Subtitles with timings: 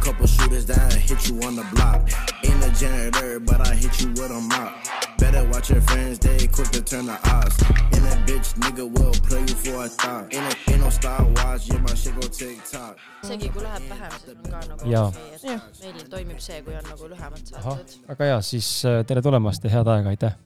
[0.00, 2.00] couple shooters that hit you on the block.
[2.44, 4.72] Ain't a janitor, but I hit you with a mop.
[5.18, 7.56] Better watch your friends, they quick to turn the odds.
[7.94, 10.32] And a bitch nigga will play you for a thought.
[10.34, 12.96] Ain't, a, ain't no Star Wars, yeah, my shit go TikTok.
[13.24, 15.08] isegi kui läheb vähem, siis on ka nagu Jaa.
[15.08, 19.02] okei, et meil toimib see, kui on nagu lühemad ahah saated., väga hea, siis äh,
[19.06, 20.38] tere tulemast ja head aega, aitäh.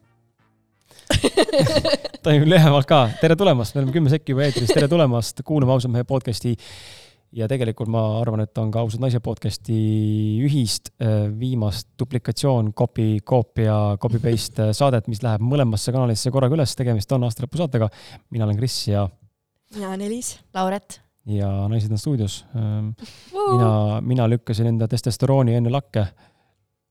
[2.26, 5.94] toimub lühemalt ka, tere tulemast, me oleme kümme sekki juba eetris, tere tulemast kuulama ausalt
[5.94, 6.57] mehe podcast'i.
[7.34, 9.76] Ja tegelikult ma arvan, et on ka ausad naise podcast'i
[10.46, 16.76] ühist äh, viimast duplikatsioon, copy, koopia, copy-paste äh, saadet, mis läheb mõlemasse kanalisse korraga üles,
[16.78, 17.89] tegemist on aastalõpu saatega.
[18.30, 19.08] mina olen Kris ja,
[19.75, 20.36] mina olen Elis.
[20.54, 21.00] Lauret.
[21.26, 22.44] ja naised on stuudios.
[22.54, 26.06] mina, mina lükkasin enda testosterooni enne lakke,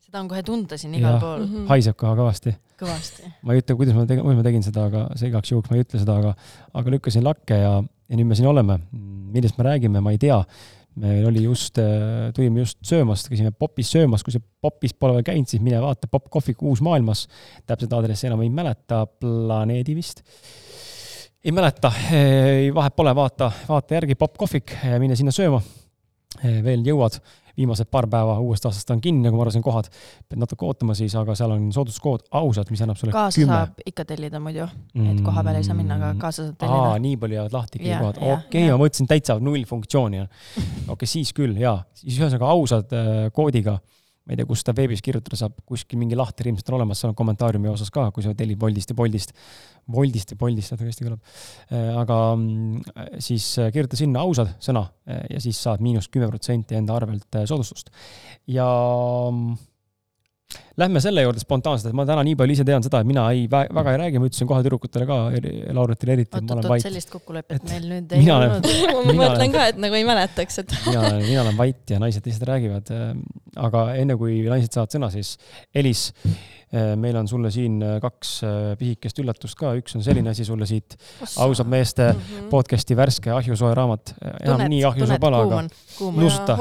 [0.03, 1.21] seda on kohe tunda siin igal Jah.
[1.23, 1.65] pool, Mhm.
[1.71, 3.31] haiseb kohe kõvasti kõvasti.
[3.43, 5.77] ma ei ütle, kuidas ma tegin, kuidas ma tegin seda, aga see igaks juhuks ma
[5.77, 6.35] ei ütle seda, aga,
[6.73, 7.75] aga lükkasin lakke ja,
[8.13, 8.77] ja nüüd me siin oleme.
[9.33, 10.37] millest me räägime, ma ei tea.
[11.01, 11.79] meil oli just,
[12.37, 16.05] tulime just söömast, käisime Popis söömas, kui see Popis pole veel käinud, siis mine vaata
[16.07, 17.25] Pop Kohvik Uus maailmas.
[17.65, 20.21] täpset aadressi enam ei mäleta, Planeedi vist.
[21.43, 21.89] ei mäleta,
[22.77, 25.63] vahet pole, vaata, vaata järgi Pop Kohvik, mine sinna sööma.
[26.43, 27.17] veel jõuad,
[27.57, 29.89] viimased paar päeva uuest aastast on kinni, nagu ma arvasin, kohad
[30.29, 33.53] pead natuke ootama siis, aga seal on sooduskood ausad, mis annab sulle kaasa kümme.
[33.53, 34.67] saab ikka tellida muidu,
[35.03, 36.99] et koha peale ei saa minna, aga kaasa saab aa, tellida.
[37.07, 40.23] nii palju jäävad lahti kõik kohad, okei, ma mõtlesin täitsa null funktsiooni.
[40.95, 43.77] okei, siis küll jaa, siis ühesõnaga ausad äh, koodiga,
[44.23, 47.11] ma ei tea, kus seda veebis kirjutada saab, kuskil mingi lahter ilmselt on olemas, seal
[47.11, 49.33] on kommentaariumi osas ka, kui sa tellid Woldist ja Boldist,
[49.91, 51.33] Woldist ja Boldist, vaata kui hästi kõlab.
[52.03, 56.79] aga mm, siis äh, kirjuta sinna ausad sõna äh, ja siis saad miinus kümme protsenti
[56.79, 57.91] enda arvelt äh, soodustust.
[58.47, 58.69] ja
[59.27, 59.59] mm,
[60.77, 63.43] Lähme selle juurde spontaanselt, et ma täna nii palju ise tean seda, et mina ei,
[63.51, 65.17] väga ei räägi, ma ütlesin kohe tüdrukutele ka,
[65.77, 66.85] Lauritile eriti, et ma olen vait.
[66.85, 68.69] sellist kokkulepet Et meil nüüd ei olnud.
[69.09, 72.25] ma mõtlen ka, et nagu ei mäletaks, et mina olen, mina olen vait ja naised
[72.25, 72.89] lihtsalt räägivad.
[73.67, 75.35] aga enne kui naised saavad sõna, siis
[75.77, 76.07] Elis,
[76.97, 80.95] meil on sulle siin kaks äh, pisikest üllatust ka, üks on selline asi sulle siit
[81.43, 82.47] ausad meeste Mhm.
[82.49, 84.15] podcast'i värske ahjusoe raamat.
[84.41, 85.61] enam nii ahjusoe pole, aga
[86.17, 86.57] nuusuta.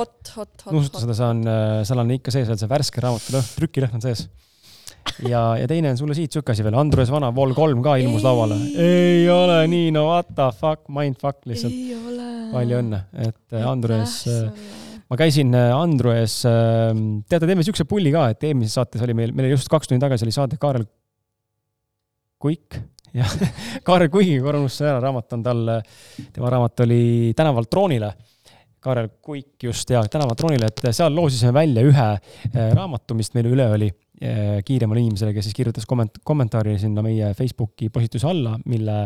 [0.70, 1.42] nuusuta seda, see on,
[1.88, 4.26] seal on ikka sees veel see värske raamatuleht, trükilõhn on sees.
[5.26, 8.20] ja, ja teine on sulle siit sihuke asi veel, Andrus Vana Vol kolm ka ilmus
[8.22, 8.26] Ei.
[8.28, 8.58] lauale.
[8.78, 11.72] ei ole nii, no what the fuck, mindfuck lihtsalt.
[11.72, 12.28] ei ole.
[12.52, 14.50] palju õnne, et äh, Andrus äh,
[15.12, 16.38] ma käisin äh, Andrus,
[17.28, 20.00] teate, teeme siukse pulli ka, et eelmises saates oli meil, meil oli just kaks tundi
[20.00, 20.86] tagasi oli saade Kaarel
[22.40, 22.78] Kuik,
[23.12, 23.32] jah,
[23.86, 25.72] Kaarel Kuigiga korra unustasin ära, raamat on tal,
[26.32, 27.02] tema raamat oli
[27.36, 28.08] Tänavalt troonile.
[28.82, 33.50] Kaarel Kuik just ja Tänavalt troonile, et seal loosisime välja ühe äh, raamatu, mis meil
[33.52, 38.54] üle oli äh, kiiremale inimesele, kes siis kirjutas komment-, kommentaari sinna meie Facebooki postituse alla,
[38.64, 39.04] mille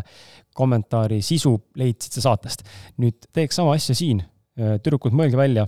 [0.55, 2.63] kommentaari sisu leidsid sa saatest.
[3.03, 4.23] nüüd teeks sama asja siin,
[4.57, 5.67] tüdrukud, mõelge välja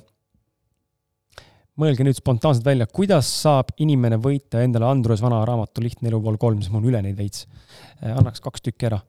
[1.79, 6.39] mõelge nüüd spontaanselt välja, kuidas saab inimene võita endale Andrus Vana raamatu Lihtne elu pool
[6.41, 7.47] kolm, sest mul on üle neid veits.
[8.03, 9.01] annaks kaks tükki ära.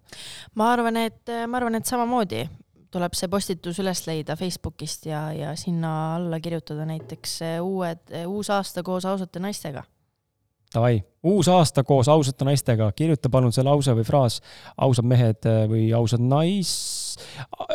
[0.55, 2.47] ma arvan, et, ma arvan, et samamoodi
[2.93, 8.49] tuleb see postitus üles leida Facebookist ja, ja sinna alla kirjutada näiteks eh, uued, uus
[8.53, 9.83] aasta koos ausate naistega.
[10.69, 14.35] Davai, uus aasta koos ausate naistega, kirjuta palun see lause või fraas
[14.77, 16.69] ausad mehed äh, või ausad nais,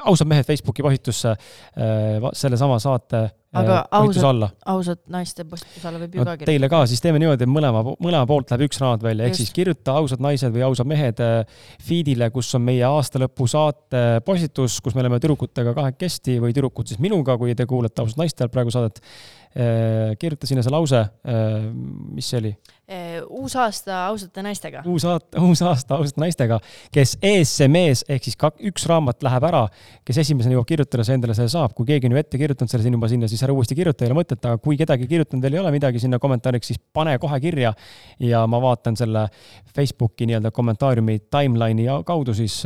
[0.06, 6.04] ausad mehed Facebooki postitusse äh, sellesama saate Aga äh, postituse ausad- ausad naiste postituse alla
[6.04, 6.52] võib ju no ka kirjutada.
[6.52, 9.50] teile ka, siis teeme niimoodi, et mõlema, mõlema poolt läheb üks raamat välja, ehk siis
[9.54, 11.26] kirjuta ausad naised või ausad mehed
[11.82, 17.02] feed'ile, kus on meie aastalõpu saate postitus, kus me oleme tüdrukutega kahekesti või tüdrukud siis
[17.02, 19.02] minuga, kui te kuulate ausalt naiste alt praegu saadet.
[20.18, 21.02] Kirjuta sinna see lause,
[22.14, 22.54] mis see oli,
[22.86, 24.82] Eh, uus aasta ausate naistega.
[24.86, 26.58] uus aasta, uus aasta ausate naistega,
[26.94, 29.64] kes ees see mees ehk siis kak- üks raamat läheb ära,
[30.04, 32.86] kes esimesena jõuab kirjutada, see endale selle saab, kui keegi on ju ette kirjutanud selle
[32.86, 35.58] siin juba sinna, siis ära uuesti kirjuta, ei ole mõtet, aga kui kedagi kirjutanud veel
[35.58, 37.74] ei ole midagi sinna kommentaariks, siis pane kohe kirja
[38.22, 39.26] ja ma vaatan selle
[39.74, 42.60] Facebooki nii-öelda kommentaariumi timeline'i kaudu siis,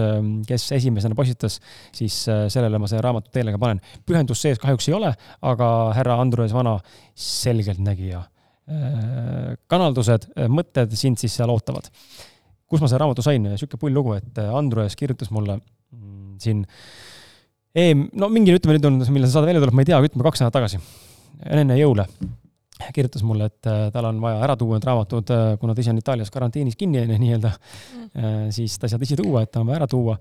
[0.49, 1.59] kes esimesena postitas,
[1.95, 3.81] siis äh, sellele ma selle raamatu teile ka panen.
[4.07, 5.13] pühendust sees kahjuks ei ole,
[5.43, 6.79] aga härra Andrus Vana,
[7.15, 8.23] selgeltnägija.
[9.69, 11.87] kanaldused, mõtted sind siis seal ootavad.
[12.69, 16.67] kus ma selle raamatu sain, sihuke pull lugu, et Andrus kirjutas mulle mm, siin
[17.73, 20.27] e,, no mingi, ütleme nüüd on, millal see saade välja tuleb, ma ei tea, ütleme
[20.27, 20.83] kaks nädalat tagasi,
[21.49, 22.05] enne jõule
[22.95, 25.99] kirjutas mulle, et äh, tal on vaja ära tuua need raamatud, kuna ta ise on
[26.01, 29.83] Itaalias karantiinis kinni nii-öelda mm., siis ta ei saa ise tuua, et tal on vaja
[29.83, 30.19] ära tuua.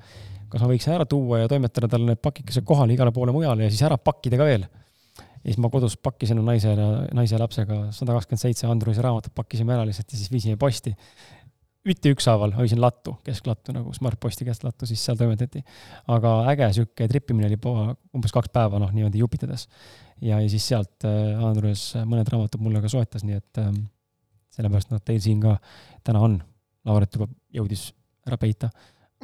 [0.48, 3.72] kas ma võiks ära tuua ja toimetada talle need pakikesed kohale igale poole mujale ja
[3.72, 4.64] siis ära pakkida ka veel.
[5.44, 9.36] Ja siis ma kodus pakkisin naise ja naise ja lapsega sada kakskümmend seitse Andruse raamatut
[9.38, 10.96] pakkisime ära lihtsalt ja siis viisime posti.
[11.88, 15.64] üti ükshaaval hoidsin lattu, kesklattu nagu Smartposti kesklattu, siis seal toimetati.
[16.08, 19.68] aga äge sihuke tripimine oli poa, umbes kaks päeva, noh, niimoodi jupitades.
[20.22, 23.72] ja, ja siis sealt äh, Andrus mõned raamatud mulle ka soetas, nii et äh,
[24.58, 25.58] sellepärast nad teil siin ka
[26.04, 26.42] täna on.
[26.88, 27.90] Lauret juba jõudis
[28.28, 28.70] ära peita,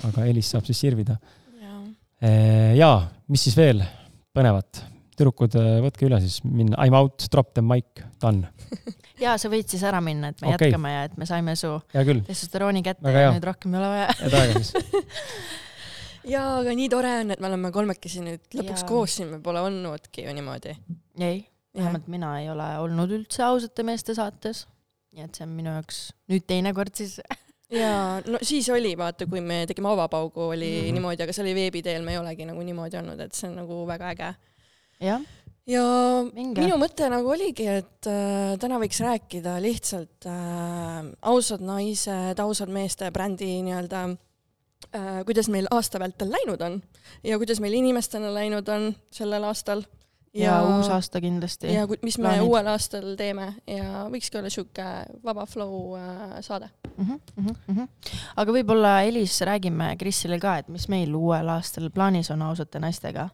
[0.04, 1.15] aga Elis saab siis sirvida.
[2.75, 3.83] jaa, mis siis veel
[4.36, 4.93] põnevat?
[5.18, 8.50] Tüdrukud, võtke üle siis, minna, I m out, drop the mic, done.
[9.24, 10.69] ja sa võid siis ära minna, et me okay.
[10.69, 13.36] jätkame ja et me saime su testosterooni kätte Väga ja hea.
[13.38, 14.18] nüüd rohkem ei ole vaja.
[14.21, 14.74] head aega siis.
[16.33, 18.89] jaa, aga nii tore on, et me oleme kolmekesi nüüd lõpuks Jaa.
[18.89, 20.75] koos siin, me pole olnudki ju niimoodi.
[21.19, 21.44] ei,
[21.77, 24.65] vähemalt mina ei ole olnud üldse ausate meeste saates.
[25.13, 27.19] nii et see on minu jaoks nüüd teine kord siis.
[27.81, 30.88] jaa, no siis oli, vaata, kui me tegime avapaugu, oli mm.
[30.88, 30.98] -hmm.
[31.00, 33.62] niimoodi, aga see oli veebi teel, me ei olegi nagu niimoodi olnud, et see on
[33.63, 34.33] nagu väga äge.
[35.04, 35.24] jah,
[35.70, 35.86] ja
[36.34, 36.64] minge.
[36.64, 41.02] minu mõte nagu oligi, et äh, täna võiks rääkida lihtsalt äh,
[41.34, 46.80] ausad naised, ausad meeste brändi nii-öelda äh,, kuidas meil aasta vältel läinud on
[47.24, 49.86] ja kuidas meil inimestena läinud on sellel aastal.
[50.34, 51.74] Ja uus aasta kindlasti.
[51.74, 52.48] ja mis me plaanid?
[52.48, 54.86] uuel aastal teeme ja võikski olla sihuke
[55.26, 56.70] vaba flow äh, saade.
[56.98, 57.88] Mm -hmm, mm -hmm.
[58.36, 63.30] aga võib-olla Elis räägime Krisile ka, et mis meil uuel aastal plaanis on ausate naistega.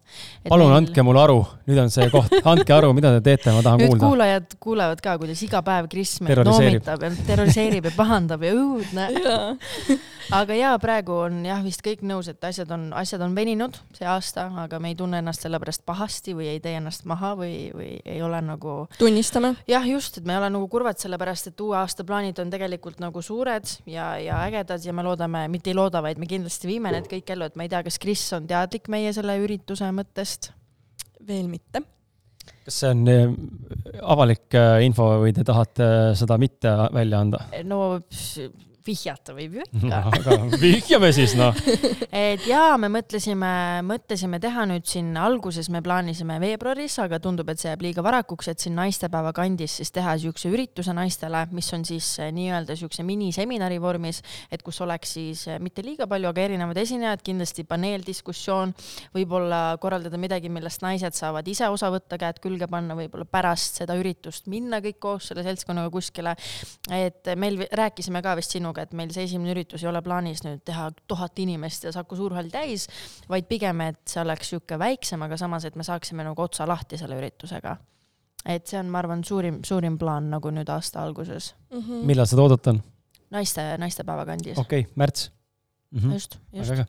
[0.50, 3.80] palun andke mulle aru, nüüd on see koht, andke aru, mida te teete, ma tahan
[3.80, 4.06] nüüd kuulda.
[4.06, 9.08] kuulajad kuulevad ka, kuidas iga päev Kris meid noomitab ja terroriseerib ja pahandab ja õudne.
[10.42, 14.08] aga jaa, praegu on jah vist kõik nõus, et asjad on, asjad on veninud see
[14.08, 17.54] aasta, aga me ei tunne ennast selle pärast pahasti või ei tee ennast maha või,
[17.76, 19.54] või ei ole nagu tunnistame.
[19.70, 23.02] jah, just, et me ei ole nagu kurvad sellepärast, et uue aasta plaanid on tegelikult
[23.04, 26.94] nagu suured ja, ja ägedad ja me loodame, mitte ei looda, vaid me kindlasti viime
[26.96, 30.54] need kõik ellu, et ma ei tea, kas Kris on teadlik meie selle ürituse mõttest?
[31.30, 31.82] veel mitte.
[32.66, 33.34] kas see on eh,
[34.02, 37.44] avalik eh, info või te tahate eh, seda mitte välja anda?
[37.68, 38.00] no
[38.86, 40.00] vihjata võib ju ikka.
[40.14, 41.56] aga vihjame siis noh.
[42.30, 43.52] et jaa, me mõtlesime,
[43.88, 48.52] mõtlesime teha nüüd siin alguses, me plaanisime veebruaris, aga tundub, et see jääb liiga varakuks,
[48.52, 53.06] et siin naistepäeva kandis siis teha niisuguse ürituse naistele, mis on siis eh, nii-öelda niisuguse
[53.08, 54.22] miniseminari vormis,
[54.52, 58.74] et kus oleks siis eh, mitte liiga palju, aga erinevad esinejad, kindlasti paneeldiskussioon,
[59.16, 63.98] võib-olla korraldada midagi, millest naised saavad ise osa võtta, käed külge panna, võib-olla pärast seda
[64.00, 66.36] üritust minna kõik koos selle seltskonnaga kuskile.
[66.94, 70.62] et meil rääkisime ka vist sinuga, et meil see esimene üritus ei ole plaanis nüüd
[70.66, 72.88] teha tuhat inimest ja Saku Suurhall täis,
[73.30, 76.98] vaid pigem, et see oleks niisugune väiksem, aga samas, et me saaksime nagu otsa lahti
[76.98, 77.78] selle üritusega.
[78.46, 81.56] et see on, ma arvan, suurim, suurim plaan nagu nüüd aasta alguses.
[81.72, 82.06] Mhm.
[82.06, 82.84] millal seda oodata on?
[83.32, 84.58] naiste, naistepäeva kandis.
[84.58, 85.32] okei okay,, märts
[85.92, 86.00] mm.
[86.00, 86.14] -hmm.
[86.14, 86.86] just, just väga.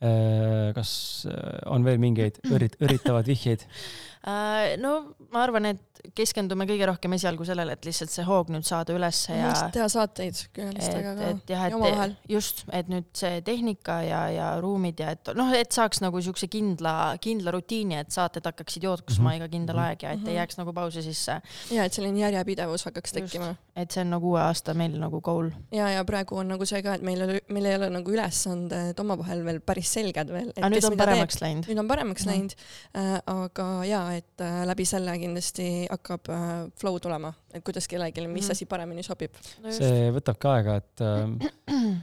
[0.00, 0.72] äge.
[0.74, 3.64] kas eh, on veel mingeid õrit-, õritavad vihjeid?
[4.28, 5.84] Äh, no ma arvan, et
[6.14, 10.38] keskendume kõige rohkem esialgu sellele, et lihtsalt see hoog nüüd saada ülesse ja teha saateid
[10.54, 11.30] külalistega et, ka.
[11.32, 11.64] et jah,
[12.06, 16.20] et just, et nüüd see tehnika ja, ja ruumid ja et noh, et saaks nagu
[16.24, 19.36] siukse kindla, kindla rutiini, et saated hakkaksid jooksma Mhm.
[19.40, 19.84] iga kindel Mhm.
[19.88, 20.36] aeg ja et ei Mhm.
[20.38, 21.40] jääks nagu pausi sisse.
[21.74, 23.56] ja et selline järjepidevus hakkaks tekkima.
[23.76, 25.50] et see on nagu uue aasta meil nagu goal.
[25.72, 28.10] ja, ja praegu on nagu see ka, et meil ei ole, meil ei ole nagu
[28.10, 30.52] ülesanded omavahel veel päris selged veel.
[30.56, 31.66] aga nüüd on paremaks läinud.
[31.66, 32.30] nüüd on paremaks Mhm.
[32.34, 32.54] läinud
[32.94, 38.26] äh,, aga ja, et äh, läbi selle kindlasti hakkab äh, flow tulema, et kuidas kellelegi,
[38.26, 38.56] mis Mhm.
[38.56, 39.34] asi paremini sobib.
[39.70, 41.98] see võtab ka aega, et äh,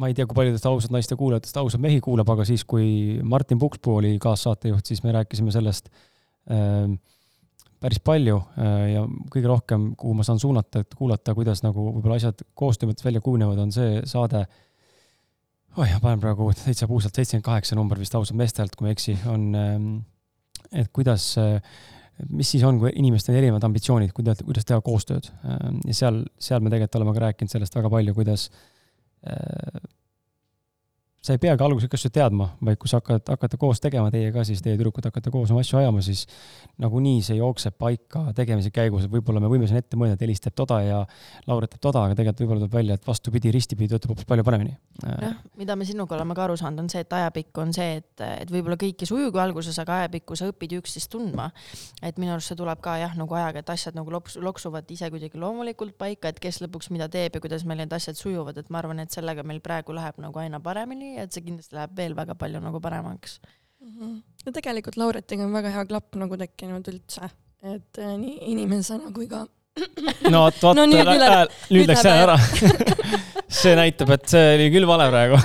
[0.00, 3.58] ma ei tea, kui paljudest ausat naiste kuulajatest ausaid mehi kuulab, aga siis, kui Martin
[3.60, 5.90] Pukspuu oli kaassaatejuht, siis me rääkisime sellest
[6.50, 6.88] äh,
[7.80, 12.18] päris palju äh, ja kõige rohkem, kuhu ma saan suunata, et kuulata, kuidas nagu võib-olla
[12.20, 14.44] asjad koostöö mõttes välja kujunevad, on see saade
[15.76, 18.96] oi, ma panen praegu täitsa puusalt seitsekümmend kaheksa number vist ausalt meestelt, kui ma ei
[18.98, 19.44] eksi, on,
[20.72, 21.32] et kuidas,
[22.30, 25.30] mis siis on, kui inimestel on erinevad ambitsioonid, kuidas, kuidas teha koostööd.
[25.86, 28.50] ja seal, seal me tegelikult oleme ka rääkinud sellest väga palju, kuidas
[29.26, 29.80] äh,
[31.20, 34.62] sa ei peagi alguses asju teadma, vaid kui sa hakkad, hakkate koos tegema teiega, siis
[34.64, 36.22] teie tüdrukud hakkate koos oma asju ajama, siis
[36.80, 40.40] nagunii see jookseb paika tegemise käigus, et võib-olla me võime siin ette mõelda, et Elis
[40.40, 41.02] teeb toda ja
[41.50, 44.72] Lauret teeb toda, aga tegelikult võib-olla tuleb välja, et vastupidi, ristipidi töötab hoopis palju paremini.
[45.04, 48.24] jah, mida me sinuga oleme ka aru saanud, on see, et ajapikku on see, et,
[48.24, 51.50] et võib-olla kõik ei sujugi alguses, aga ajapikku sa õpid üksteist tundma.
[52.00, 55.12] et minu arust see tuleb ka jah, nagu ajaga, et asjad nagu loks-, loksuvad ise
[55.12, 58.72] kuidagi loomulikult paika, et kes lõpuks mida teeb ja kuidas meil need asjad sujuvad, et
[58.72, 62.14] ma arvan, et sellega meil praegu läheb nagu aina paremini et see kindlasti läheb veel
[62.18, 63.40] väga palju nagu paremaks.
[64.44, 67.30] ja tegelikult Lauretiga on väga hea klapp nagu tekkinud üldse,
[67.62, 69.46] et äh, nii inimesena kui ka
[70.30, 72.36] no vot, vot No nüüd läks hääl ära.
[73.60, 75.38] see näitab, et see oli küll vale praegu.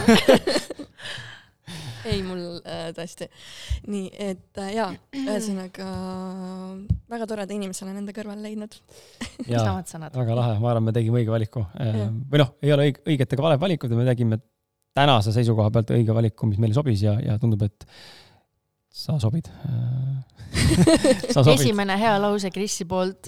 [2.09, 3.27] ei, mul äh, tõesti.
[3.89, 4.89] nii, et äh, jaa,
[5.21, 5.87] ühesõnaga
[7.11, 8.77] väga toreda inimese olen enda kõrval leidnud.
[9.47, 10.17] samad sõnad.
[10.17, 11.65] väga lahe, ma arvan, me tegime õige valiku.
[11.75, 14.41] või noh, ei ole õig õiget ega vale valikut, me tegime
[14.95, 17.87] tänase seisukoha pealt õige valiku, mis meile sobis ja, ja tundub, et
[18.95, 19.49] sa sobid
[21.55, 23.27] esimene hea lause Krisi poolt.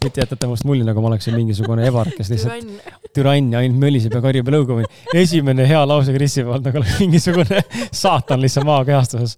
[0.00, 4.14] nüüd jätate must mulje, nagu ma oleksin mingisugune ebar, kes lihtsalt türann ja ainult möliseb
[4.16, 4.84] ja karjub ja lõugub.
[5.16, 9.36] esimene hea lause Krisi poolt, nagu oleks mingisugune saatan lihtsalt maakehastuses.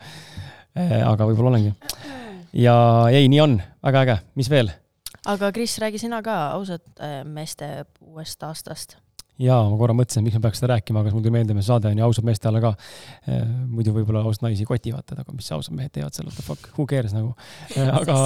[0.72, 1.74] Eh, aga võib-olla olengi.
[2.58, 2.76] ja
[3.12, 4.72] ei, nii on, väga äge, mis veel?
[5.30, 8.98] aga Kris, räägi sina ka ausalt eh, meeste uuest aastast
[9.42, 11.66] jaa, ma korra mõtlesin, miks me peaks seda rääkima, aga siis mul tuli meelde, meie
[11.66, 12.74] saade on ju ausad meeste alla ka.
[13.26, 16.68] Eh, muidu võib-olla ausad naisi kotivad, aga mis ausad mehed teevad seal, what the fuck,
[16.76, 17.32] who cares nagu.
[18.00, 18.18] aga,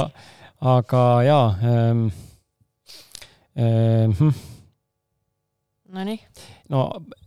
[0.75, 2.05] aga jaa ähm,.
[3.57, 4.35] Ähm, hm.
[5.97, 6.19] Nonii.
[6.69, 6.81] no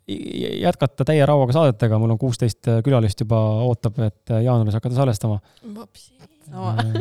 [0.05, 5.39] jätkata täie rauaga saadetega, mul on kuusteist külalist juba ootab, et jaanuaris hakata salvestama.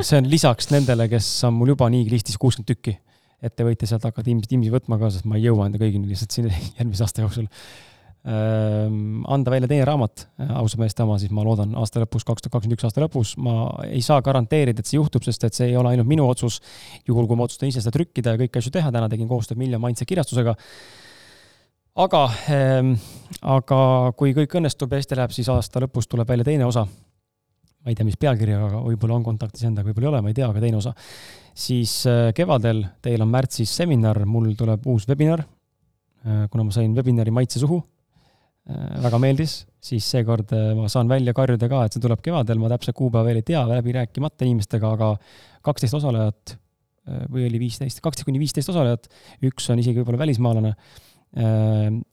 [0.01, 2.95] See on lisaks nendele, kes on mul juba niigi listis kuuskümmend tükki
[3.43, 6.11] et te võite sealt hakata inimesi, inimesi võtma ka, sest ma ei jõua enda kõigini
[6.11, 7.47] lihtsalt siin järgmise aasta jooksul
[8.29, 9.23] ähm,.
[9.31, 12.57] anda välja teine raamat, äh, ausalt meeste oma, siis ma loodan aasta lõpus, kaks tuhat
[12.59, 15.77] kakskümmend üks aasta lõpus, ma ei saa garanteerida, et see juhtub, sest et see ei
[15.79, 16.61] ole ainult minu otsus.
[17.07, 19.83] juhul, kui ma otsustan ise seda trükkida ja kõiki asju teha, täna tegin koostööd Miljon
[19.83, 20.59] Mindset kirjastusega
[21.99, 22.23] aga
[22.55, 22.95] ähm,,
[23.43, 23.81] aga
[24.19, 26.87] kui kõik õnnestub ja hästi läheb, siis aasta lõpus tuleb välja teine osa.
[27.89, 30.49] Ma ei tea, mis pealkirjaga, võib-olla on kontaktis endaga, võib-olla ei ole, ma ei tea,
[30.53, 30.93] aga teine osa
[31.59, 35.43] siis äh, kevadel, teil on märtsis seminar, mul tuleb uus webinar.
[36.25, 37.81] Äh, kuna ma sain webinari maitse suhu,
[38.71, 42.71] äh, väga meeldis, siis seekord ma saan välja karjuda ka, et see tuleb kevadel, ma
[42.73, 45.13] täpselt kuupäeva veel ei tea, läbi rääkimata inimestega, aga
[45.67, 46.57] kaksteist osalejat
[47.33, 49.07] või oli viisteist, kaksteist kuni viisteist osalejat,
[49.49, 50.75] üks on isegi võib-olla välismaalane.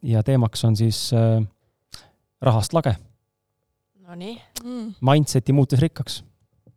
[0.07, 1.09] ja teemaks on siis
[2.47, 2.95] rahast lage.
[4.15, 4.95] Nonii mm..
[5.03, 6.21] Mindseti muutus rikkaks,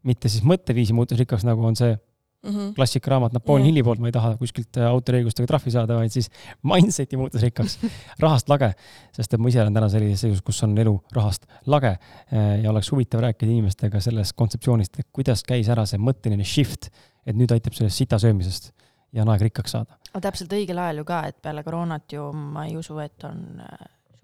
[0.08, 2.72] mitte siis mõtteviisi muutus rikkaks, nagu on see mm -hmm.
[2.74, 3.66] klassikaraamat Napoleon.
[3.66, 6.30] Hilli poolt, ma ei taha kuskilt äh, autoriõigustega trahvi saada, vaid siis
[6.66, 7.78] mindset'i muutus rikkaks,
[8.24, 8.72] rahast lage.
[9.12, 12.70] sest et ma ise olen täna sellises seisus, kus on elu rahast lage äh, ja
[12.70, 16.90] oleks huvitav rääkida inimestega sellest kontseptsioonist, et kuidas käis ära see mõtteline shift,
[17.26, 18.72] et nüüd aitab sellest sita söömisest
[19.12, 19.94] ja on aeg rikkaks saada.
[20.20, 23.60] täpselt õigel ajal ju ka, et peale koroonat ju ma ei usu, et on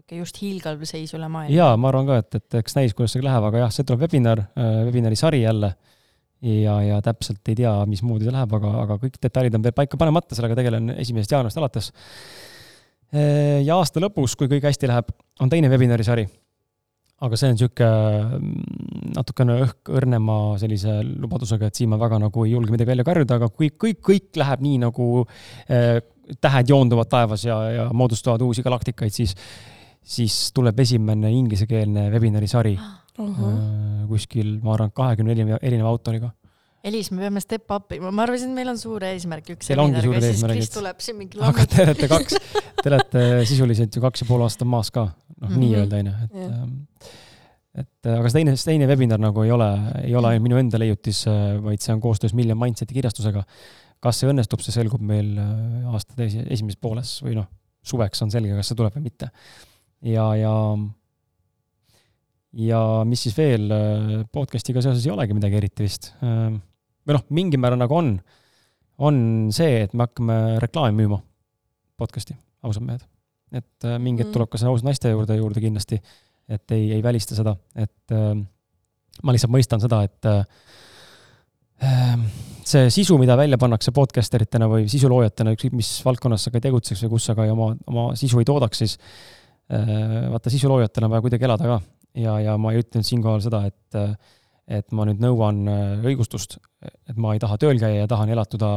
[0.04, 1.54] äh, sihuke just hiilgav seis üle maailma.
[1.54, 4.04] jaa, ma arvan ka, et, et eks näis, kuidas see läheb, aga jah, see tuleb
[4.04, 4.42] webinar,
[4.84, 5.74] webinari sari jälle
[6.42, 9.96] ja, ja täpselt ei tea, mismoodi see läheb, aga, aga kõik detailid on veel paika
[9.96, 11.90] panemata, sellega tegelen esimesest jaanuarist alates.
[13.64, 16.26] ja aasta lõpus, kui kõik hästi läheb, on teine webinari sari.
[17.24, 22.44] aga see on niisugune mm, natukene õhk õrnema sellise lubadusega, et siin ma väga nagu
[22.44, 25.06] ei julge midagi välja karjuda, aga kui kõik, kõik läheb nii, nagu
[25.68, 26.02] eh,
[26.42, 29.32] tähed joonduvad taevas ja, ja moodustavad uusi galaktikaid, siis,
[30.04, 34.06] siis tuleb esimene inglisekeelne webinari sari ah uh -huh.
[34.08, 36.30] kuskil, ma arvan, kahekümne erineva autoriga.
[36.84, 39.80] Elis, me peame step up ima, ma arvasin, et meil on suur eesmärk üks Teil
[39.80, 40.72] ongi suured eesmärgid.
[40.72, 42.36] tuleb siin mingi aga te olete kaks,
[42.82, 45.62] te olete sisuliselt ju kaks ja pool aastat maas ka, noh mm -hmm.
[45.62, 46.62] nii-öelda onju, et yeah.
[46.62, 46.74] Ähm,
[47.74, 49.70] et aga see teine, see teine webinar nagu ei ole,
[50.04, 53.44] ei ole ainult minu enda leiutis, äh, vaid see on koostöös Million Mindseti kirjastusega.
[54.00, 57.48] kas see õnnestub, see selgub meil äh, aasta teise, esimeses pooles või noh,
[57.82, 59.30] suveks on selge, kas see tuleb või mitte.
[60.04, 60.54] Ja, ja
[62.54, 66.12] ja mis siis veel, äh, podcast'iga seoses ei olegi midagi eriti vist.
[66.22, 66.60] Ähm,
[67.04, 68.14] või noh, mingil määral nagu on,
[69.02, 69.16] on
[69.54, 71.18] see, et me hakkame reklaami müüma
[71.98, 73.04] podcast'i, ausad mehed.
[73.54, 74.34] et äh, mingi hetk mm.
[74.34, 76.00] tuleb ka see aus naiste juurde juurde kindlasti,
[76.50, 78.32] et ei, ei välista seda, et äh,
[79.22, 80.40] ma lihtsalt mõistan seda, et äh,
[81.86, 82.26] ähm,
[82.66, 87.04] see sisu, mida välja pannakse podcaster itena või sisuloojatena, ükskõik mis valdkonnas sa ka tegutseks
[87.06, 88.98] või kus sa ka oma, oma sisu ei toodaks, siis
[89.68, 91.80] vaata, sisuloojatel on vaja kuidagi elada ka.
[92.14, 94.20] Ja, ja ma ei ütle nüüd siinkohal seda, et,
[94.70, 98.70] et ma nüüd nõuan äh, õigustust, et ma ei taha tööl käia ja tahan elatuda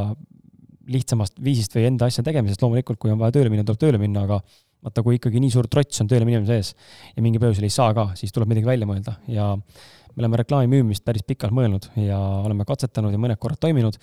[0.87, 4.23] lihtsamast viisist või enda asja tegemisest, loomulikult kui on vaja tööle minna, tuleb tööle minna,
[4.25, 6.71] aga vaata, kui ikkagi nii suur trots on tööle minemise ees
[7.11, 9.17] ja mingil põhjusel ei saa ka, siis tuleb midagi välja mõelda.
[9.29, 13.99] Ja me oleme reklaami müümist päris pikalt mõelnud ja oleme katsetanud ja mõned korrad toiminud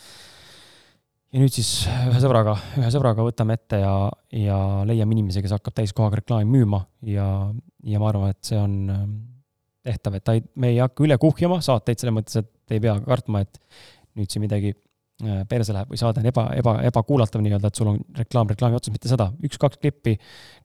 [1.35, 3.95] ja nüüd siis ühe sõbraga, ühe sõbraga võtame ette ja,
[4.39, 6.85] ja leiame inimese, kes hakkab täiskohaga reklaami müüma.
[7.11, 7.27] Ja,
[7.83, 9.17] ja ma arvan, et see on ähm,
[9.85, 12.95] tehtav, et ta ei, me ei hakka üle kuhjama saateid selles mõttes, et ei pea
[13.03, 13.59] kartma, et
[14.15, 14.77] nüüd siin midagi
[15.49, 18.93] perse läheb või saade on eba, eba, ebakuulatav nii-öelda, et sul on reklaam reklaami otsas,
[18.95, 20.15] mitte seda, üks-kaks klippi,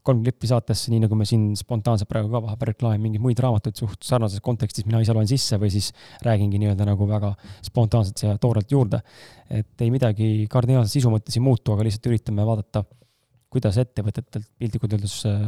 [0.05, 3.79] kolm klippi saatesse, nii nagu me siin spontaanselt praegu ka vahepeal reklaamime mingeid muid raamatuid
[3.79, 5.91] suht sarnases kontekstis, mina ise loen sisse või siis
[6.25, 7.33] räägingi nii-öelda nagu väga
[7.65, 9.01] spontaanselt ja toorelt juurde.
[9.49, 12.83] et ei midagi kardinaalset sisu mõttes ei muutu, aga lihtsalt üritame vaadata,
[13.49, 15.41] kuidas ettevõtetelt piltlikult öeldes äh,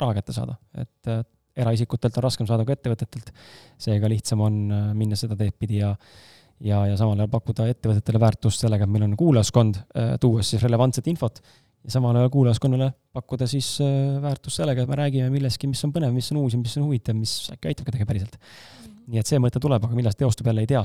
[0.00, 1.14] raha kätte saada, et
[1.56, 3.32] eraisikutelt on raskem saada kui ettevõtetelt.
[3.78, 5.94] seega lihtsam on äh, minna seda teed pidi ja
[6.62, 10.62] ja, ja samal ajal pakkuda ettevõtetele väärtust sellega, et meil on kuulajaskond, äh, tuues siis
[10.62, 11.40] relevantset infot
[11.84, 15.92] ja samal ajal kuulajaskonnale pakkuda siis äh, väärtust sellega, et me räägime millestki, mis on
[15.94, 18.38] põnev, mis on uus ja mis on huvitav, mis äkki aitab kedagi päriselt.
[19.10, 20.84] nii et see mõte tuleb, aga millal see teostub, jälle ei tea.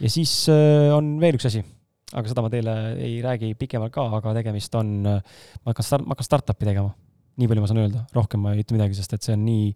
[0.00, 1.64] ja siis äh, on veel üks asi,
[2.12, 6.16] aga seda ma teile ei räägi pikemalt ka, aga tegemist on, ma hakkan start-, ma
[6.16, 6.94] hakkan startup'i tegema.
[7.36, 9.70] nii palju ma saan öelda, rohkem ma ei ütle midagi, sest et see on nii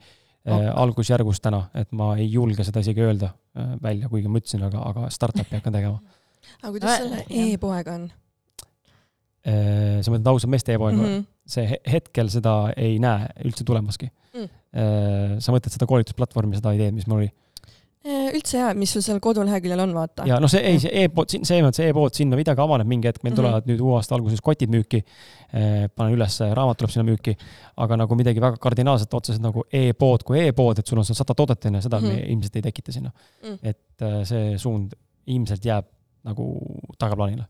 [0.44, 0.66] okay.
[0.66, 4.64] äh, algusjärgus täna, et ma ei julge seda isegi öelda äh, välja, kuigi ma ütlesin,
[4.66, 6.00] aga, aga startup'i hakkan tegema.
[6.62, 8.08] aga kuidas selle e-poega on?
[9.40, 11.12] Äh, sa mõtled ausalt meeste e-poega mm?
[11.12, 11.28] -hmm.
[11.48, 14.48] see hetkel seda ei näe üldse tulemaski mm..
[14.70, 17.30] Äh, sa mõtled seda koolitusplatvormi, seda ideed, mis mul oli?
[18.00, 20.24] Äh, üldse jaa, mis sul seal koduleheküljel on, vaata.
[20.24, 23.34] ja noh, see ei, see e-pood, see, see e-pood sinna midagi avaneb mingi hetk, meil
[23.34, 23.42] mm -hmm.
[23.42, 25.02] tulevad nüüd uue aasta alguses kotid müüki.
[25.96, 27.34] panen üles, raamat tuleb sinna müüki,
[27.76, 31.34] aga nagu midagi väga kardinaalset otseselt nagu e-pood kui e-pood, et sul on seal sada
[31.34, 32.24] toodet onju, seda mm -hmm.
[32.24, 33.48] me ilmselt ei tekita sinna mm.
[33.48, 33.58] -hmm.
[33.62, 35.84] et see suund ilmselt jääb
[36.24, 36.46] nagu
[36.98, 37.44] tagaplaanile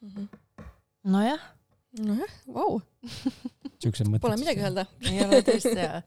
[0.00, 0.64] mm -hmm..
[1.04, 1.40] nojah.
[2.00, 2.80] nojah, vau.
[3.82, 4.24] siuksed mõtted.
[4.24, 4.86] Pole midagi öelda.
[5.10, 6.00] ei ole tõesti jaa.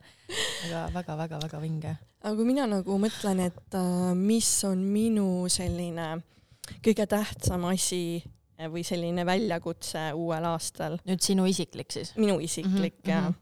[0.70, 1.96] aga väga-väga-väga vinge.
[2.22, 6.12] aga kui mina nagu mõtlen, et uh, mis on minu selline
[6.86, 8.22] kõige tähtsam asi
[8.60, 11.00] või selline väljakutse uuel aastal.
[11.08, 12.16] nüüd sinu isiklik siis?
[12.20, 13.16] minu isiklik mm -hmm.
[13.16, 13.34] ja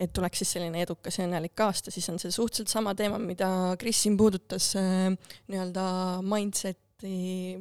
[0.00, 3.76] et tuleks siis selline edukas ja õnnelik aasta, siis on see suhteliselt sama teema, mida
[3.78, 5.12] Kris siin puudutas äh,
[5.48, 5.84] nii-öelda
[6.24, 7.58] mindset'i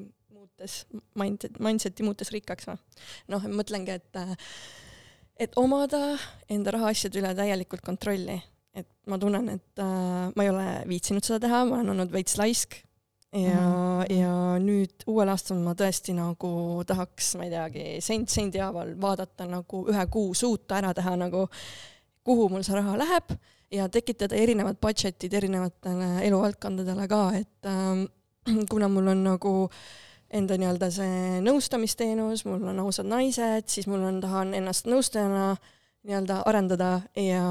[0.60, 0.86] muutes,
[1.20, 2.78] mindset, mindset'i muutes rikkaks või.
[3.28, 4.22] noh, mõtlengi, et,
[5.40, 6.02] et omada
[6.52, 8.38] enda rahaasjade üle täielikult kontrolli.
[8.80, 12.38] et ma tunnen, et äh, ma ei ole viitsinud seda teha, ma olen olnud veits
[12.40, 12.78] laisk
[13.34, 14.14] ja mm, -hmm.
[14.14, 19.48] ja nüüd uuel aastal ma tõesti nagu tahaks, ma ei teagi, sent sendi haaval vaadata
[19.50, 21.48] nagu ühe kuu suuta ära teha nagu,
[22.24, 23.36] kuhu mul see raha läheb
[23.72, 28.06] ja tekitada erinevad budget'id erinevatele eluvaldkondadele ka, et äh,
[28.72, 34.04] kuna mul on nagu äh, enda nii-öelda see nõustamisteenus, mul on ausad naised, siis mul
[34.06, 35.54] on, tahan ennast nõustajana
[36.08, 37.44] nii-öelda arendada ja,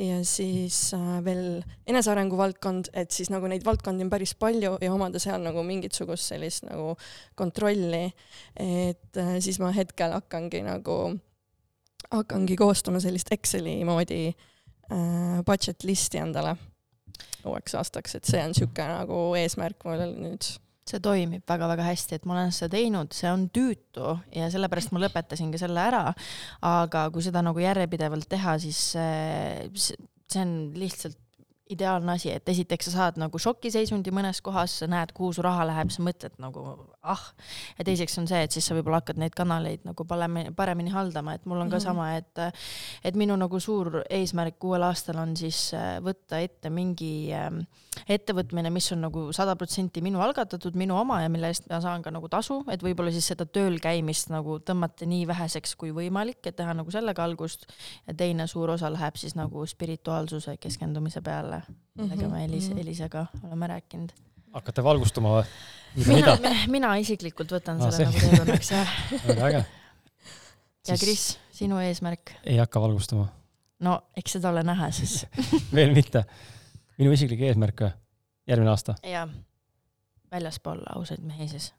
[0.00, 4.92] ja siis äh, veel enesearengu valdkond, et siis nagu neid valdkondi on päris palju ja
[4.92, 6.94] omada seal nagu mingisugust sellist nagu
[7.36, 8.06] kontrolli.
[8.56, 10.98] et äh, siis ma hetkel hakkangi nagu,
[12.10, 16.56] hakkangi koostama sellist Exceli moodi äh, budget list'i endale
[17.44, 20.54] uueks aastaks, et see on niisugune nagu eesmärk mul nüüd
[20.88, 25.00] see toimib väga-väga hästi, et ma olen seda teinud, see on tüütu ja sellepärast ma
[25.06, 26.06] lõpetasingi selle ära.
[26.60, 31.18] aga kui seda nagu järjepidevalt teha, siis see on lihtsalt
[31.70, 35.64] ideaalne asi, et esiteks sa saad nagu šokiseisundi mõnes kohas, sa näed, kuhu su raha
[35.70, 36.64] läheb, sa mõtled nagu
[37.00, 37.22] ah.
[37.78, 41.38] ja teiseks on see, et siis sa võib-olla hakkad neid kanaleid nagu paremini, paremini haldama,
[41.38, 41.86] et mul on ka -hmm.
[41.86, 42.42] sama, et
[43.04, 47.64] et minu nagu suur eesmärk uuel aastal on siis äh, võtta ette mingi ähm,
[48.08, 52.02] ettevõtmine, mis on nagu sada protsenti minu algatatud, minu oma ja mille eest ma saan
[52.02, 56.42] ka nagu tasu, et võib-olla siis seda tööl käimist nagu tõmmata nii väheseks kui võimalik,
[56.44, 57.66] et teha nagu sellega algust.
[58.06, 62.82] ja teine suur osa läheb siis nagu spirituaalsuse keskendumise peale peale, millega me Elis, mhm.
[62.84, 64.12] Elisega oleme rääkinud.
[64.54, 65.44] hakkate valgustuma või?
[66.06, 66.36] mina,
[66.70, 68.96] mina isiklikult võtan Aa, selle nagu teekonnaks, jah.
[69.28, 69.64] väga äge.
[70.88, 72.34] ja Kris, sinu eesmärk?
[72.44, 73.28] ei hakka valgustama.
[73.80, 75.24] no eks seda ole näha siis
[75.76, 76.24] veel mitte.
[76.98, 77.94] minu isiklik eesmärk või?
[78.50, 78.98] järgmine aasta?
[79.06, 79.30] jah,
[80.34, 81.72] väljaspool ausaid mehi siis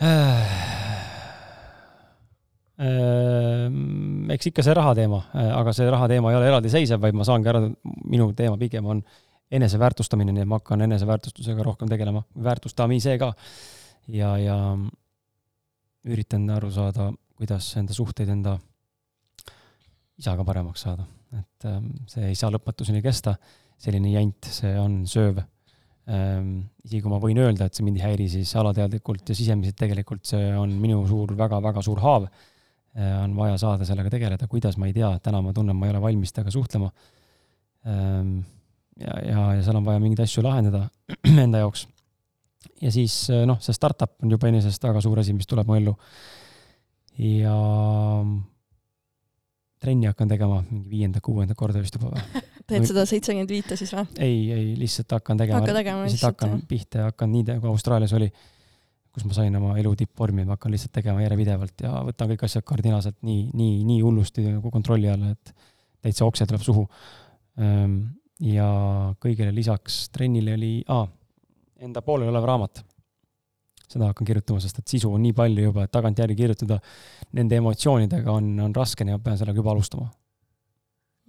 [0.00, 0.59] Ehm,
[2.80, 7.26] eks ikka see raha teema, äh, aga see raha teema ei ole eraldiseisev, vaid ma
[7.28, 7.66] saangi aru,
[8.08, 9.02] minu teema pigem on
[9.52, 13.32] eneseväärtustamine, nii et ma hakkan eneseväärtustusega rohkem tegelema, väärtustamise ka.
[14.08, 14.56] ja, ja
[16.08, 18.56] üritan aru saada, kuidas enda suhteid enda
[20.20, 21.04] isaga paremaks saada,
[21.36, 23.34] et ähm, see ei saa lõpmatuseni kesta,
[23.80, 25.42] selline jant, see on sööv
[26.08, 26.70] ähm,.
[26.84, 30.24] isegi kui ma võin öelda, et see mind ei häiri, siis alateadlikult ja sisemiselt tegelikult
[30.32, 32.49] see on minu suur väga,, väga-väga suur haav Äh,
[32.98, 36.00] on vaja saada sellega tegeleda, kuidas, ma ei tea, täna ma tunnen, ma ei ole
[36.02, 36.90] valmis temaga suhtlema.
[37.86, 38.40] Ähm,
[39.00, 40.84] ja, ja, ja seal on vaja mingeid asju lahendada
[41.44, 41.86] enda jaoks.
[42.82, 45.78] ja siis äh, noh, see startup on juba enesest väga suur asi, mis tuleb mu
[45.78, 45.96] ellu.
[47.20, 47.56] ja
[49.80, 52.44] trenni hakkan tegema mingi viienda-kuuenda korda vist juba või?
[52.70, 54.06] teed seda seitsekümmend viite siis või?
[54.20, 55.64] ei, ei lihtsalt hakkan tegema.
[56.04, 58.28] lihtsalt hakkan pihta ja hakkan nii, kui Austraalias oli
[59.10, 62.66] kus ma sain oma elu tippvormi, ma hakkan lihtsalt tegema järjepidevalt ja võtan kõik asjad
[62.66, 65.54] kardinaalselt nii, nii, nii hullusti nagu kontrolli alla, et
[66.04, 66.84] täitsa okse tuleb suhu.
[67.60, 67.96] Ehm,
[68.46, 68.68] ja
[69.20, 71.08] kõigele lisaks trennile oli ah,,
[71.82, 72.84] enda pooleliolev raamat.
[73.90, 76.76] seda hakkan kirjutama, sest et sisu on nii palju juba, et tagantjärgi kirjutada
[77.34, 80.06] nende emotsioonidega on, on raske, et pean sellega juba alustama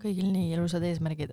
[0.02, 1.32] kõigil nii ilusad eesmärgid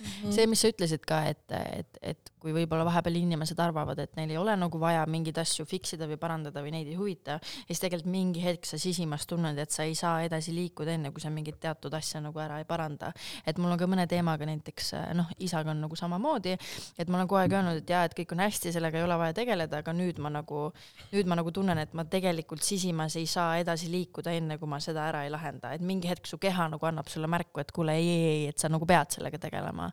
[0.00, 0.32] Mhm.
[0.32, 4.30] see, mis sa ütlesid ka, et, et, et kui võib-olla vahepeal inimesed arvavad, et neil
[4.32, 7.36] ei ole nagu vaja mingeid asju fix ida või parandada või neid ei huvita,
[7.68, 11.20] siis tegelikult mingi hetk sa sisimas tunned, et sa ei saa edasi liikuda, enne kui
[11.20, 13.12] sa mingit teatud asja nagu ära ei paranda.
[13.46, 16.56] et mul on ka mõne teemaga näiteks noh, isaga on nagu samamoodi,
[16.98, 19.18] et ma olen kogu aeg öelnud, et jaa, et kõik on hästi, sellega ei ole
[19.20, 20.70] vaja tegeleda, aga nüüd ma nagu,
[21.12, 24.80] nüüd ma nagu tunnen, et ma tegelikult sisimas ei saa edasi liikuda, enne kui ma
[24.80, 27.96] seda ära ei lahenda, et mingi hetk su keha nagu annab sulle märku, et kuule,
[28.00, 29.90] ei, ei, ei, et sa nagu pead sellega tegelema.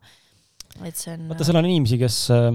[0.83, 1.29] et see on.
[1.31, 2.49] vaata, seal on inimesi, kes äh,,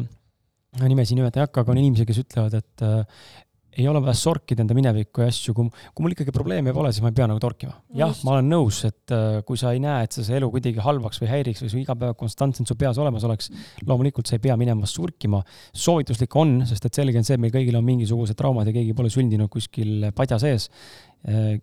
[0.82, 3.24] nimesid nimetada ei hakka, aga on inimesi, kes ütlevad, et äh,
[3.72, 7.04] ei ole vaja sorkida enda minevikku ja asju, kui, kui mul ikkagi probleeme pole, siis
[7.04, 7.72] ma ei pea nagu torkima.
[7.96, 10.82] jah, ma olen nõus, et äh, kui sa ei näe, et see, see elu kuidagi
[10.84, 13.48] halvaks või häiriks või su iga päev konstantselt su peas olemas oleks,
[13.88, 15.40] loomulikult sa ei pea minema surkima.
[15.72, 18.96] soovituslik on, sest et selge on see, et meil kõigil on mingisugused traumad ja keegi
[18.98, 20.68] pole sündinud kuskil padja sees.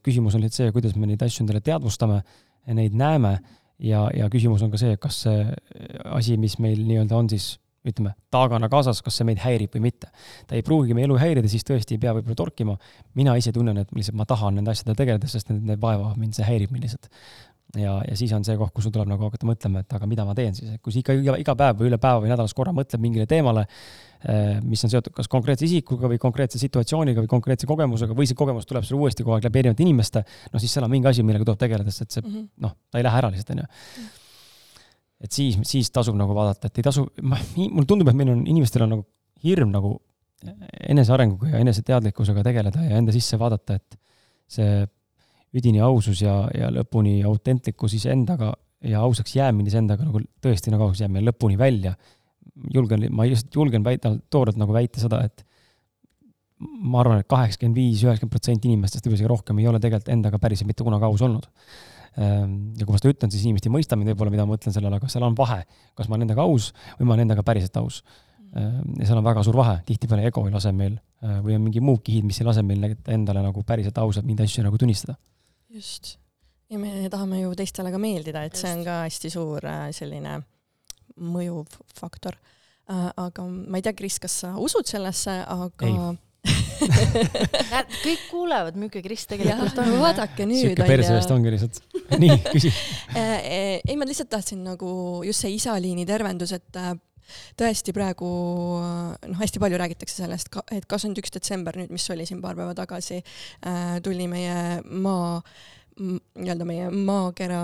[0.05, 2.21] küsimus on lihtsalt see, kuidas me neid asju endale teadvustame,
[2.73, 3.37] neid näeme
[3.79, 5.47] ja, ja küsimus on ka see, kas see
[6.05, 10.09] asi, mis meil nii-öelda on siis ütleme, taagana kaasas, kas see meid häirib või mitte.
[10.47, 12.75] ta ei pruugigi meie elu häirida, siis tõesti ei pea võib-olla torkima.
[13.15, 16.35] mina ise tunnen, et lihtsalt ma tahan nende asjadega tegeleda, sest need, need vaevavad mind,
[16.35, 17.07] see häirib mind lihtsalt.
[17.77, 20.25] Ja, ja siis on see koht, kus sul tuleb nagu hakata mõtlema, et aga mida
[20.25, 22.55] ma teen siis, et kui sa ikka iga, iga päev või üle päeva või nädalas
[22.57, 23.65] korra mõtled mingile teemale,
[24.65, 28.67] mis on seotud kas konkreetse isikuga või konkreetse situatsiooniga või konkreetse kogemusega või see kogemus
[28.69, 31.45] tuleb sulle uuesti kogu aeg läbi erinevate inimeste, noh siis seal on mingi asi, millega
[31.47, 32.49] tuleb tegeleda, sest et see mm -hmm.
[32.65, 33.67] noh, ta ei lähe ära lihtsalt, onju
[35.19, 38.85] et siis, siis tasub nagu vaadata, et ei tasu, mulle tundub, et meil on, inimestel
[38.85, 39.05] on nagu
[39.43, 39.97] hirm nagu
[40.87, 43.99] enesearenguga ja eneseteadlikkusega tegeleda ja enda sisse vaadata, et
[44.49, 44.85] see
[45.55, 48.53] üdini ausus ja, ja lõpuni autentlikkus iseendaga
[48.85, 51.95] ja ausaks jäämine iseendaga nagu tõesti nagu ausaks jäämine lõpuni välja.
[52.73, 55.45] julgen, ma lihtsalt julgen väita, toorelt nagu väita seda, et
[56.59, 60.11] ma arvan et, et kaheksakümmend viis, üheksakümmend protsenti inimestest, võib-olla isegi rohkem, ei ole tegelikult
[60.11, 61.47] endaga päriselt mitte kunagi aus olnud
[62.19, 64.97] ja kui ma seda ütlen, siis inimesed ei mõista mind võib-olla, mida ma mõtlen sellele,
[64.97, 65.61] aga seal on vahe,
[65.97, 68.01] kas ma olen nendega aus või ma olen nendega päriselt aus.
[68.55, 72.01] ja seal on väga suur vahe, tihtipeale ego ei lase meil või on mingi muud
[72.03, 75.19] kihid, mis ei lase meil endale nagu päriselt ausalt mingeid asju nagu tunnistada.
[75.73, 76.15] Just.
[76.69, 78.65] ja me tahame ju teistele ka meeldida, et just.
[78.65, 80.39] see on ka hästi suur selline
[81.19, 82.37] mõjuv faktor.
[82.89, 85.99] aga ma ei tea, Kris, kas sa usud sellesse, aga ei
[87.73, 89.97] näed, kõik kuulevad, milline Kris tegelikult ja, on.
[89.99, 90.61] vaadake nüüd.
[90.63, 91.81] sihuke perse vist ongi lihtsalt.
[92.23, 92.71] nii, küsi
[93.19, 94.89] ei, ma lihtsalt tahtsin nagu
[95.27, 96.93] just see isaliini tervendus, et äh,
[97.59, 98.29] tõesti praegu
[98.79, 102.75] noh, hästi palju räägitakse sellest, et kakskümmend üks detsember nüüd, mis oli siin paar päeva
[102.77, 103.21] tagasi,
[103.67, 105.39] äh, tuli meie maa,
[105.99, 107.63] nii-öelda meie maakera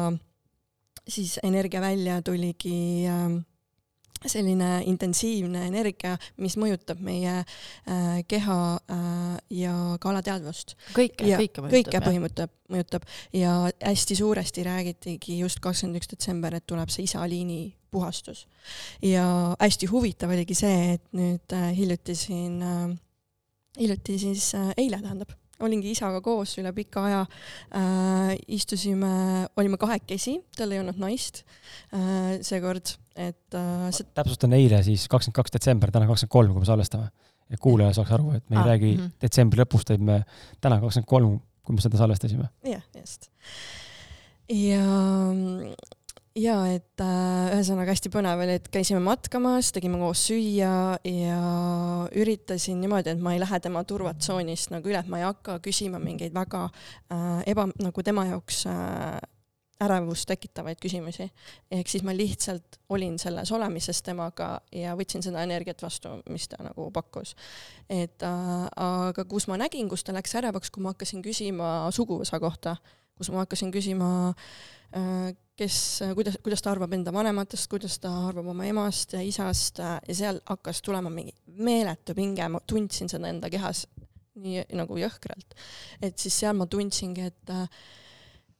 [1.07, 3.35] siis energia välja tuligi äh,
[4.25, 10.75] selline intensiivne energia, mis mõjutab meie äh, keha äh, ja ka alateadvust.
[10.95, 11.75] kõike, kõike mõjutab.
[11.75, 17.59] kõike mõjutab, mõjutab ja hästi suuresti räägitigi just kakskümmend üks detsember, et tuleb see isaliini
[17.95, 18.45] puhastus.
[19.01, 19.25] ja
[19.59, 22.91] hästi huvitav oligi see, et nüüd äh, hiljuti siin äh,,
[23.79, 30.37] hiljuti siis äh, eile tähendab olingi isaga koos üle pika aja äh,, istusime, olime kahekesi,
[30.57, 31.45] tal ei olnud naist
[31.95, 34.07] äh, seekord et äh, see...
[34.15, 37.09] täpsustan eile siis kakskümmend kaks detsember, täna kakskümmend kolm, kui me salvestame.
[37.45, 39.17] et kuulaja saaks aru, et me ei ah, räägi mm -hmm.
[39.21, 40.23] detsembri lõpust, vaid me
[40.61, 42.49] täna kakskümmend kolm, kui me seda salvestasime.
[42.65, 43.29] jah, just.
[44.49, 44.83] ja,
[46.35, 51.37] ja et äh, ühesõnaga hästi põnev oli, et käisime matkamas, tegime koos süüa ja
[52.15, 56.01] üritasin niimoodi, et ma ei lähe tema turvatsoonist nagu üle, et ma ei hakka küsima
[56.03, 59.15] mingeid väga äh, eba, nagu tema jaoks äh,
[59.85, 61.29] ärevust tekitavaid küsimusi.
[61.71, 66.61] ehk siis ma lihtsalt olin selles olemises temaga ja võtsin seda energiat vastu, mis ta
[66.63, 67.35] nagu pakkus.
[67.89, 72.39] et äh, aga kus ma nägin, kus ta läks ärevaks, kui ma hakkasin küsima suguvõsa
[72.39, 72.75] kohta,
[73.15, 74.11] kus ma hakkasin küsima
[74.95, 75.77] äh, kes,
[76.15, 80.15] kuidas, kuidas ta arvab enda vanematest, kuidas ta arvab oma emast ja isast äh, ja
[80.15, 83.85] seal hakkas tulema mingi meeletu pinge, ma tundsin seda enda kehas
[84.35, 85.55] nii nagu jõhkralt.
[86.03, 87.69] et siis seal ma tundsingi, et äh,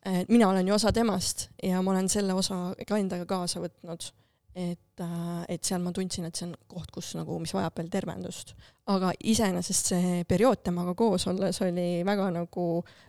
[0.05, 4.12] et mina olen ju osa temast ja ma olen selle osa ka endaga kaasa võtnud.
[4.56, 7.91] Et, äh, et seal ma tundsin, et see on koht, kus nagu, mis vajab veel
[7.91, 8.56] tervendust.
[8.88, 12.65] aga iseenesest see periood temaga koos olles oli väga nagu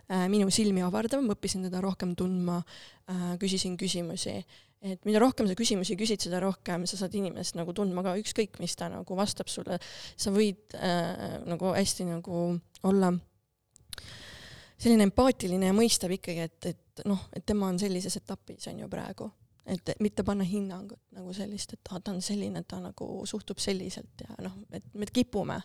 [0.09, 4.41] äh, minu silmi avardav, ma õppisin teda rohkem tundma äh,, küsisin küsimusi.
[4.87, 8.59] Et mida rohkem sa küsimusi küsid, seda rohkem sa saad inimest nagu tundma ka, ükskõik
[8.61, 9.79] mis ta nagu vastab sulle,
[10.17, 12.43] sa võid äh, nagu hästi nagu
[12.85, 13.13] olla
[14.77, 18.89] selline empaatiline ja mõistav ikkagi, et, et noh, et tema on sellises etapis on ju
[18.91, 19.31] praegu,
[19.67, 24.39] et mitte panna hinnangut nagu sellist, et ta on selline, ta nagu suhtub selliselt ja
[24.43, 25.59] noh, et me kipume.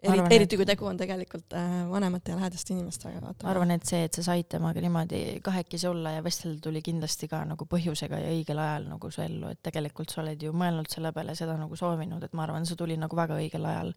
[0.00, 4.06] Eriti eriti kui tegu on tegelikult äh, vanemate ja lähedaste inimestega, ma arvan, et see,
[4.06, 8.30] et sa said temaga niimoodi kahekesi olla ja vestelda tuli kindlasti ka nagu põhjusega ja
[8.32, 11.76] õigel ajal nagu su ellu, et tegelikult sa oled ju mõelnud selle peale seda nagu
[11.76, 13.92] soovinud, et ma arvan, see tuli nagu väga õigel ajal,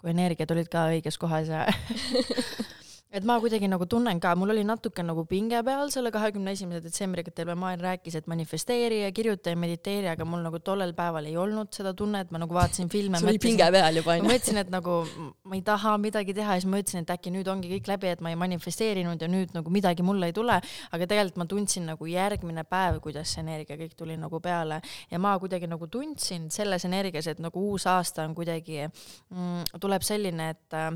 [0.00, 1.62] kui energiad olid ka õiges kohas ja
[3.10, 6.84] et ma kuidagi nagu tunnen ka, mul oli natuke nagu pinge peal selle kahekümne esimese
[6.84, 10.94] detsembriga, et terve maailm rääkis, et manifesteeri ja kirjuta ja mediteeri, aga mul nagu tollel
[10.94, 13.18] päeval ei olnud seda tunnet, ma nagu vaatasin filme.
[13.18, 14.30] sul oli pinge peal juba ma onju.
[14.30, 15.00] mõtlesin, et nagu
[15.42, 18.12] ma ei taha midagi teha ja siis ma ütlesin, et äkki nüüd ongi kõik läbi,
[18.14, 21.90] et ma ei manifesteerinud ja nüüd nagu midagi mulle ei tule, aga tegelikult ma tundsin
[21.90, 24.78] nagu järgmine päev, kuidas see energia kõik tuli nagu peale
[25.10, 30.06] ja ma kuidagi nagu tundsin selles energias, et nagu uus aasta on kuidagi mm,, tuleb
[30.06, 30.92] selline, et äh,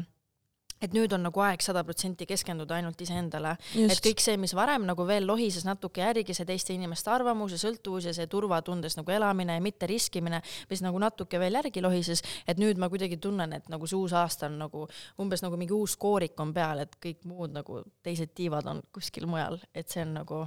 [0.85, 3.55] et nüüd on nagu aeg sada protsenti keskenduda ainult iseendale,
[3.87, 7.61] et kõik see, mis varem nagu veel lohises natuke järgi, see teiste inimeste arvamus ja
[7.63, 12.25] sõltuvus ja see turvatundes nagu elamine ja mitte riskimine, mis nagu natuke veel järgi lohises,
[12.49, 14.87] et nüüd ma kuidagi tunnen, et nagu see uus aasta on nagu
[15.23, 19.29] umbes nagu mingi uus koorik on peal, et kõik muud nagu teised tiivad on kuskil
[19.31, 20.45] mujal, et see on nagu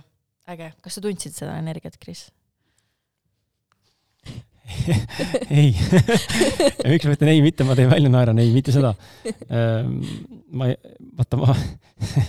[0.48, 0.74] äge.
[0.82, 2.28] kas sa tundsid seda energiat, Kris?
[5.50, 5.72] Ei
[6.92, 8.94] miks ma ütlen ei, mitte ma teen välja naeran, ei, mitte seda.
[10.52, 10.70] ma,
[11.20, 11.56] vaata ma,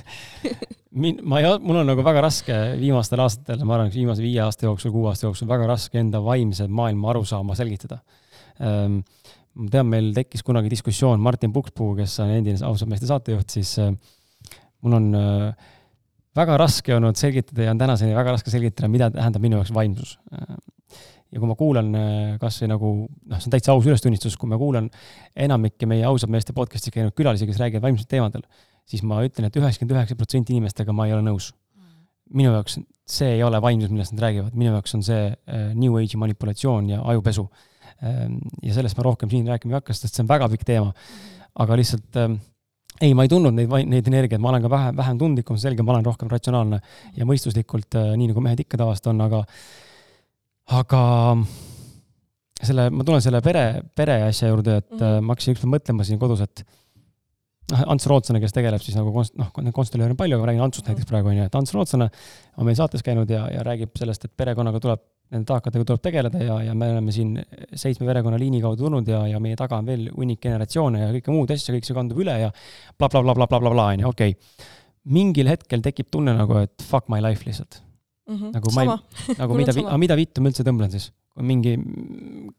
[1.03, 4.68] min-, ma ei, mul on nagu väga raske viimastel aastatel, ma arvan, viimase viie aasta
[4.68, 8.01] jooksul, kuue aasta jooksul väga raske enda vaimse maailma arusaama selgitada.
[8.59, 13.74] ma tean, meil tekkis kunagi diskussioon Martin Pukspuu, kes on endine ausad meeste saatejuht, siis
[13.83, 13.92] äh,
[14.83, 15.68] mul on äh,
[16.38, 20.16] väga raske olnud selgitada ja on tänaseni väga raske selgitada, mida tähendab minu jaoks vaimsus
[21.33, 21.93] ja kui ma kuulan
[22.41, 24.88] kasvõi nagu noh, see on täitsa aus ülestunnistus, kui ma kuulan
[25.37, 28.45] enamikke meie ausad meeste podcast'is käinud külalisi, kes räägivad vaimsust teemadel,
[28.88, 31.53] siis ma ütlen et, et üheksakümmend üheksa protsenti inimestega ma ei ole nõus.
[32.29, 35.97] minu jaoks see ei ole vaimsus, millest nad räägivad, minu jaoks on see äh, New
[35.97, 37.49] Age'i manipulatsioon ja ajupesu.
[38.62, 40.93] ja sellest ma rohkem siin rääkima ei hakka, sest see on väga pikk teema.
[41.59, 42.37] aga lihtsalt äh,
[43.01, 45.97] ei, ma ei tundnud neid, neid energiaid, ma olen ka vähem, vähem tundlikum, selge, ma
[45.97, 46.81] olen rohkem ratsionaalne
[47.17, 49.43] ja mõistuslikult, nii nagu mehed ikka tavaliselt on, aga
[50.68, 51.02] aga
[52.59, 53.64] selle, ma tulen selle pere,
[53.96, 55.04] pere asja juurde, et mm Mhm.
[55.04, 55.24] -hmm.
[55.24, 56.64] ma hakkasin ükspäev mõtlema siin kodus, et
[57.72, 60.64] noh, Ants Rootslane, kes tegeleb siis nagu konst-, noh, konstellööre on palju, aga ma räägin
[60.64, 62.11] Antsust näiteks praegu onju, et Ants Rootslane
[62.57, 65.00] on meil saates käinud ja, ja räägib sellest, et perekonnaga tuleb,
[65.31, 67.35] nende taakatega tuleb tegeleda ja, ja me oleme siin
[67.74, 71.50] seitsme perekonnaliini kaudu tulnud ja, ja meie taga on veel hunnik generatsioone ja kõike muud
[71.52, 72.50] asja, kõik see kandub üle ja
[72.98, 74.37] blablabla, onju, okei
[75.04, 77.83] mingil hetkel tekib tunne nagu, et fuck my life lihtsalt
[78.29, 78.99] nagu ma ei sama,,
[79.41, 81.11] nagu Mul on mida, aga mida vittu ma üldse tõmblen siis?
[81.38, 81.75] kui mingi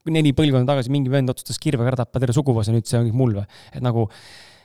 [0.10, 3.36] neli põlvkonda tagasi mingi vend otsustas kirvega ära tappa terve suguvõsa, nüüd see on mul
[3.42, 3.48] või?
[3.74, 4.08] et nagu,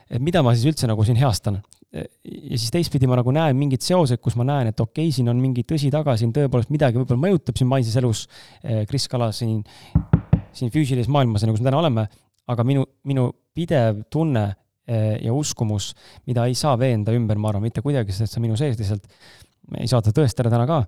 [0.09, 1.61] et mida ma siis üldse nagu siin heastan?
[1.95, 5.31] ja siis teistpidi ma nagu näen mingeid seoseid, kus ma näen, et okei okay,, siin
[5.31, 8.25] on mingi tõsi taga, siin tõepoolest midagi võib-olla mõjutab siin maises elus.
[8.90, 9.61] Kris Kala siin,
[10.57, 12.07] siin füüsilises maailmas, nagu me täna oleme,
[12.51, 15.93] aga minu, minu pidev tunne eh, ja uskumus,
[16.29, 19.07] mida ei saa veenda ümber, ma arvan, mitte kuidagi, sest see on minu sees lihtsalt,
[19.79, 20.83] ei saa seda tõestada täna ka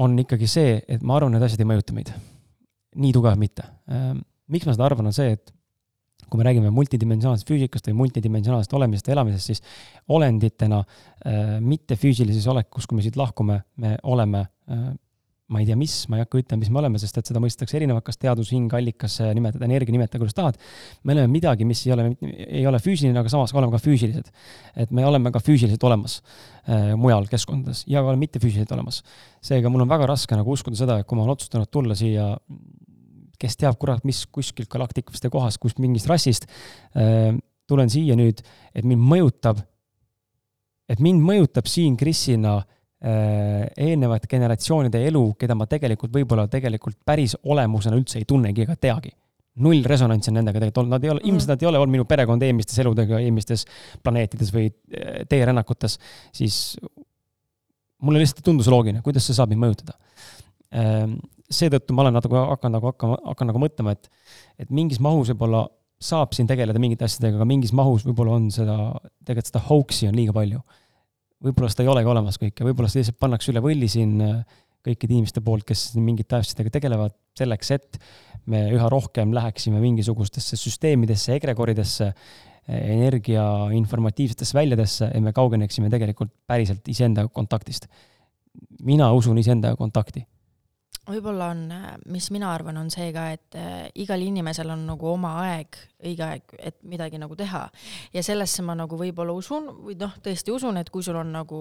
[0.00, 2.12] on ikkagi see, et ma arvan, need asjad ei mõjuta meid.
[2.96, 3.66] nii tugevalt mitte.
[4.48, 5.52] miks ma seda arvan, on see, et
[6.30, 9.60] kui me räägime multidimensionaalsest füüsikast või multidimensionaalsest olemisest ja elamisest, siis
[10.08, 10.82] olenditena
[11.62, 14.46] mittefüüsilises olekus, kui me siit lahkume, me oleme
[15.46, 17.76] ma ei tea, mis, ma ei hakka ütlema, mis me oleme, sest et seda mõistetakse
[17.78, 20.58] erinevalt, kas teadus, hing, allikas, nimetada energia, nimeta kuidas tahad.
[21.06, 22.06] me oleme midagi, mis ei ole,
[22.48, 24.32] ei ole füüsiline, aga samas oleme ka füüsilised.
[24.74, 26.18] et me oleme ka füüsiliselt olemas
[26.66, 29.02] äh, mujal keskkondades ja ka mittefüüsiliselt olemas.
[29.40, 32.32] seega mul on väga raske nagu uskuda seda, et kui ma olen otsustanud tulla siia,
[33.38, 36.50] kes teab, kurat, mis kuskilt galaktikast ja kohast, kust mingist rassist
[36.98, 37.36] äh,,
[37.70, 38.42] tulen siia nüüd,
[38.74, 39.62] et mind mõjutab,
[40.90, 47.36] et mind mõjutab siin Krisina äh, eelnevate generatsioonide elu, keda ma tegelikult võib-olla tegelikult päris
[47.44, 49.12] olemusena üldse ei tunnegi ega teagi
[49.62, 51.32] null resonantsi on nendega tegelikult olnud, nad ei ole mm, -hmm.
[51.32, 53.64] ilmselt nad ei ole olnud minu perekond eelmistes eludega, eelmistes
[54.04, 55.98] planeetides või äh, teerännakutes,
[56.36, 56.76] siis
[58.02, 59.96] mulle lihtsalt ei tundu see loogiline, kuidas see saab mind mõjutada.
[61.46, 64.10] seetõttu ma olen natuke hakanud nagu hakkama, hakkan nagu mõtlema, et,
[64.58, 65.62] et mingis mahus võib-olla
[66.02, 68.76] saab siin tegeleda mingite asjadega, aga mingis mahus võib-olla on seda,
[69.24, 70.60] tegelikult seda hoax'i on liiga palju.
[71.44, 75.16] Võib-olla seda ei olegi olemas kõike, võib-olla seda lihtsalt pannakse üle võlli siin äh, kõikide
[75.16, 77.98] inimeste poolt, kes mingite asjadega tegelevad, selleks et
[78.50, 82.12] me üha rohkem läheksime mingisugustesse süsteemidesse, egregoridesse,
[82.66, 83.42] energia
[83.78, 87.86] informatiivsetesse väljadesse ja me kaugeneksime tegelikult päriselt iseenda kontaktist.
[88.82, 90.24] mina usun iseenda kontakti
[91.06, 91.62] võib-olla on,
[92.12, 96.26] mis mina arvan, on see ka, et äh, igal inimesel on nagu oma aeg, õige
[96.26, 97.66] aeg, et midagi nagu teha.
[98.14, 101.60] ja sellesse ma nagu võib-olla usun või noh, tõesti usun, et kui sul on nagu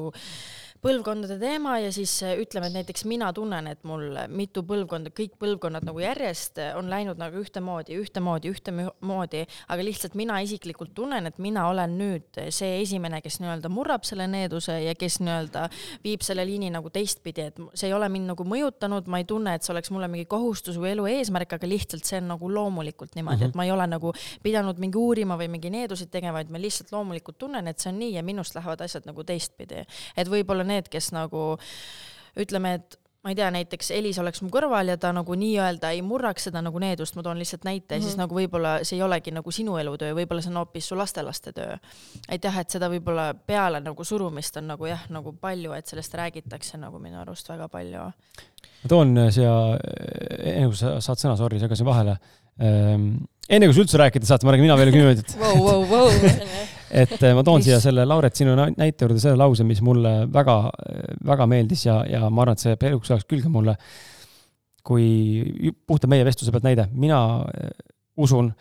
[0.85, 5.33] põlvkondade teema ja siis äh, ütleme, et näiteks mina tunnen, et mul mitu põlvkonda, kõik
[5.41, 9.41] põlvkonnad nagu järjest äh, on läinud nagu ühtemoodi, ühtemoodi, ühtemoodi,
[9.73, 14.27] aga lihtsalt mina isiklikult tunnen, et mina olen nüüd see esimene, kes nii-öelda murrab selle
[14.29, 15.65] needuse ja kes nii-öelda
[16.03, 19.55] viib selle liini nagu teistpidi, et see ei ole mind nagu mõjutanud, ma ei tunne,
[19.57, 23.17] et see oleks mulle mingi kohustus või elu eesmärk, aga lihtsalt see on nagu loomulikult
[23.17, 23.55] niimoodi mm, -hmm.
[23.55, 24.13] et ma ei ole nagu
[24.45, 27.99] pidanud mingi uurima või mingi needusid tegema, vaid ma lihtsalt loomulikult tunnen, et see on
[28.03, 29.81] nii ja minust lähevad asjad nagu teistpidi.
[30.17, 31.55] et võib-olla need, kes nagu
[32.39, 36.03] ütleme, et ma ei tea, näiteks Elis oleks mu kõrval ja ta nagu nii-öelda ei
[36.05, 38.03] murraks seda nagu needust, ma toon lihtsalt näite mm, -hmm.
[38.03, 38.21] siis mhm.
[38.21, 41.77] nagu võib-olla see ei olegi nagu sinu elutöö, võib-olla see on hoopis su lastelaste töö.
[42.29, 46.13] et jah, et seda võib-olla peale nagu surumist on nagu jah, nagu palju, et sellest
[46.13, 48.11] räägitakse nagu minu arust väga palju.
[48.83, 49.53] ma toon siia,
[50.43, 52.19] enne kui sa saad sõna, sorry, segasin vahele
[52.55, 55.57] Ehm, enne kui sa üldse rääkida saad, ma räägin mina veel kümme minutit wow,.
[55.59, 56.07] Wow, wow.
[56.91, 60.57] et eh, ma toon siia selle Lauret sinu näite juurde selle lause, mis mulle väga,
[61.25, 63.77] väga meeldis ja, ja ma arvan, et see eluks ajaks külge mulle.
[64.85, 67.19] kui puhtalt meie vestluse pealt näide, mina
[67.57, 67.71] eh,
[68.21, 68.51] usun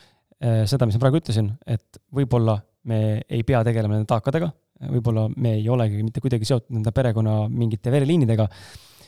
[0.40, 2.56] eh, seda, mis ma praegu ütlesin, et võib-olla
[2.88, 4.48] me ei pea tegelema nende taakadega,
[4.88, 8.48] võib-olla me ei olegi mitte kuidagi seotud nende perekonna mingite vereliinidega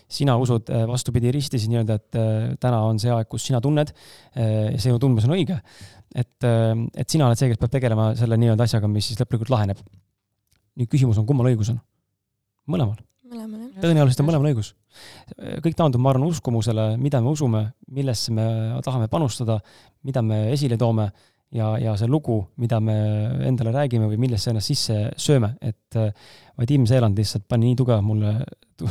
[0.09, 3.91] sina usud äh, vastupidi ristisid nii-öelda, et äh, täna on see aeg, kus sina tunned
[3.91, 5.59] äh, ja sinu tundmus on õige.
[6.17, 6.47] et,
[6.97, 9.83] et sina oled see, kes peab tegelema selle nii-öelda asjaga, mis siis lõplikult laheneb.
[10.79, 11.81] nüüd küsimus on, kummal õigus on?
[12.71, 12.97] mõlemal.
[13.83, 14.73] tõenäoliselt on mõlemal õigus.
[15.65, 18.47] kõik taandub, ma arvan, uskumusele, mida me usume, millesse me
[18.87, 19.59] tahame panustada,
[20.07, 21.11] mida me esile toome
[21.55, 22.97] ja, ja see lugu, mida me
[23.47, 25.99] endale räägime või millesse ennast sisse sööme, et
[26.59, 28.33] Vadim Seeland lihtsalt pani nii tugevalt mulle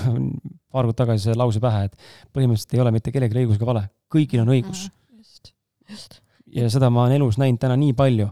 [0.74, 1.98] paar kuud tagasi see lause pähe, et
[2.36, 5.20] põhimõtteliselt ei ole mitte kellelgi õigus ega vale, kõigil on õigus mm,.
[5.20, 5.54] just,
[5.90, 6.20] just.
[6.56, 8.30] ja seda ma olen elus näinud täna nii palju.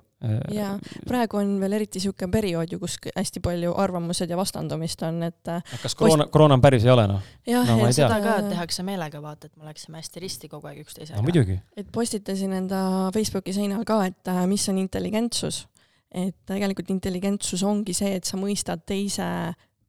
[0.54, 0.74] Ja
[1.08, 5.52] praegu on veel eriti niisugune periood ju, kus hästi palju arvamused ja vastandumist on, et
[5.82, 7.26] kas koroona, koroona on päris ei ole, noh?
[7.48, 11.20] no, ja seda ka tehakse meelega, vaata, et me oleksime hästi risti kogu aeg üksteisega.
[11.20, 11.60] no muidugi.
[11.78, 15.66] et postitasin enda Facebooki seinal ka, et äh, mis on intelligentsus.
[16.14, 19.28] et tegelikult intelligentsus ongi see, et sa mõistad teise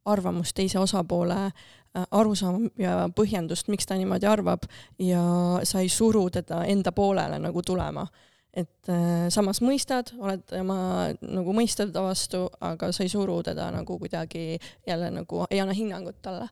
[0.04, 4.66] arvamust, teise osapoole äh, arusaama ja põhjendust, miks ta niimoodi arvab
[4.98, 5.24] ja
[5.62, 8.06] sa ei suru teda enda poolele nagu tulema.
[8.54, 10.76] Et äh, samas mõistad, oled tema
[11.20, 15.74] nagu mõistev ta vastu, aga sa ei suru teda nagu kuidagi jälle nagu ei anna
[15.76, 16.48] hinnangut talle.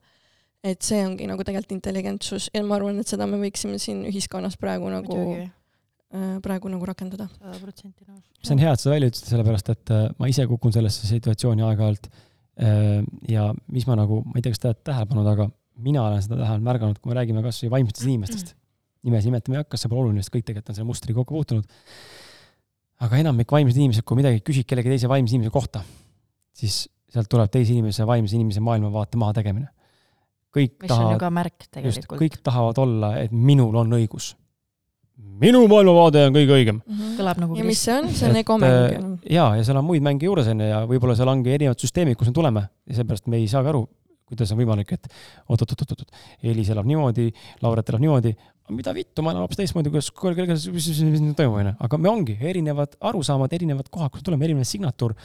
[0.63, 4.59] et see ongi nagu tegelikult intelligentsus ja ma arvan, et seda me võiksime siin ühiskonnas
[4.59, 7.29] praegu nagu Muidugi äh, praegu nagu rakendada.
[7.39, 8.27] sada protsenti nõus.
[8.43, 12.11] see on hea, et sa välja ütlesid, sellepärast et ma ise kukun sellesse situatsiooni aeg-ajalt
[12.61, 15.47] Äh, ja mis ma nagu, ma ei tea, kas te olete tähele pannud, aga
[15.83, 18.53] mina olen seda tähele märganud, kui me räägime kas või vaimsetest inimestest.
[19.07, 21.79] Nimesid nimetama ei hakka, see pole oluline, sest kõik tegelikult on selle mustriga kokku puutunud.
[23.03, 25.83] aga enamik vaimsed inimesed, kui midagi küsid kellegi teise vaimse inimese kohta,
[26.55, 29.69] siis sealt tuleb teise inimese, vaimse inimese maailmavaate mahategemine.
[30.53, 32.21] kõik mis tahavad, on ju ka märk tegelikult.
[32.21, 34.35] kõik tahavad olla, et minul on õigus
[35.43, 36.93] minu maailmavaade on kõige õigem mm.
[36.99, 37.17] -hmm.
[37.19, 38.77] kõlab nagu ja mis see on, see on egomäng.
[38.95, 42.19] Äh, ja, ja seal on muid mänge juures onju ja võib-olla seal ongi erinevad süsteemid,
[42.19, 43.85] kus me tuleme ja seepärast me ei saagi aru,
[44.29, 45.09] kuidas on võimalik, et
[45.49, 46.09] oot-oot-oot-oot,
[46.53, 47.29] Elis elab niimoodi,
[47.65, 48.35] Lauret elab niimoodi,
[48.71, 50.91] mida vittu, ma elan hoopis teistmoodi, kuidas, mis
[51.39, 55.17] toimub onju, aga me ongi erinevad arusaamad, erinevad kohad, kust tuleme, erinev signatuur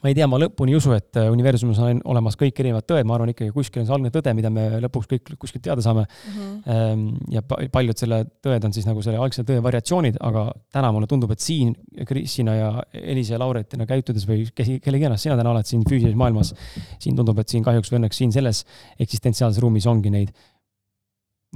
[0.00, 3.06] ma ei tea, ma lõpuni ei usu, et äh, universumis on olemas kõik erinevad tõed,
[3.08, 6.06] ma arvan ikkagi kuskil on see algne tõde, mida me lõpuks kõik kuskilt teada saame
[6.06, 6.60] mm.
[6.64, 7.32] -hmm.
[7.34, 11.32] ja paljud selle tõed on siis nagu selle algse tõe variatsioonid, aga täna mulle tundub,
[11.34, 11.74] et siin
[12.08, 16.16] Kristina ja Elisa ja Lauretina käitudes või kes, kellegi iganes sina täna oled siin füüsilises
[16.16, 16.54] maailmas,
[16.98, 18.64] siin tundub, et siin kahjuks või õnneks siin selles
[18.98, 20.32] eksistentsiaalses ruumis ongi neid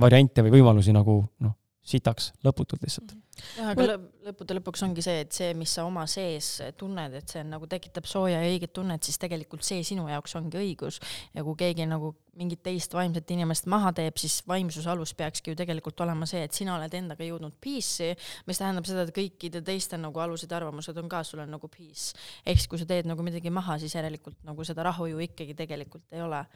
[0.00, 1.54] variante või võimalusi nagu noh,
[1.84, 3.22] sitaks lõputult lihtsalt mm.
[3.58, 6.48] jah, aga lõp lõppude lõpuks ongi see, et see, mis sa oma sees
[6.80, 10.60] tunned, et see nagu tekitab sooja ja õiget tunnet, siis tegelikult see sinu jaoks ongi
[10.60, 11.00] õigus.
[11.34, 15.60] ja kui keegi nagu mingit teist vaimset inimest maha teeb, siis vaimsuse alus peakski ju
[15.60, 18.16] tegelikult olema see, et sina oled endaga jõudnud peace'i,
[18.48, 21.68] mis tähendab seda, et kõikide teiste nagu alused ja arvamused on ka sul on nagu
[21.68, 22.14] peace.
[22.46, 25.56] ehk siis, kui sa teed nagu midagi maha, siis järelikult nagu seda rahu ju ikkagi
[25.58, 26.46] tegelikult ei ole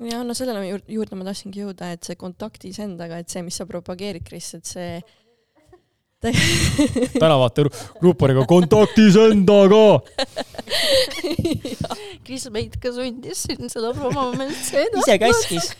[0.00, 3.66] ja no sellele juurde ma tahtsingi jõuda, et see kontakt iseendaga, et see, mis sa
[3.68, 5.02] propageerid, Kris, et see
[7.18, 7.64] tänavate
[7.98, 10.00] ruuporiga kontaktis endaga.
[12.26, 15.72] Kris meid ka sundis siin seda promoma ise käskis.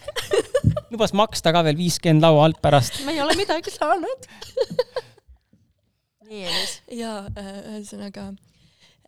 [0.93, 3.01] lubas maksta ka veel viiskümmend laua alt pärast.
[3.07, 4.27] me ei ole midagi saanud.
[6.27, 6.75] nii, Elis.
[6.99, 8.33] ja äh, ühesõnaga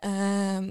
[0.07, 0.71] äh,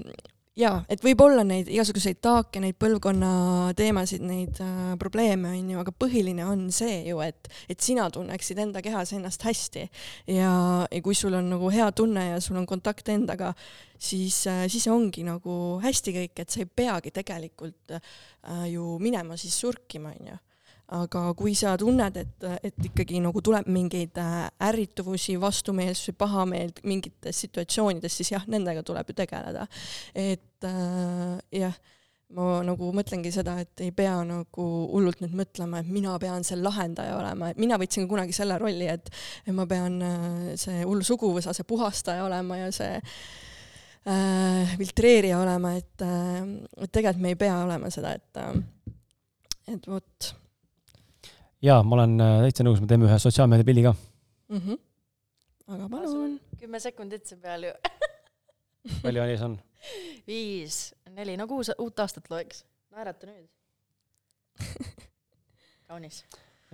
[0.58, 5.80] jaa, et võib olla neid igasuguseid taake, neid põlvkonna teemasid, neid äh, probleeme, on ju,
[5.82, 9.86] aga põhiline on see ju, et, et sina tunneksid enda kehas ennast hästi.
[10.30, 10.54] Ja,
[10.86, 13.52] ja kui sul on nagu hea tunne ja sul on kontakt endaga,
[13.98, 19.38] siis äh,, siis ongi nagu hästi kõik, et sa ei peagi tegelikult äh, ju minema
[19.40, 20.42] siis surkima, on ju
[20.92, 27.40] aga kui sa tunned, et, et ikkagi nagu tuleb mingeid äh, ärrituvusi, vastumeelsusi, pahameelt mingites
[27.46, 29.66] situatsioonides, siis jah, nendega tuleb ju tegeleda.
[30.14, 31.78] et äh, jah,
[32.34, 36.60] ma nagu mõtlengi seda, et ei pea nagu hullult nüüd mõtlema, et mina pean see
[36.60, 39.10] lahendaja olema, et mina võtsin kunagi selle rolli, et
[39.56, 46.04] ma pean äh, see hull suguvõsa, see puhastaja olema ja see äh, filtreerija olema, et
[46.04, 48.56] äh,, tegelikult me ei pea olema seda, et äh,
[49.72, 50.34] et vot
[51.64, 54.60] jaa, ma olen äh, täitsa nõus, me teeme ühe sotsiaalmeedia pildi ka mm.
[54.60, 54.80] -hmm.
[55.76, 56.38] aga palun.
[56.60, 57.72] kümme sekundit see peal ju
[59.04, 59.58] palju ees on?
[60.28, 60.78] viis,
[61.16, 62.64] neli, no kuus uut aastat loeks.
[62.90, 63.48] naerata nüüd
[65.88, 66.24] kaunis.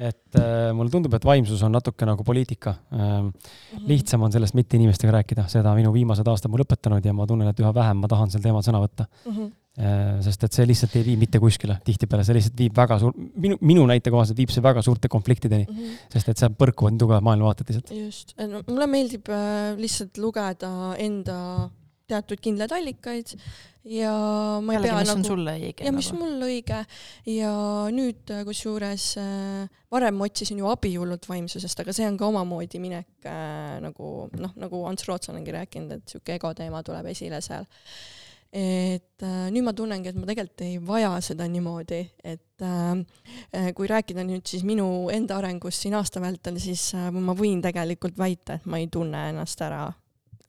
[0.00, 3.30] Et äh, mulle tundub, et vaimsus on natuke nagu poliitika ähm,.
[3.30, 3.86] -hmm.
[3.86, 7.48] lihtsam on sellest mitte inimestega rääkida, seda minu viimased aastad mul õpetanud ja ma tunnen,
[7.48, 9.32] et üha vähem ma tahan sel teemal sõna võtta mm.
[9.36, 12.96] -hmm Äh, sest et see lihtsalt ei vii mitte kuskile tihtipeale, see lihtsalt viib väga
[12.98, 16.08] suur, minu, minu näite kohaselt viib see väga suurte konfliktideni mm, -hmm.
[16.10, 17.92] sest et seal põrkuvad nii tugevad maailmavaated lihtsalt.
[17.94, 18.34] just,
[18.66, 21.36] mulle meeldib äh, lihtsalt lugeda enda
[22.10, 23.34] teatud kindlaid allikaid
[23.88, 24.12] ja
[24.60, 25.26] ma ei Jällegi, pea mis nagu.
[25.30, 25.86] sulle õige.
[25.86, 26.20] ja mis nagu.
[26.20, 26.80] mulle õige
[27.32, 27.52] ja
[27.96, 32.28] nüüd äh, kusjuures äh, varem ma otsisin ju abi hullult vaimsusest, aga see on ka
[32.28, 37.08] omamoodi minek äh, nagu noh, nagu Ants Roots ongi rääkinud, et sihuke ego teema tuleb
[37.14, 37.68] esile seal
[38.50, 42.88] et äh, nüüd ma tunnengi, et ma tegelikult ei vaja seda niimoodi, et äh,
[43.54, 47.62] äh, kui rääkida nüüd siis minu enda arengust siin aasta vältel, siis äh, ma võin
[47.62, 49.86] tegelikult väita, et ma ei tunne ennast ära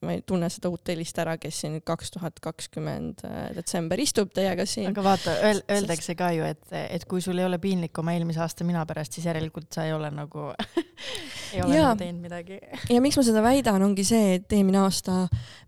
[0.01, 4.31] ma ei tunne seda uut Elist ära, kes siin kaks tuhat kakskümmend äh, detsember istub
[4.33, 4.89] teiega siin.
[4.89, 8.41] aga vaata öel,, öeldakse ka ju, et, et kui sul ei ole piinlik oma eelmise
[8.41, 10.49] aasta mina pärast, siis järelikult sa ei ole nagu
[11.53, 12.57] ei ole ja, nagu teinud midagi.
[12.89, 15.21] ja miks ma seda väidan, ongi see, et eelmine aasta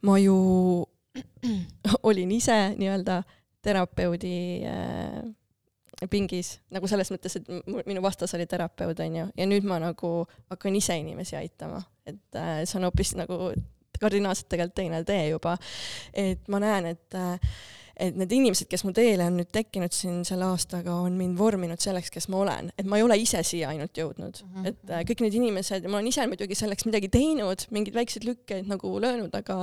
[0.10, 0.36] ma ju
[2.10, 3.22] olin ise nii-öelda
[3.64, 4.36] terapeudi
[4.68, 5.22] äh,
[6.12, 7.50] pingis, nagu selles mõttes, et
[7.88, 10.16] minu vastas oli terapeut, onju, ja nüüd ma nagu
[10.52, 13.54] hakkan ise inimesi aitama, et äh, see on hoopis nagu
[14.02, 15.58] kardinaalselt tegelikult teine tee juba.
[16.14, 17.54] et ma näen, et äh,
[17.94, 21.82] et need inimesed, kes mu teele on nüüd tekkinud siin selle aastaga, on mind vorminud
[21.82, 24.40] selleks, kes ma olen, et ma ei ole ise siia ainult jõudnud.
[24.42, 24.70] Mm, -hmm.
[24.72, 28.70] et äh, kõik need inimesed, ma olen ise muidugi selleks midagi teinud, mingeid väikseid lükkeid
[28.72, 29.60] nagu löönud, aga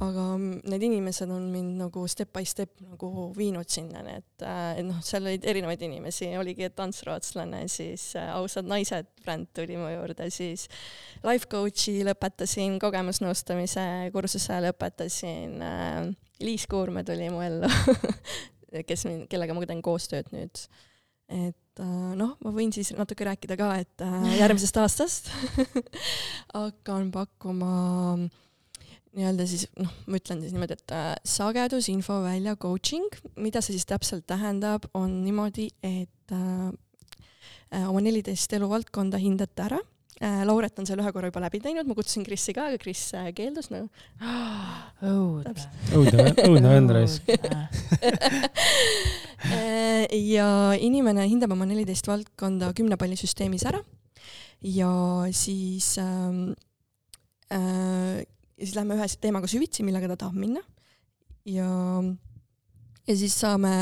[0.00, 4.86] aga need inimesed on mind nagu step by step nagu viinud sinnani, et äh,, et
[4.86, 10.30] noh, seal olid erinevaid inimesi, oligi, tantsrootslane, siis äh, ausad naised bränd tuli mu juurde,
[10.30, 10.68] siis
[11.26, 16.06] life coach'i lõpetasin, kogemusnõustamise kursuse lõpetasin äh,,
[16.44, 17.70] Liis Kuurme tuli mu ellu
[18.88, 20.64] kes kellega ma teen koostööd nüüd.
[21.32, 25.30] et äh, noh, ma võin siis natuke rääkida ka, et äh, järgmisest aastast
[26.56, 27.72] hakkan pakkuma
[29.16, 33.08] nii-öelda siis noh, ma ütlen siis niimoodi, et äh, sagedusinfovälja coaching,
[33.40, 36.12] mida see siis täpselt tähendab, on niimoodi, et
[37.76, 41.94] oma neliteist eluvaldkonda hindate ära Äh, Lauret on seal ühe korra juba läbi teinud, ma
[41.96, 43.82] kutsusin Krissi ka, aga Kris äh, keeldus no..
[45.04, 45.66] õudne.
[45.92, 47.30] õudne, õudne vend raisk.
[49.46, 53.78] Äh, ja inimene hindab oma neliteist valdkonda kümnepallisüsteemis ära
[54.64, 54.88] ja
[55.36, 56.56] siis ähm,
[57.52, 60.64] äh, ja siis lähme ühe teemaga süvitsi, millega ta tahab minna
[61.46, 61.68] ja
[63.06, 63.72] ja siis saame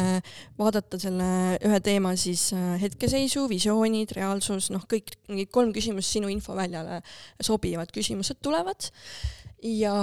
[0.59, 1.29] vaadata selle
[1.65, 7.01] ühe teema siis äh, hetkeseisu, visioonid, reaalsus, noh, kõik mingid kolm küsimust sinu infoväljale
[7.43, 8.91] sobivad küsimused tulevad.
[9.65, 9.97] Ja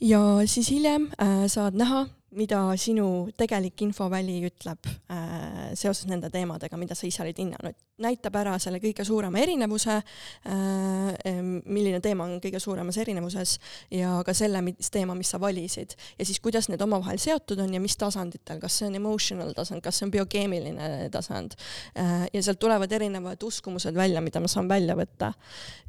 [0.00, 2.06] ja siis hiljem äh, saad näha,
[2.36, 7.76] mida sinu tegelik infoväli ütleb äh, seoses nende teemadega, mida sa ise olid hinnanud.
[7.98, 13.56] näitab ära selle kõige suurema erinevuse äh,, milline teema on kõige suuremas erinevuses
[13.90, 15.96] ja ka selle, mis teema, mis sa valisid.
[16.18, 19.82] ja siis, kuidas need omavahel seotud on ja mis tasanditel, kas see on emotional tasand,
[19.82, 21.56] kas see on biokeemiline tasand
[21.96, 22.28] äh,.
[22.32, 25.32] ja sealt tulevad erinevad uskumused välja, mida ma saan välja võtta.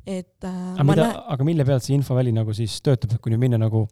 [0.07, 3.59] et äh, aga, mida, aga mille pealt see infoväli nagu siis töötab, kui nüüd minna
[3.59, 3.89] nagu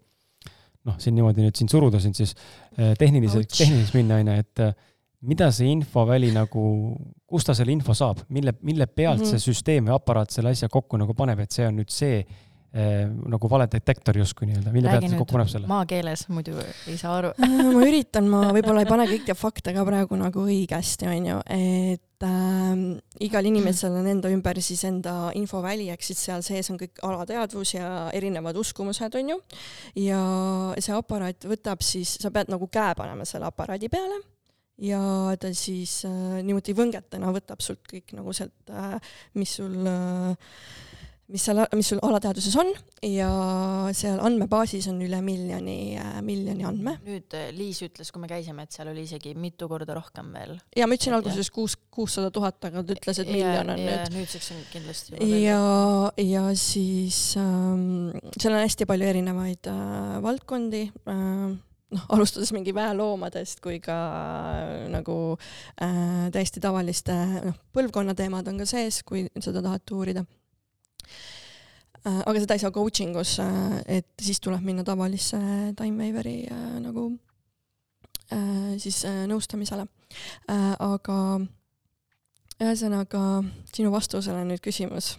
[0.87, 2.33] noh, siin niimoodi nüüd sind suruda sind siis
[2.77, 4.73] eh, tehniliselt, tehniliseks minna, onju, et eh,
[5.27, 6.63] mida see infoväli nagu,
[7.27, 9.37] kust ta selle info saab, mille, mille pealt mm -hmm.
[9.37, 12.21] see süsteem või aparaat selle asja kokku nagu paneb, et see on nüüd see
[12.77, 15.69] nagu valedetektor justkui nii-öelda, mille pealt see kokku paneb selle?
[15.69, 17.31] maakeeles, muidu ei saa aru
[17.77, 22.71] ma üritan, ma võib-olla ei pane kõiki fakte ka praegu nagu õigesti, onju, et äh,
[23.27, 27.75] igal inimesel on enda ümber siis enda infoväli, ehk siis seal sees on kõik alateadvus
[27.77, 29.41] ja erinevad uskumused, on ju.
[30.07, 30.23] ja
[30.77, 34.21] see aparaat võtab siis, sa pead nagu käe panema selle aparaadi peale
[34.81, 34.99] ja
[35.41, 38.99] ta siis äh, niimoodi võngetena võtab sult kõik nagu sealt äh,,
[39.37, 40.59] mis sul äh,
[41.33, 42.69] mis seal, mis sul alateadvuses on
[43.03, 43.29] ja
[43.95, 46.95] seal andmebaasis on üle miljoni, äh, miljoni andme.
[47.03, 50.55] nüüd äh, Liis ütles, kui me käisime, et seal oli isegi mitu korda rohkem veel.
[50.77, 54.15] ja ma ütlesin alguses kuus, kuussada tuhat, aga ta ütles, et miljon on nüüd.
[54.15, 55.61] nüüdseks on kindlasti ja,
[56.23, 61.57] ja siis ähm, seal on hästi palju erinevaid äh, valdkondi äh,
[61.93, 63.99] noh, alustades mingi väeloomadest kui ka
[64.63, 65.19] äh, nagu
[65.83, 67.15] äh, täiesti tavaliste
[67.49, 70.23] noh, põlvkonna teemad on ka sees, kui seda tahate uurida
[72.07, 75.39] aga seda ei saa coaching us, äh, et siis tuleb minna tavalisse
[76.51, 77.11] äh, nagu
[78.77, 79.85] siis nõustamisele.
[80.83, 81.17] aga
[82.59, 83.21] ühesõnaga
[83.71, 85.13] sinu vastusele nüüd küsimus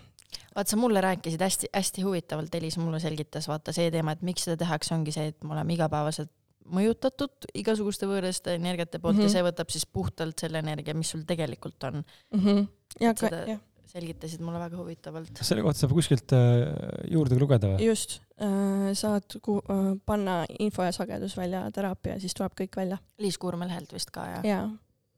[0.52, 4.58] vaat sa mulle rääkisid hästi-hästi huvitavalt, Elis mulle selgitas, vaata see teema, et miks seda
[4.60, 6.32] tehakse, ongi see, et me oleme igapäevaselt
[6.68, 9.30] mõjutatud igasuguste võõraste energiate poolt mm -hmm.
[9.30, 12.44] ja see võtab siis puhtalt selle energia, mis sul tegelikult on mm.
[12.44, 12.68] -hmm.
[13.00, 13.14] ja,
[13.54, 15.40] jah selgitasid mulle väga huvitavalt.
[15.42, 16.66] selle kohta saab kuskilt äh,
[17.12, 17.86] juurde lugeda või?
[17.88, 23.00] just, äh, saad ku-, äh, panna info ja sagedusvälja teraapia, siis tuleb kõik välja.
[23.22, 24.44] Liis Kuurme lehelt vist ka, jah?
[24.46, 24.66] jaa,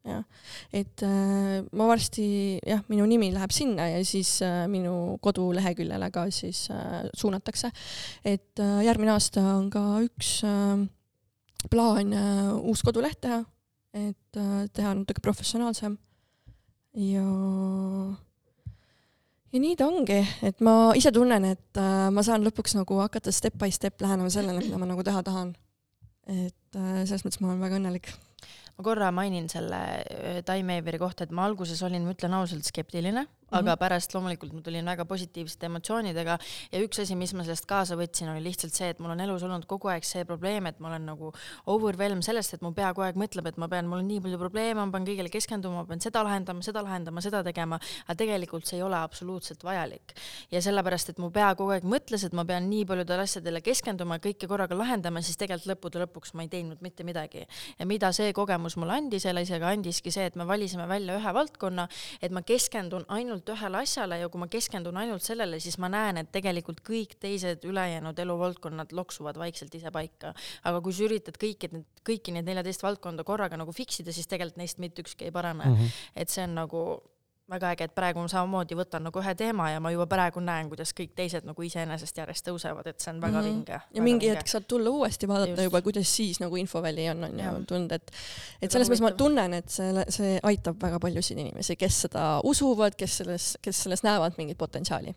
[0.07, 0.23] jah.
[0.83, 2.29] et äh, ma varsti,
[2.67, 7.73] jah, minu nimi läheb sinna ja siis äh, minu koduleheküljele ka siis äh, suunatakse.
[8.25, 10.87] et äh, järgmine aasta on ka üks äh,
[11.71, 13.43] plaan äh, uus koduleht teha,
[13.99, 15.99] et äh, teha natuke professionaalsem
[16.95, 17.27] ja
[19.53, 23.33] ja nii ta ongi, et ma ise tunnen, et äh, ma saan lõpuks nagu hakata
[23.35, 25.55] step by step lähenema sellele, mida ma nagu teha tahan.
[26.31, 28.13] et äh, selles mõttes ma olen väga õnnelik
[28.81, 32.65] ma korra mainin selle äh, Time Averi kohta, et ma alguses olin, ma ütlen ausalt,
[32.65, 33.27] skeptiline.
[33.51, 36.37] Aga pärast loomulikult ma tulin väga positiivsete emotsioonidega
[36.73, 39.45] ja üks asi, mis ma sellest kaasa võtsin, oli lihtsalt see, et mul on elus
[39.47, 41.33] olnud kogu aeg see probleem, et ma olen nagu
[41.71, 44.41] overwhelm sellest, et mu pea kogu aeg mõtleb, et ma pean, mul on nii palju
[44.41, 48.69] probleeme, ma pean kõigele keskenduma, ma pean seda lahendama, seda lahendama, seda tegema, aga tegelikult
[48.69, 50.15] see ei ole absoluutselt vajalik.
[50.51, 54.21] ja sellepärast, et mu pea kogu aeg mõtles, et ma pean nii paljudele asjadele keskenduma,
[54.23, 57.47] kõike korraga lahendama, siis tegelikult lõppude lõpuks ma ei teinud mitte midagi.
[57.79, 61.89] ja mida see kogemus mulle andis, Elisega andiski see, et me valisime välja ühe valdkonna,
[62.23, 65.89] et ma keskendun ainult ainult ühele asjale ja kui ma keskendun ainult sellele, siis ma
[65.89, 70.35] näen, et tegelikult kõik teised ülejäänud eluvaldkonnad loksuvad vaikselt ise paika.
[70.65, 74.27] aga kui sa üritad kõiki need, kõiki neid neljateist valdkonda korraga nagu fix ida, siis
[74.27, 75.77] tegelikult neist mitte ükski ei parane mm.
[75.77, 75.89] -hmm.
[76.17, 77.03] et see on nagu
[77.51, 80.69] väga äge, et praegu ma samamoodi võtan nagu ühe teema ja ma juba praegu näen,
[80.71, 83.51] kuidas kõik teised nagu iseenesest järjest tõusevad, et see on väga mm -hmm.
[83.51, 83.81] vinge.
[83.95, 84.39] ja mingi vinge.
[84.39, 85.63] hetk saad tulla uuesti vaadata Just.
[85.65, 88.13] juba, kuidas siis nagu infoväli on, on ju, tunda, et
[88.63, 92.95] et selles mõttes ma tunnen, et selle, see aitab väga paljusid inimesi, kes seda usuvad,
[92.97, 95.15] kes selles, kes selles näevad mingit potentsiaali.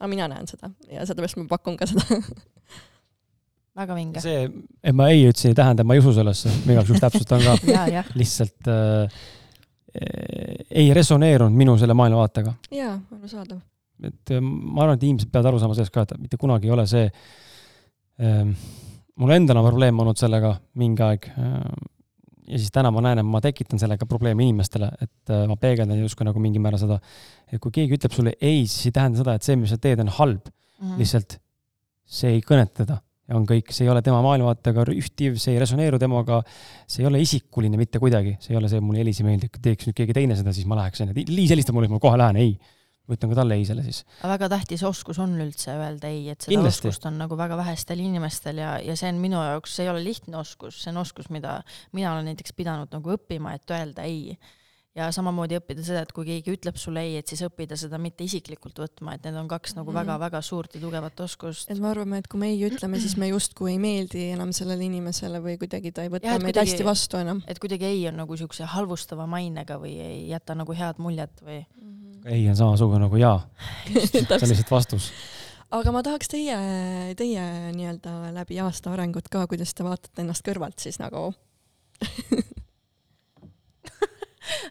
[0.00, 2.02] aga mina näen seda ja sellepärast ma pakun ka seda
[3.80, 4.20] väga vinge.
[4.20, 4.50] see,
[4.82, 7.40] et ma ei ütlesin, ei tähenda, et ma ei usu sellesse, ma igaks juhuks täpsustan
[7.42, 9.26] ka lihtsalt äh,
[10.70, 12.54] ei resoneerunud minu selle maailmavaatega.
[12.74, 13.60] jaa, arusaadav.
[14.04, 16.74] et äh, ma arvan, et inimesed peavad aru saama sellest ka, et mitte kunagi ei
[16.74, 17.06] ole see
[18.22, 18.52] ähm,,
[19.18, 21.56] mul endal on probleem olnud sellega mingi aeg äh,
[22.48, 25.98] ja siis täna ma näen, et ma tekitan sellega probleeme inimestele, et äh, ma peegeldan
[26.00, 27.00] justkui nagu mingil määral seda,
[27.50, 30.00] et kui keegi ütleb sulle ei, siis ei tähenda seda, et see, mis sa teed,
[30.04, 30.86] on halb mm.
[30.86, 31.02] -hmm.
[31.02, 31.38] lihtsalt
[32.08, 35.60] see ei kõneta teda ja on kõik, see ei ole tema maailmavaatega ühtiv, see ei
[35.62, 36.40] resoneeru temaga,
[36.88, 39.88] see ei ole isikuline mitte kuidagi, see ei ole see, mulle Elis ei meeldi, teeks
[39.88, 41.16] nüüd keegi teine seda, siis ma läheks, onju.
[41.28, 42.56] Liis helistab mulle, ma kohe lähen, ei.
[43.08, 44.02] ma ütlen ka talle ei selle siis.
[44.20, 46.90] aga väga tähtis oskus on üldse öelda ei, et seda Kindlasti.
[46.90, 50.02] oskust on nagu väga vähestel inimestel ja, ja see on minu jaoks, see ei ole
[50.04, 51.62] lihtne oskus, see on oskus, mida
[51.96, 54.36] mina olen näiteks pidanud nagu õppima, et öelda ei
[54.98, 58.26] ja samamoodi õppida seda, et kui keegi ütleb sulle ei, et siis õppida seda mitte
[58.26, 60.48] isiklikult võtma, et need on kaks nagu väga-väga mm.
[60.48, 61.70] suurt ja tugevat oskust.
[61.70, 64.88] et me arvame, et kui me ei ütleme, siis me justkui ei meeldi enam sellele
[64.88, 67.42] inimesele või kuidagi ta ei võta ja, meid kuidagi, hästi vastu enam.
[67.46, 71.62] et kuidagi ei on nagu siukse halvustava mainega või ei jäta nagu head muljet või
[71.62, 71.88] mm.
[71.88, 72.30] -hmm.
[72.34, 73.40] ei on samasugune nagu jaa
[73.92, 75.12] see on lihtsalt vastus
[75.74, 76.56] aga ma tahaks teie,
[77.18, 77.44] teie
[77.76, 81.28] nii-öelda läbi aasta arengut ka, kuidas te vaatate ennast kõrvalt siis nagu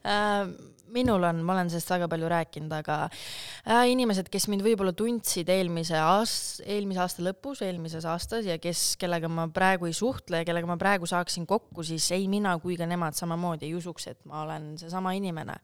[0.04, 0.46] Äh,
[0.94, 3.88] minul on, ma olen sellest väga palju rääkinud, aga äh,?
[3.92, 9.30] inimesed, kes mind võib-olla tundsid eelmise aast-, eelmise aasta lõpus, eelmises aastas ja kes, kellega
[9.32, 12.88] ma praegu ei suhtle ja kellega ma praegu saaksin kokku, siis ei mina kui ka
[12.90, 15.58] nemad samamoodi ei usuks, et ma olen seesama inimene.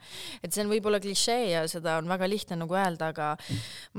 [0.43, 3.33] et see on võib-olla klišee ja seda on väga lihtne nagu öelda, aga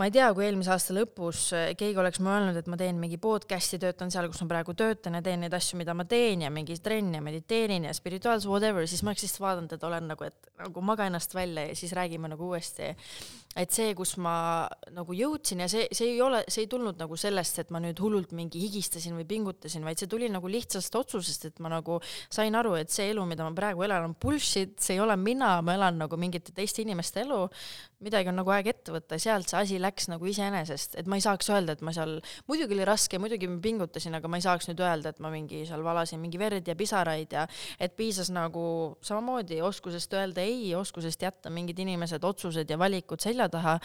[0.00, 1.46] ma ei tea, kui eelmise aasta lõpus
[1.78, 5.18] keegi oleks mulle öelnud, et ma teen mingi podcast'i, töötan seal, kus ma praegu töötan
[5.18, 8.86] ja teen neid asju, mida ma teen ja mingi trenn ja mediteerin ja spirituaalse whatever,
[8.88, 11.92] siis ma oleks lihtsalt vaadanud, et olen nagu, et nagu maga ennast välja ja siis
[11.92, 12.90] räägime nagu uuesti
[13.56, 14.34] et see, kus ma
[14.94, 18.00] nagu jõudsin ja see, see ei ole, see ei tulnud nagu sellest, et ma nüüd
[18.02, 22.00] hullult mingi higistasin või pingutasin, vaid see tuli nagu lihtsast otsusest, et ma nagu
[22.32, 25.56] sain aru, et see elu, mida ma praegu elan, on bullshit, see ei ole mina,
[25.62, 27.44] ma elan nagu mingite teiste inimeste elu,
[28.04, 31.24] midagi on nagu aeg ette võtta, sealt see asi läks nagu iseenesest, et ma ei
[31.24, 32.18] saaks öelda, et ma seal,
[32.50, 35.62] muidugi oli raske, muidugi ma pingutasin, aga ma ei saaks nüüd öelda, et ma mingi
[35.68, 37.46] seal valasin mingi verd ja pisaraid ja
[37.80, 38.64] et piisas nagu
[39.04, 43.78] samamoodi oskusest öelda ei, oskusest jätta mingid inimesed, otsused ja valikud selja selja taha.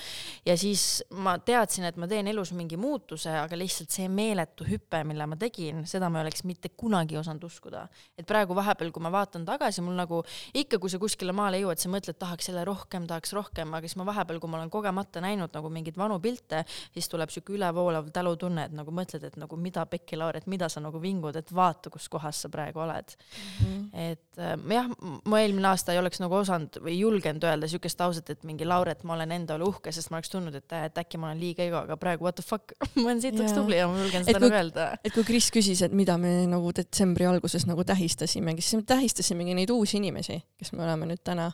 [0.46, 5.04] ja siis ma teadsin, et ma teen elus mingi muutuse, aga lihtsalt see meeletu hüpe,
[5.04, 7.88] mille ma tegin, seda ma ei oleks mitte kunagi osanud uskuda.
[8.18, 11.80] et praegu vahepeal, kui ma vaatan tagasi, mul nagu ikka, kui sa kuskile maale jõuad,
[11.80, 15.22] sa mõtled, tahaks jälle rohkem, tahaks rohkem, aga siis ma vahepeal, kui ma olen kogemata
[15.22, 19.58] näinud nagu mingeid vanu pilte, siis tuleb siuke ülevoolav tälutunne, et nagu mõtled, et nagu
[19.58, 23.14] mida pekki, Laur, et mida sa nagu vingud, et vaata, kus kohas sa praegu oled
[23.16, 23.66] mm.
[23.66, 23.86] -hmm.
[23.94, 24.90] et äh, jah,
[25.26, 29.04] ma eelmine aasta ei oleks nagu osanud või julgenud öelda siukest lauset, et mingi Lauret,
[29.08, 31.42] ma olen enda enda üle uhke, sest ma oleks tundnud, et, et äkki ma olen
[31.42, 34.42] liiga ego, aga praegu what the fuck ma olen sitaks tubli ja ma julgen seda
[34.44, 34.90] nagu öelda.
[35.02, 39.58] et kui Kris küsis, et mida me nagu detsembri alguses nagu tähistasimegi, siis me tähistasimegi
[39.58, 41.50] neid uusi inimesi, kes me oleme nüüd täna.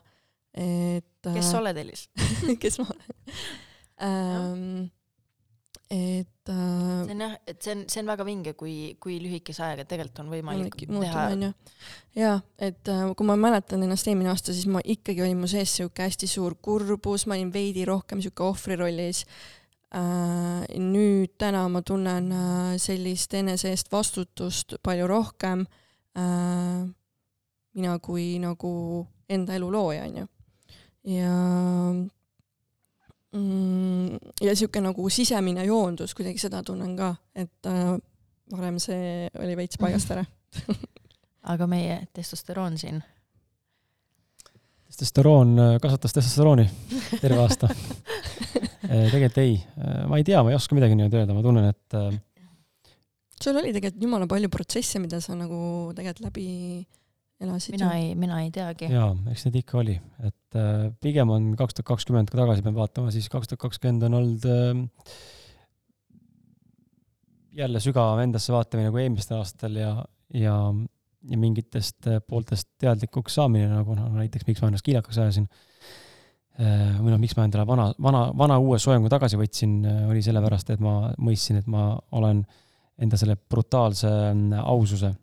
[0.54, 1.08] et.
[1.24, 2.10] kes sa oled, Elis
[2.64, 3.18] kes ma olen
[4.04, 4.68] ähm,
[5.89, 9.61] et äh, see on jah, et see on, see on väga vinge, kui, kui lühikese
[9.67, 11.51] ajaga tegelikult on võimalik teha.
[12.17, 15.75] ja et äh, kui ma mäletan ennast eelmine aasta, siis ma ikkagi olin mu sees
[15.77, 19.25] sihuke hästi suur kurbus, ma olin veidi rohkem sihuke ohvrirollis
[19.93, 20.65] äh,.
[20.81, 25.67] nüüd täna ma tunnen äh, sellist enese eest vastutust palju rohkem
[26.17, 26.86] äh,.
[27.75, 28.71] mina kui nagu
[29.29, 30.27] enda elu looja onju
[31.05, 31.31] ja
[33.36, 37.95] ja niisugune nagu sisemine joondus, kuidagi seda tunnen ka, et äh,
[38.53, 40.25] varem see oli veits paigast ära.
[41.53, 43.03] Aga meie testosteroon siin?
[44.95, 46.69] testosteroon äh, kasvatas testosterooni
[47.21, 47.69] terve aasta.
[48.86, 51.71] Äh, tegelikult ei, äh, ma ei tea, ma ei oska midagi nii-öelda öelda, ma tunnen,
[51.71, 51.95] et
[53.41, 55.57] sul oli tegelikult jumala palju protsesse, mida sa nagu
[55.97, 56.45] tegelikult läbi
[57.43, 57.75] elasid?
[57.77, 58.89] mina ei, mina ei teagi.
[58.91, 62.77] jaa, eks neid ikka oli, et äh, pigem on kaks tuhat kakskümmend, kui tagasi pean
[62.77, 65.15] vaatama, siis kaks tuhat kakskümmend on olnud äh,
[67.55, 69.93] jälle sügavam endasse vaatamine kui eelmistel aastatel ja,
[70.33, 70.55] ja,
[71.29, 75.47] ja mingitest äh, pooltest teadlikuks saamine, nagu noh, näiteks miks ma ennast kiilakaks ajasin
[76.59, 80.23] äh,, või noh, miks ma endale vana, vana, vana uue soengu tagasi võtsin, äh, oli
[80.25, 82.43] sellepärast, et ma mõistsin, et ma olen
[83.01, 85.13] enda selle brutaalse äh, aususe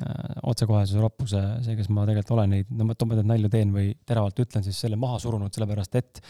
[0.00, 4.40] otsekohesuse roppuse, see, kes ma tegelikult olen, neid, no ma toon nalju teen või teravalt
[4.40, 6.22] ütlen, siis selle maha surunud, sellepärast et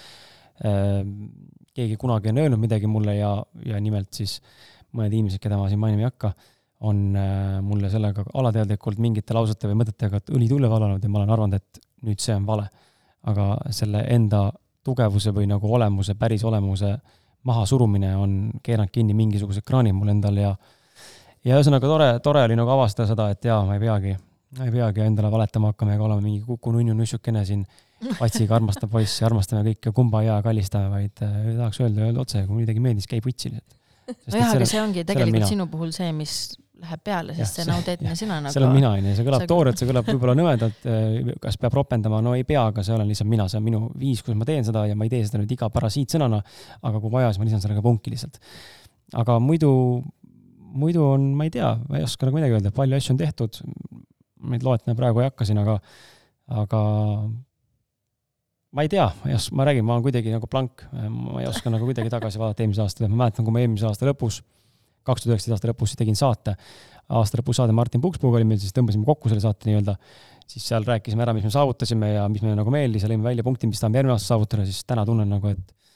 [0.67, 0.99] äh,
[1.77, 3.37] keegi kunagi on öelnud midagi mulle ja,
[3.67, 4.41] ja nimelt siis
[4.93, 6.33] mõned inimesed, keda ma siin mainima ei hakka,
[6.91, 11.35] on äh, mulle sellega alateadlikult mingite lausete või mõtetega õli tulle valanud ja ma olen
[11.37, 12.69] arvanud, et nüüd see on vale.
[13.23, 14.49] aga selle enda
[14.83, 16.97] tugevuse või nagu olemuse, päris olemuse
[17.47, 18.33] mahasurumine on
[18.63, 20.82] keeranud kinni mingisugused kraanid mul endal ja äh,
[21.45, 24.17] ja ühesõnaga tore, tore oli nagu avastada seda, et jaa, ma ei peagi,
[24.59, 27.65] ma ei peagi endale valetama hakkama ega olema mingi kuku nunnu nussukene siin
[28.19, 32.43] Patsiga armastav poiss ja armastame kõike kumba ja kallistame, vaid äh, tahaks öelda, öelda otse,
[32.49, 33.79] kui midagi meeldis, käi putsi lihtsalt.
[34.33, 36.35] nojah, aga see ongi tegelikult sinu puhul see, mis
[36.83, 38.51] läheb peale, sest see on auteetne sina nagu.
[38.51, 42.19] see olen mina, onju, see kõlab toorelt, see kõlab võib-olla nõmedalt, äh, kas peab ropendama,
[42.27, 44.67] no ei pea, aga see olen lihtsalt mina, see on minu viis, kuidas ma teen
[44.67, 46.43] seda ja ma ei tee seda nüüd iga parasiitsõnana,
[46.83, 48.43] aga kui vaja, siis ma lisan sellega punki lihtsalt.
[49.23, 49.71] aga muidu
[50.73, 53.61] muidu on, ma ei tea, ma ei oska nagu midagi öelda, palju asju on tehtud,
[54.53, 55.79] neid loetlema praegu ei hakka siin, aga,
[56.63, 56.81] aga
[58.73, 61.51] ma ei tea, ma ei oska, ma räägin, ma olen kuidagi nagu blank, ma ei
[61.51, 64.41] oska nagu kuidagi tagasi vaadata eelmise aasta, ma mäletan, kui ma eelmise aasta lõpus,
[65.07, 66.57] kaks tuhat üheksateist aasta lõpus tegin saate,
[67.13, 69.97] aasta lõpus saade Martin Pukspuuga oli meil, siis tõmbasime kokku selle saate nii-öelda,
[70.49, 73.05] siis seal rääkisime ära, mis me saavutasime ja mis meile nagu meeldis.
[73.05, 75.92] Ja lõime välja punktid, mis tahame järgmine aasta saavutada, siis täna tunnen nagu, et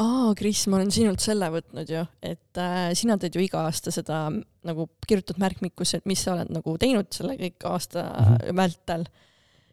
[0.00, 3.92] aa, Kris, ma olen sinult selle võtnud ju, et äh, sina teed ju iga aasta
[3.94, 4.28] seda
[4.66, 8.56] nagu kirjutad märkmikusse, et mis sa oled nagu teinud selle kõik aasta mm -hmm.
[8.62, 9.04] vältel.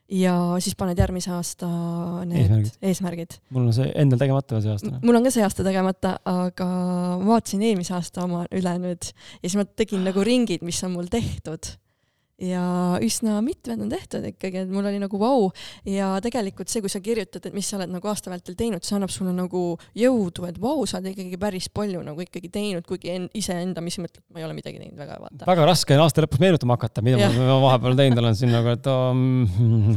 [0.08, 1.68] ja siis paned järgmise aasta
[2.24, 3.34] need eesmärgid, eesmärgid..
[3.50, 5.00] mul on see endal tegemata see aasta.
[5.04, 6.66] mul on ka see aasta tegemata, aga
[7.20, 10.92] ma vaatasin eelmise aasta oma üle nüüd ja siis ma tegin nagu ringid, mis on
[10.92, 11.78] mul tehtud
[12.38, 12.64] ja
[13.02, 15.48] üsna mitmed on tehtud ikkagi, et mul oli nagu vau
[15.90, 18.98] ja tegelikult see, kui sa kirjutad, et mis sa oled nagu aasta vältel teinud, see
[18.98, 19.64] annab sulle nagu
[19.98, 23.98] jõudu, et vau, sa oled ikkagi päris palju nagu ikkagi teinud, kuigi en, iseenda, mis
[24.02, 25.50] mõtled, ma ei ole midagi teinud väga, vaata.
[25.50, 27.32] väga raske on aasta lõpus meenutama hakata, mida ja.
[27.34, 29.26] ma vahepeal teinud olen siin nagu, et um...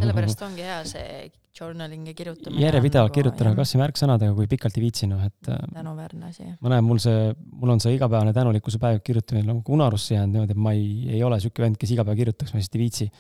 [0.01, 1.29] sellepärast ongi hea see
[1.61, 2.63] journaling ja kirjutamine.
[2.63, 5.51] järjepidevalt nagu, kirjutada kas või märksõnadega, kui pikalt ei viitsi, noh et.
[5.51, 6.47] Äh, tänuväärne asi.
[6.61, 10.57] ma näen, mul see, mul on see igapäevane tänulikkuse päev kirjutamine nagu unarusse jäänud niimoodi,
[10.57, 10.87] et ma ei,
[11.19, 13.11] ei ole sihuke vend, kes iga päev kirjutaks, ma lihtsalt ei viitsi.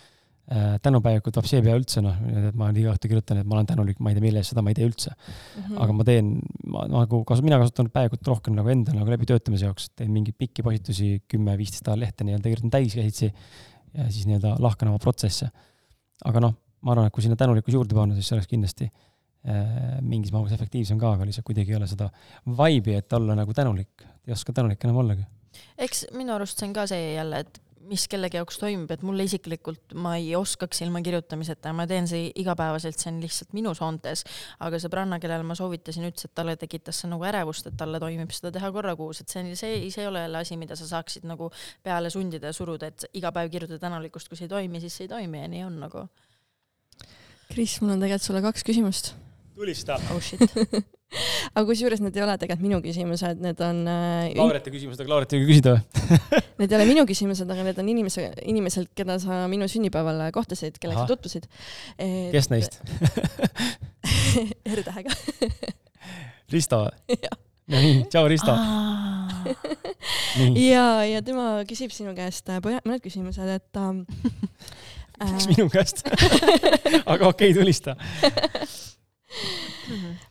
[0.50, 2.16] Äh, tänupäevikut vapsi ei pea üldse, noh,
[2.50, 4.64] et ma iga õhtu kirjutan, et ma olen tänulik, ma ei tea, mille eest, seda
[4.66, 5.60] ma ei tee üldse mm.
[5.60, 5.82] -hmm.
[5.84, 6.32] aga ma teen,
[6.74, 10.64] ma nagu, kas mina kasutan päevikut rohkem nagu enda nagu läbitöötamise jaoks, teen mingeid pikki
[10.66, 15.52] postitusi, kümme-viisteist lehte nii-öelda kirjutan täiskäsitsi ja siis nii-öelda lahkan oma protsesse.
[16.24, 19.98] aga noh ma arvan, et kui sinna tänulikkus juurde panna, siis see oleks kindlasti äh,
[20.00, 22.10] mingis mahus efektiivsem ka, aga lihtsalt kuidagi ei ole seda
[22.46, 25.26] vibe'i, et olla nagu tänulik, ei oska tänulik enam ollagi.
[25.78, 27.60] eks minu arust see on ka see jälle, et
[27.90, 32.06] mis kellegi jaoks toimub, et mulle isiklikult ma ei oskaks ilma kirjutamiseta ja ma teen
[32.10, 34.22] see igapäevaselt, see on lihtsalt minu soontes.
[34.60, 38.30] aga sõbranna, kellele ma soovitasin, ütles, et talle tekitas see nagu ärevust, et talle toimib
[38.36, 40.86] seda teha korra kuus, et see on, see, see ei ole jälle asi, mida sa
[40.92, 41.50] saaksid nagu
[41.82, 45.08] peale sundida ja suruda, et iga päev kirjutada tänulikkust, kui see ei toimi, siis see
[45.08, 46.06] ei toimi ja nii on nagu
[47.50, 49.12] Kris, mul on tegelikult sulle kaks küsimust.
[49.58, 49.98] tulista.
[50.14, 50.40] oh shit.
[51.56, 54.28] Aga kusjuures need ei ole tegelikult minu küsimused, need on äh,.
[54.38, 56.04] Laureti küsimused, aga Lauret ei küsida või?
[56.60, 60.76] Need ei ole minu küsimused, aga need on inimese, inimeselt, keda sa minu sünnipäeval kohtasid,
[60.78, 61.48] kellega sa tutvusid.
[61.96, 62.28] Et....
[62.34, 62.78] kes neist?
[64.76, 65.16] R-tähega
[66.52, 67.18] Risto või?
[67.70, 68.54] no nii, tšau Risto.
[70.60, 74.04] Ja, ja tema küsib sinu käest äh, mõned küsimused, et ähm,
[75.20, 76.04] Miks minu käest.
[77.12, 77.96] Aga okei okay,, tulista.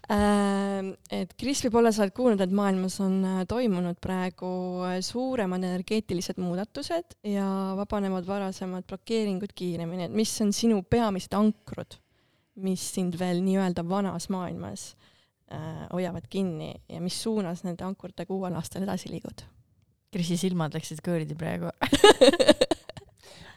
[0.10, 4.50] Äh, et Kris, võib-olla sa oled kuulnud, et maailmas on äh, toimunud praegu
[4.88, 7.46] äh, suuremad energeetilised muudatused ja
[7.78, 12.00] vabanevad varasemad blokeeringud kiiremini, et mis on sinu peamised ankrud,
[12.66, 14.90] mis sind veel nii-öelda vanas maailmas
[15.54, 19.46] äh, hoiavad kinni ja mis suunas nende ankrutega uuel aastal edasi liigud?
[20.10, 21.70] Krisi silmad läksid kõõrdi praegu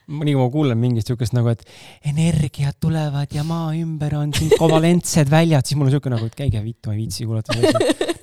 [0.08, 1.64] nii kui ma kuulen mingit siukest nagu, et
[2.10, 6.38] energiat tulevad ja maa ümber on siin kovalentsed väljad, siis mul on siuke nagu, et
[6.38, 7.56] käige vittu, ma ei viitsi kuulata.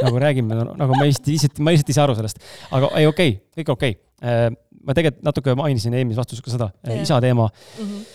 [0.03, 2.39] nagu räägime, nagu ma lihtsalt, ma lihtsalt ei saa aru sellest.
[2.71, 4.05] aga ei, okei okay,, kõik okei okay..
[4.19, 4.49] Äh,
[4.83, 7.03] ma tegelikult natuke mainisin eelmises vastuses ka seda yeah.
[7.05, 7.85] isa teema mm.
[7.85, 8.07] -hmm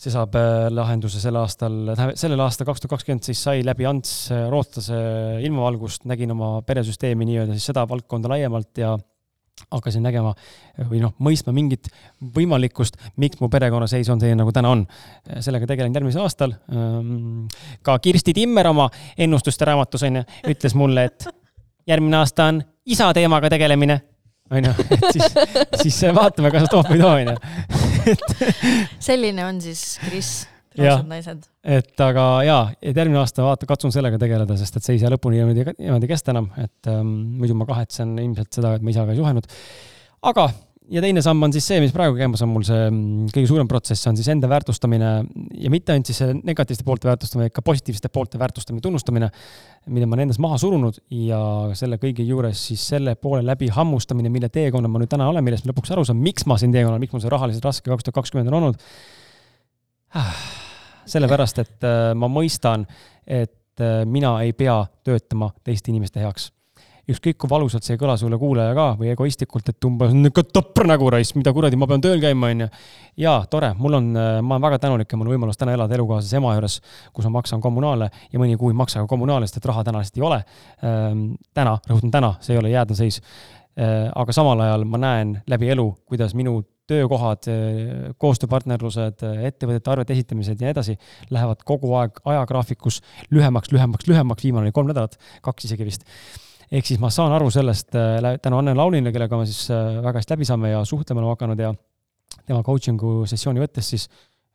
[0.00, 4.30] see saab äh, lahenduse sel aastal, sellel aastal kaks tuhat kakskümmend siis sai läbi Ants
[4.32, 4.96] äh, rootslase
[5.44, 8.94] ilmavalgust, nägin oma peresüsteemi nii-öelda siis seda valdkonda laiemalt ja
[9.70, 10.34] hakkasin nägema
[10.90, 11.90] või noh, mõistma mingit
[12.36, 14.86] võimalikkust, miks mu perekonnaseis on selline, nagu täna on.
[15.40, 16.54] sellega tegelen järgmisel aastal.
[16.72, 17.46] Ehm,
[17.82, 18.88] ka Kirsti Timmer oma
[19.18, 21.28] ennustuste raamatus on ju, ütles mulle, et
[21.86, 24.00] järgmine aasta on isa teemaga tegelemine.
[24.50, 25.34] on ju, et siis,
[25.82, 28.86] siis vaatame, kas toob või ei too, on ju.
[29.10, 30.32] selline on siis Kris
[30.78, 31.44] roosad naised.
[31.78, 35.12] et aga jaa, et järgmine aasta vaata, katsun sellega tegeleda, sest et see ei saa
[35.14, 39.14] lõpuni niimoodi, niimoodi kesta enam, et ähm, muidu ma kahetsen ilmselt seda, et ma isaga
[39.14, 39.48] ei suhelnud.
[40.30, 40.50] aga,
[40.90, 43.68] ja teine samm on siis see, mis praegu käimas on mul see mm, kõige suurem
[43.70, 45.10] protsess, on siis enda väärtustamine
[45.58, 49.30] ja mitte ainult siis negatiivsete poolte väärtustamine, vaid ka positiivsete poolte väärtustamine, tunnustamine,
[49.90, 51.42] mida ma olen endas maha surunud ja
[51.78, 55.66] selle kõigi juures siis selle poole läbi hammustamine, mille teekonnal ma nüüd täna olen, millest
[55.66, 58.22] ma lõpuks aru saan, miks ma siin teekonnal, miks mul see rahaliselt raske kaks tuhat
[58.22, 58.90] kakskümmend on olnud
[61.10, 62.86] sellepärast, et äh, ma mõistan,
[63.26, 66.50] et äh, mina ei pea töötama teiste inimeste heaks.
[67.10, 70.86] ükskõik kui valusalt see ei kõla sulle kuulaja ka või egoistlikult, et umbes niisugune topr
[70.86, 72.68] nägu raisk, mida kuradi, ma pean tööl käima, onju.
[73.18, 75.96] jaa, tore, mul on, äh, ma olen väga tänulik ja mul on võimalus täna elada
[75.96, 76.80] elukaaslase ema juures,
[77.12, 80.04] kus ma maksan kommunaale ja mõni kuu ei maksa ka kommunaale, sest et raha täna
[80.04, 80.42] lihtsalt ei ole.
[80.86, 83.22] Ähm, täna, rõhutan täna, see ei ole jäädne seis.
[83.80, 86.58] aga samal ajal ma näen läbi elu, kuidas minu
[86.90, 87.46] töökohad,
[88.20, 90.96] koostööpartnerlused, ettevõtete arvete esitamised ja nii edasi
[91.32, 93.00] lähevad kogu aeg ajagraafikus
[93.34, 96.06] lühemaks, lühemaks, lühemaks, viimane oli kolm nädalat, kaks isegi vist.
[96.70, 100.20] ehk siis ma saan aru sellest äh, tänu Anne Laulile, kellega ma siis äh, väga
[100.20, 101.72] hästi läbi saame ja suhtlema oleme hakanud ja
[102.46, 104.08] tema coaching'u sessiooni võttes siis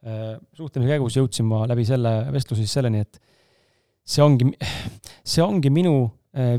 [0.06, 3.20] äh, suhtlemise käigus jõudsin ma läbi selle vestluse siis selleni, et
[4.06, 4.52] see ongi,
[5.24, 5.98] see ongi minu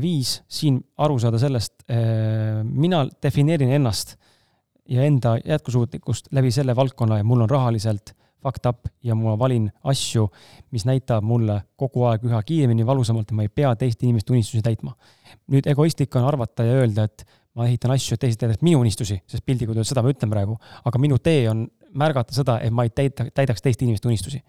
[0.01, 1.83] viis siin aru saada sellest,
[2.65, 4.15] mina defineerin ennast
[4.89, 8.13] ja enda jätkusuutlikkust läbi selle valdkonna ja mul on rahaliselt
[8.43, 10.27] fucked up ja ma valin asju,
[10.71, 14.61] mis näitab mulle kogu aeg üha kiiremini, valusamalt ja ma ei pea teiste inimeste unistusi
[14.63, 14.93] täitma.
[15.51, 17.25] nüüd egoistlik on arvata ja öelda, et
[17.57, 20.57] ma ehitan asju, et teised täidavad minu unistusi, sest piltlikult öeldes seda ma ütlen praegu,
[20.85, 21.65] aga minu tee on
[21.97, 24.43] märgata seda, et ma ei täida, täidaks teiste inimeste unistusi.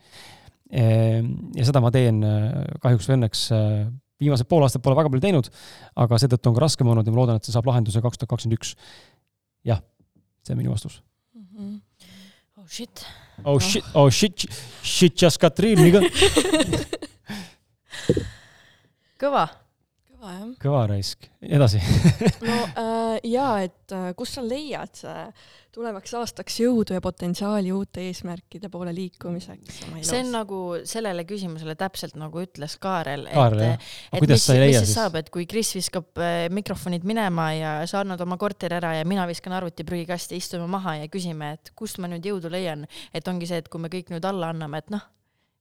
[0.69, 2.21] Ehm, ja seda ma teen
[2.83, 3.45] kahjuks või õnneks
[4.21, 5.49] viimased pool aastat pole väga palju teinud,
[6.05, 8.35] aga seetõttu on ka raskem olnud ja ma loodan, et see saab lahenduse kaks tuhat
[8.35, 8.75] kakskümmend üks.
[9.65, 9.81] jah
[10.49, 10.99] see on minu vastus
[11.35, 11.45] mm.
[11.53, 11.81] -hmm.
[12.57, 13.07] oh oh shit.
[13.45, 14.47] oh shit, oh shit,
[14.83, 16.01] shit just got real, nii ka.
[19.23, 19.49] kõva.
[20.29, 20.51] Kõva jah.
[20.63, 21.81] kõva raisk, edasi.
[22.49, 25.29] no äh, ja et äh, kust sa leiad äh,
[25.75, 30.31] tulevaks aastaks jõudu ja potentsiaali uute eesmärkide poole liikumiseks see on?
[30.35, 33.77] nagu sellele küsimusele täpselt nagu ütles Kaarel, Kaarel, jah.
[33.77, 35.01] et, Aga et kuidas mis, sa ei leia mis siis siis?
[35.01, 39.07] saab, et kui Kris viskab äh, mikrofonid minema ja sa annad oma korteri ära ja
[39.09, 43.29] mina viskan arvuti prügikasti, istume maha ja küsime, et kust ma nüüd jõudu leian, et
[43.31, 45.05] ongi see, et kui me kõik nüüd alla anname, et noh,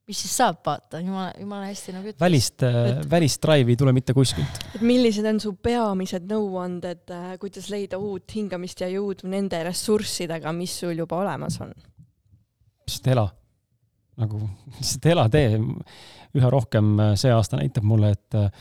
[0.07, 2.21] mis siis saab, vaata, jumala, jumala hästi nagu ütles.
[2.21, 2.63] välist,
[3.11, 4.61] välist drive'i ei tule mitte kuskilt.
[4.77, 10.79] et millised on su peamised nõuanded, kuidas leida uut hingamist ja jõudu nende ressurssidega, mis
[10.83, 11.75] sul juba olemas on?
[12.87, 13.27] lihtsalt ela.
[14.17, 14.41] nagu
[14.77, 15.59] lihtsalt ela, tee.
[16.37, 18.51] üha rohkem äh, see aasta näitab mulle, et äh,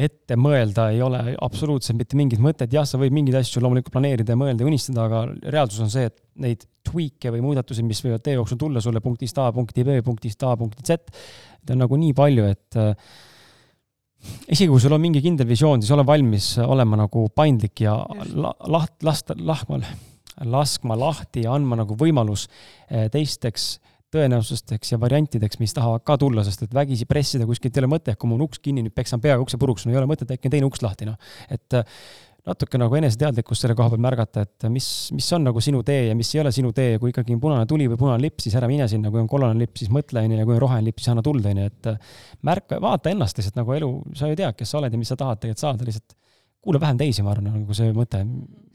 [0.00, 4.34] ette mõelda ei ole absoluutselt mitte mingit mõtet, jah, sa võid mingeid asju loomulikult planeerida
[4.34, 8.24] ja mõelda ja unistada, aga reaalsus on see, et neid tweak'e või muudatusi, mis võivad
[8.24, 11.12] tee jooksul tulla sulle punktist A punkti B punktist A punkti Z,
[11.60, 12.94] neid on nagu nii palju, et äh,
[14.50, 17.96] isegi kui sul on mingi kindel visioon, siis ole valmis olema nagu paindlik ja
[18.34, 19.80] la, laht, lasta, lahkma,
[20.50, 22.46] laskma lahti ja andma nagu võimalus
[22.88, 23.72] eh, teisteks
[24.14, 28.18] tõenäosusteks ja variantideks, mis tahavad ka tulla, sest et vägisi pressida kuskilt ei ole mõtet,
[28.18, 30.50] kui mul on uks kinni, nüüd peksan peaga ukse puruks, no ei ole mõtet, äkki
[30.50, 31.16] on teine uks lahti, noh.
[31.50, 32.00] et eh,
[32.50, 36.16] natuke nagu eneseteadlikkust selle koha peal märgata, et mis, mis on nagu sinu tee ja
[36.18, 38.56] mis ei ole sinu tee ja kui ikkagi on punane tuli või punane lipp, siis
[38.58, 41.02] ära mine sinna, kui on kollane lipp, siis mõtle, onju, ja kui on roheline lipp,
[41.02, 42.16] siis anna tuld, onju, et eh,
[42.48, 45.20] märka, vaata ennast lihtsalt nagu elu, sa ju tead, kes sa oled ja mis sa
[45.20, 46.16] tahad tegelikult saada, lihtsalt
[46.60, 48.20] kuula vähem teisi, ma arvan, nagu see mõte.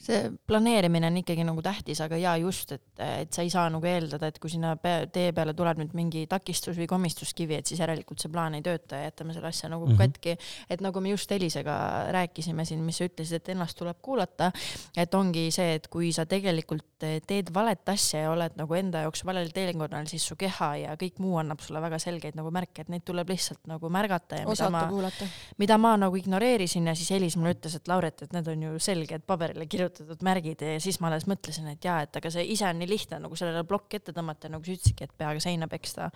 [0.05, 3.87] see planeerimine on ikkagi nagu tähtis, aga jaa, just, et, et sa ei saa nagu
[3.89, 7.81] eeldada, et kui sinna pe- tee peale tuleb nüüd mingi takistus või komistuskivi, et siis
[7.81, 9.95] järelikult see plaan ei tööta ja jätame selle asja nagu mm.
[9.95, 10.13] -hmm.
[10.13, 10.37] katki.
[10.69, 11.77] et nagu me just Elisega
[12.13, 14.51] rääkisime siin, mis sa ütlesid, et ennast tuleb kuulata,
[14.97, 16.85] et ongi see, et kui sa tegelikult
[17.27, 21.19] teed valet asja ja oled nagu enda jaoks valel teekonnal, siis su keha ja kõik
[21.23, 24.53] muu annab sulle väga selgeid nagu märke, et neid tuleb lihtsalt nagu märgata ja mida
[24.53, 25.27] osata ma kuulata.
[25.57, 28.79] mida ma nagu ignoreerisin ja siis Elis mulle ütles, et Lauret, et need on ju
[28.83, 32.67] selged paberile kirjutatud märgid ja siis ma alles mõtlesin, et jaa, et aga see ise
[32.69, 36.09] on nii lihtne nagu sellele plokk ette tõmmata, nagu sa ütlesidki, et peaga seina peksta.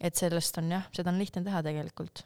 [0.00, 2.24] et sellest on jah, seda on lihtne teha tegelikult.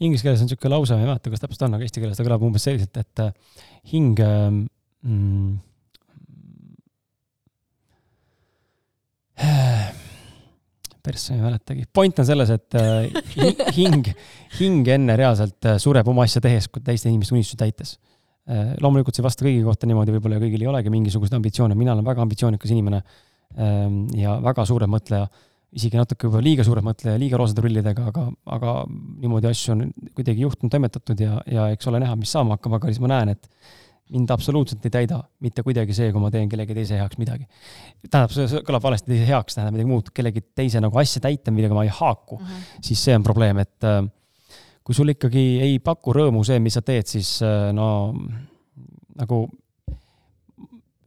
[0.00, 2.26] Inglise keeles on niisugune lause, ma ei mäleta, kas täpselt on, aga eesti keeles ta
[2.26, 4.60] kõlab umbes selliselt, et äh, hing ähm,
[5.02, 5.56] mm,.
[11.08, 11.86] persse ei mäletagi.
[11.94, 14.08] point on selles, et äh, hi- hing,
[14.58, 18.17] hing enne reaalselt äh, sureb oma asja tehes, teiste inimeste unistusi täites äh,.
[18.48, 22.06] Loomulikult see ei vasta kõigi kohta niimoodi, võib-olla kõigil ei olegi mingisuguseid ambitsioone, mina olen
[22.06, 23.02] väga ambitsioonikas inimene
[23.60, 25.26] ähm, ja väga suurem mõtleja
[25.76, 28.24] isegi natuke võib-olla liiga suured mõtleja, liiga roosade prillidega, aga,
[28.56, 29.84] aga niimoodi asju on
[30.16, 33.34] kuidagi juhtunud, toimetatud ja, ja eks ole näha, mis saama hakkab, aga siis ma näen,
[33.34, 33.50] et
[34.14, 37.44] mind absoluutselt ei täida mitte kuidagi see, kui ma teen kellegi teise heaks midagi.
[38.08, 41.76] tähendab, see kõlab valesti, teise heaks tähendab midagi muud, kellegi teise nagu asja täita, millega
[41.76, 42.40] ma ei haaku,
[42.80, 44.00] siis see on probleem, et äh,
[44.88, 48.16] kui sul ikkagi ei paku rõõmu see, mis sa teed, siis äh, no
[49.20, 49.42] nagu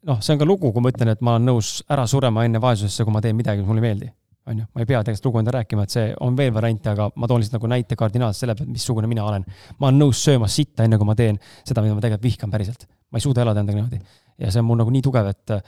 [0.06, 2.62] noh, see on ka lugu, kui ma ütlen, et ma olen nõus ära surema enne
[2.62, 4.12] vaesusesse, kui ma teen midagi, mis mulle ei meeldi
[4.52, 7.08] on ju, ma ei pea tegelikult lugu enda rääkima, et see on veel variante, aga
[7.14, 9.46] ma toon lihtsalt nagu näite kardinaalselt selle pealt, missugune mina olen.
[9.78, 12.88] ma olen nõus sööma sitta, enne kui ma teen seda, mida ma tegelikult vihkan päriselt.
[13.12, 14.02] ma ei suuda elada endaga niimoodi.
[14.42, 15.62] ja see on mul nagu nii tugev, et äh,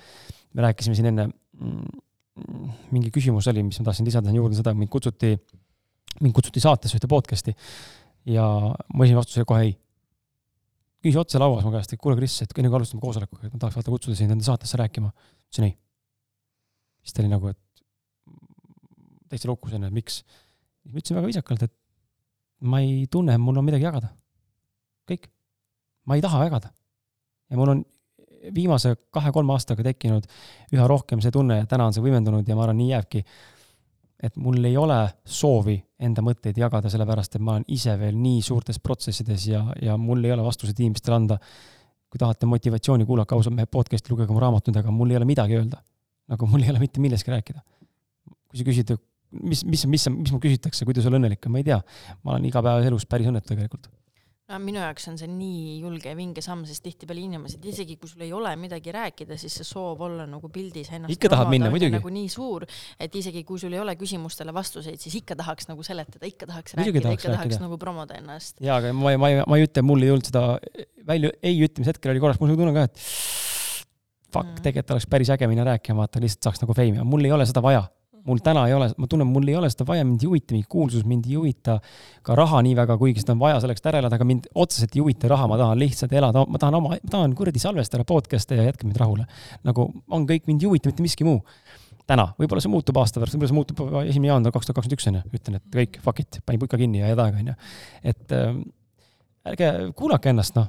[0.53, 1.99] me rääkisime siin enne mm,
[2.95, 5.35] mingi küsimus oli, mis ma tahtsin lisada sinna juurde seda, mind kutsuti,
[6.21, 7.53] mind kutsuti saatesse ühte podcast'i
[8.25, 8.45] ja
[8.93, 9.73] mu esimene vastus oli kohe ei.
[11.03, 13.59] küsis otse lauas mu käest, et kuule, Kris, et enne kui alustame koosolekuga, et ma
[13.59, 15.11] tahaks vaata kutsuda sind enda saatesse rääkima.
[15.49, 15.77] ütlesin ei.
[17.03, 17.59] siis ta oli nagu, et
[19.29, 20.21] täitsa lukus onju, et miks.
[20.85, 21.73] ma ütlesin väga viisakalt, et
[22.61, 24.13] ma ei tunne, mul on midagi jagada.
[25.09, 25.27] kõik.
[26.05, 26.71] ma ei taha jagada.
[27.49, 27.83] ja mul on
[28.55, 30.25] viimase kahe-kolme aastaga tekkinud
[30.75, 33.23] üha rohkem see tunne ja täna on see võimendunud ja ma arvan, nii jääbki
[34.23, 38.41] et mul ei ole soovi enda mõtteid jagada, sellepärast et ma olen ise veel nii
[38.45, 41.39] suurtes protsessides ja, ja mul ei ole vastuseid inimestele anda.
[42.13, 45.57] kui tahate motivatsiooni, kuulake ausalt mehe podcast'i, lugege mu raamatuid, aga mul ei ole midagi
[45.57, 45.81] öelda.
[46.29, 47.63] nagu mul ei ole mitte millestki rääkida.
[48.49, 48.95] kui sa küsid,
[49.41, 51.81] mis, mis, mis, mis mul küsitakse, kuidas olla õnnelik, ma ei tea.
[52.23, 53.89] ma olen igapäevaselus päris õnnetu tegelikult.
[54.51, 58.09] No minu jaoks on see nii julge ja vinge samm, sest tihtipeale inimesed, isegi kui
[58.11, 61.71] sul ei ole midagi rääkida, siis see soov olla nagu pildis ennast Ikka tahab minna,
[61.73, 61.95] muidugi.
[61.95, 62.65] nagu nii suur,
[62.99, 66.75] et isegi kui sul ei ole küsimustele vastuseid, siis ikka tahaks nagu seletada, ikka tahaks
[66.75, 67.63] Muidugi rääkida, tahaks ikka tahaks rääkida.
[67.63, 68.59] nagu promoda ennast.
[68.59, 70.45] jaa, aga ma ei, ma ei, ma ei ütle, mul ei tulnud seda
[71.07, 73.03] välja, ei ütlemise hetkel oli korraks, mul see tunne ka, et
[74.33, 77.23] fuck mm., tegelikult oleks päris äge minna rääkima, vaata lihtsalt saaks nagu feimi, aga mul
[77.23, 77.85] ei ole seda vaja.
[78.27, 80.67] Mul täna ei ole, ma tunnen, mul ei ole seda vaja, mind ei huvita mingi
[80.71, 81.77] kuulsus, mind ei huvita
[82.25, 84.95] ka raha nii väga, kuigi seda on vaja selleks, et ära elada, aga mind otseselt
[84.95, 88.59] ei huvita raha, ma tahan lihtsalt elada, ma tahan oma, ma tahan kuradi salvestada podcast'e
[88.59, 89.27] ja jätke mind rahule.
[89.67, 91.41] nagu on kõik, mind ei huvita mitte miski muu.
[92.07, 95.05] täna, võib-olla see muutub aasta pärast, võib-olla see muutub esimene jaanuar kaks tuhat kakskümmend üks
[95.07, 97.59] on ju, ütlen, et kõik, fuck it, panin putka kinni ja head aega on ju.
[98.11, 98.49] et äh,
[99.51, 100.67] ärge kuulake ennast, noh.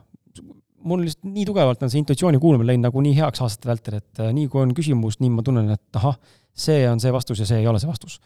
[0.85, 4.23] mul lihtsalt nii tugevalt on see intuitsiooni kuulamine läinud nagu nii heaks aastate vältel, et
[4.23, 6.19] äh, nii kui on küsimus, nii ma tunnen, et ahah,
[6.55, 8.21] see on see vastus ja see ei ole see vastus.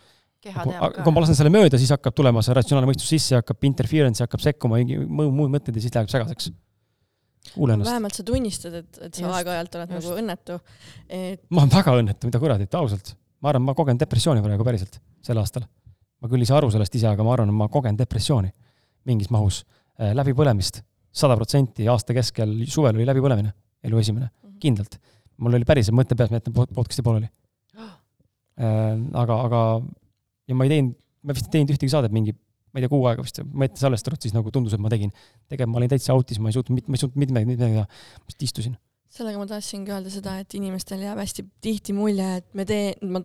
[0.45, 4.45] kui ma lasen selle mööda, siis hakkab tulema see ratsionaalne mõistus sisse, hakkab interference, hakkab
[4.45, 6.53] sekkuma mingi muud mõtted ja siis läheb segaseks
[7.55, 7.91] kuule ennast.
[7.91, 10.09] vähemalt sa tunnistad, et, et sa aeg-ajalt oled just.
[10.09, 10.59] nagu õnnetu,
[11.09, 11.43] et.
[11.51, 13.14] ma olen väga õnnetu, mida kuradi, ausalt.
[13.43, 15.66] ma arvan, ma kogen depressiooni praegu päriselt, sel aastal.
[16.22, 18.53] ma küll ei saa aru sellest ise, aga ma arvan, et ma kogen depressiooni
[19.09, 19.62] mingis mahus
[19.99, 20.83] äh,, läbipõlemist.
[21.12, 23.55] sada protsenti aasta keskel, suvel oli läbipõlemine,
[23.85, 24.59] elu esimene mm, -hmm.
[24.61, 24.99] kindlalt.
[25.39, 27.31] mul oli päriselt mõte peas, ma jätan podcast'i pooleli.
[28.59, 29.63] Aga, aga,
[30.51, 32.35] ja ma ei teinud, ma vist ei teinud ühtegi saadet mingi
[32.69, 35.13] ma ei tea, kuu aega vist, ma ette salvestatud, siis nagu tundus, et ma tegin.
[35.49, 38.29] tegelikult ma olin täitsa autis, ma ei suutnud, ma ei suutnud mitte midagi teha, ma
[38.29, 38.77] lihtsalt istusin.
[39.19, 43.23] sellega ma tahtsingi öelda seda, et inimestel jääb hästi tihti mulje, et me teen, ma,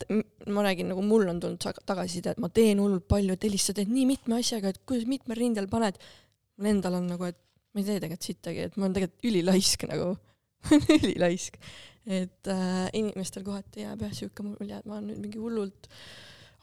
[0.56, 3.76] ma räägin nagu mul on tulnud tagasiside, et ma teen hullult palju, et Elis, sa
[3.76, 6.00] teed nii mitme asjaga, et kuidas mitmel rindel paned.
[6.58, 7.40] mul endal on nagu, et
[7.74, 10.14] ma ei tee tegelikult sittagi, et ma olen tegelikult ülilaisk nagu
[11.02, 11.60] ülilaisk.
[12.06, 15.98] Et äh, inimestel kohati jääb jah siuke mulje, et ma olen nüüd mingi hullult äh,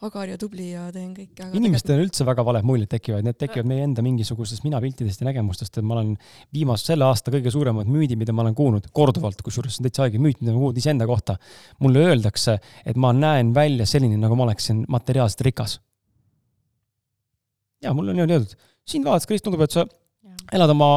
[0.05, 1.51] agar ja tubli ja teen kõike.
[1.53, 2.07] inimestel tegelikult...
[2.07, 5.99] üldse väga valed muljed tekivad, need tekivad meie enda mingisugustest minapiltidest ja nägemustest, et ma
[5.99, 6.15] olen
[6.55, 10.07] viimase selle aasta kõige suuremad müüdid, mida ma olen kuulnud, korduvalt, kusjuures see on täitsa
[10.07, 11.37] haige müüt, mida ma kuulnud iseenda kohta.
[11.85, 15.79] mulle öeldakse, et ma näen välja selline, nagu ma oleksin materiaalselt rikas.
[17.81, 19.85] ja mulle on niimoodi öeldud, sind vaadates, Kris, tundub, et sa
[20.51, 20.89] elad oma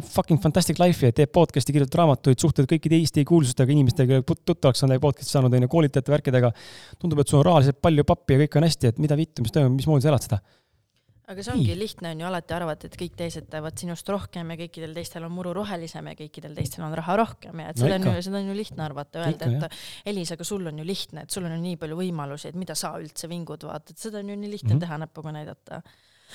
[0.00, 5.36] fucking fantastic life'i teed podcast'i, kirjutad raamatuid, suhtled kõikide Eesti kuulsustega inimestega, tuttavaks on podcast'i
[5.36, 6.52] saanud, on ju, koolitajate värkidega.
[7.02, 9.52] tundub, et sul on rahaliselt palju pappi ja kõik on hästi, et mida vittu, mis
[9.54, 10.42] toimub, mismoodi sa elad seda?
[11.32, 14.56] aga see ongi lihtne on ju alati arvata, et kõik teised teevad sinust rohkem ja
[14.58, 17.96] kõikidel teistel on muru rohelisem ja kõikidel teistel on raha rohkem ja et no seda
[17.96, 18.10] ikka.
[18.10, 21.24] on ju, seda on ju lihtne arvata, öelda, et Elis, aga sul on ju lihtne,
[21.24, 24.20] et sul on ju nii palju võimalusi, et mida sa üldse vingud, vaata, et seda
[24.20, 24.84] on ju nii lihtne mm -hmm.
[24.84, 25.80] teha näpuga näidata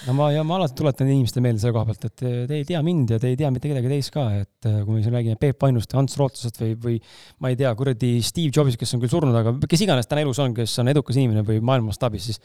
[0.05, 2.81] no ma, ja ma alati tuletan inimestele meelde selle koha pealt, et te ei tea
[2.85, 5.39] mind ja te ei tea mitte kedagi teist ka, et äh, kui me siin räägime
[5.41, 6.97] Peep Ainust ja Ants Rootlasest või, või
[7.43, 10.41] ma ei tea, kuradi Steve Jobsist, kes on küll surnud, aga kes iganes täna elus
[10.43, 12.41] on, kes on edukas inimene või maailma mastaabis, siis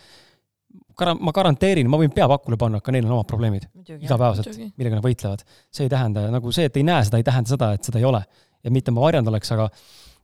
[0.98, 4.98] gara-, ma garanteerin, ma võin pea pakule panna, ka neil on omad probleemid igapäevaselt, millega
[4.98, 5.44] nad võitlevad.
[5.72, 8.08] see ei tähenda, nagu see, et ei näe seda, ei tähenda seda, et seda ei
[8.08, 8.22] ole.
[8.62, 9.68] ja mitte ma varjanud oleks, aga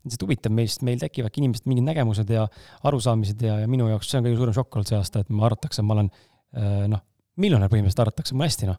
[0.07, 2.47] lihtsalt huvitav meist, meil tekivadki inimesed mingid nägemused ja
[2.87, 5.49] arusaamised ja, ja minu jaoks see on kõige suurem šokk olnud see aasta, et ma
[5.49, 7.03] arvatakse, et ma olen äh, noh,
[7.41, 8.79] miljonär põhimõtteliselt arvatakse, mul hästi noh.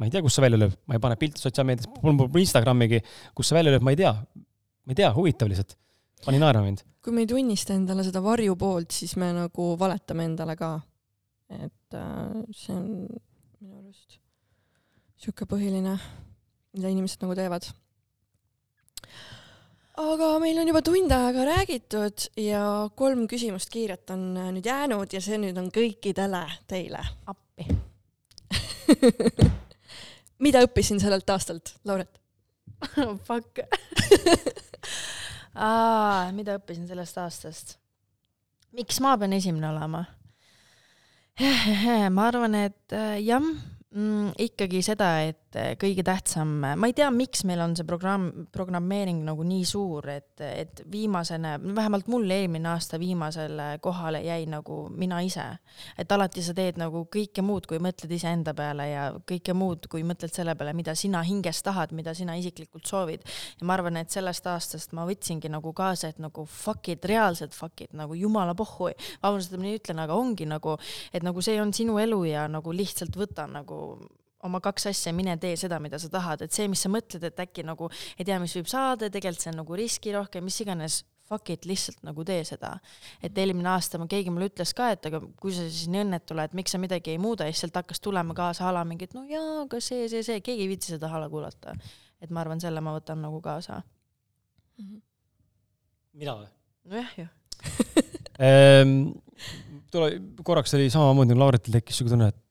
[0.00, 3.02] ma ei tea, kus see välja lööb, ma ei pane pilte sotsiaalmeedias, mul pole Instagramigi,
[3.36, 4.12] kus see välja lööb, ma ei tea.
[4.14, 5.76] ma ei tea, huvitav lihtsalt.
[6.24, 6.84] pani naerma mind.
[7.04, 10.72] kui me ei tunnista endale seda varjupoolt, siis me nagu valetame endale ka.
[11.50, 12.88] et äh, see on
[13.60, 14.18] minu arust
[15.20, 15.98] sihuke põhiline,
[16.76, 17.68] mida inimesed nagu teevad
[20.00, 22.64] aga meil on juba tund aega räägitud ja
[22.96, 27.04] kolm küsimust kiiret on nüüd jäänud ja see nüüd on kõikidele teile.
[27.26, 27.68] appi
[30.44, 32.20] mida õppisin sellelt aastalt, Lauret
[33.04, 33.62] oh, Fuck
[36.36, 37.76] mida õppisin sellest aastast?
[38.76, 40.04] miks ma pean esimene olema?
[42.12, 44.34] ma arvan, et äh, jah mm,?
[44.48, 49.22] ikkagi seda, et eh, kõige tähtsam, ma ei tea, miks meil on see programm, programmeering
[49.26, 55.20] nagu nii suur, et, et viimasena, vähemalt mul eelmine aasta viimasele kohale jäi nagu mina
[55.26, 55.46] ise.
[55.98, 60.04] et alati sa teed nagu kõike muud, kui mõtled iseenda peale ja kõike muud, kui
[60.06, 63.26] mõtled selle peale, mida sina hinges tahad, mida sina isiklikult soovid.
[63.60, 67.54] ja ma arvan, et sellest aastast ma võtsingi nagu kaasa, et nagu fuck it, reaalselt
[67.54, 68.90] fuck it, nagu jumala pohhu.
[69.22, 70.78] vabandust, et ma nii ütlen, aga ongi nagu,
[71.12, 73.80] et nagu see on sinu elu ja nagu lihtsalt võta nagu
[74.46, 77.40] oma kaks asja, mine tee seda, mida sa tahad, et see, mis sa mõtled, et
[77.44, 81.52] äkki nagu ei tea, mis võib saada, tegelikult see on nagu riskirohke, mis iganes, fuck
[81.52, 82.72] it, lihtsalt nagu tee seda.
[83.22, 86.56] et eelmine aasta keegi mulle ütles ka, et aga kui sa siis nii õnnetu oled,
[86.58, 89.26] miks sa midagi ei muuda ja siis sealt hakkas tulema kaasa hala mingi, et no
[89.28, 91.76] jaa, aga see, see, see, keegi ei viitsi seda hala kuulata.
[92.20, 94.84] et ma arvan, selle ma võtan nagu kaasa mm.
[94.84, 95.02] -hmm.
[96.24, 96.50] mina või?
[96.90, 97.28] nojah, ju
[98.50, 98.94] ehm,
[99.92, 102.49] tule, korraks oli samamoodi nagu Lauretil tekkis siuke tunne, et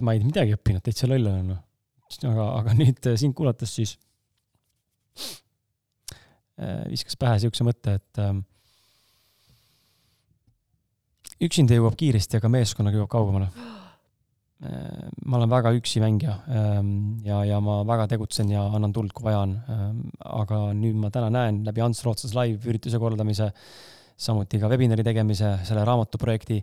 [0.00, 1.60] mitte ma ei midagi õppinud, täitsa loll olen noh.
[2.24, 3.98] aga, aga nüüd äh, sind kuulates siis
[6.58, 8.40] äh, viskas pähe siukse mõtte, et ähm,
[11.40, 13.50] üksinda jõuab kiiresti, aga meeskonnaga jõuab kaugemale.
[14.64, 19.12] Äh, ma olen väga üksi mängija ähm, ja, ja ma väga tegutsen ja annan tuld,
[19.12, 19.54] kui vaja on.
[19.68, 23.52] Ähm, aga nüüd ma täna näen läbi Ants Rootsas live ürituse korraldamise,
[24.20, 26.60] samuti ka webinari tegemise, selle raamatuprojekti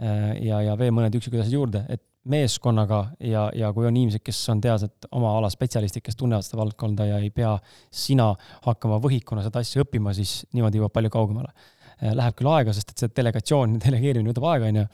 [0.00, 4.38] ja, ja veel mõned üksikud asjad juurde, et meeskonnaga ja, ja kui on inimesed, kes
[4.52, 7.54] on teadlased, oma ala spetsialistid, kes tunnevad seda valdkonda ja ei pea
[7.90, 8.28] sina
[8.66, 11.52] hakkama võhikuna seda asja õppima, siis niimoodi jõuab palju kaugemale.
[12.00, 14.86] Äh, läheb küll aega, sest et see delegatsioon, delegeerimine võtab aega, onju.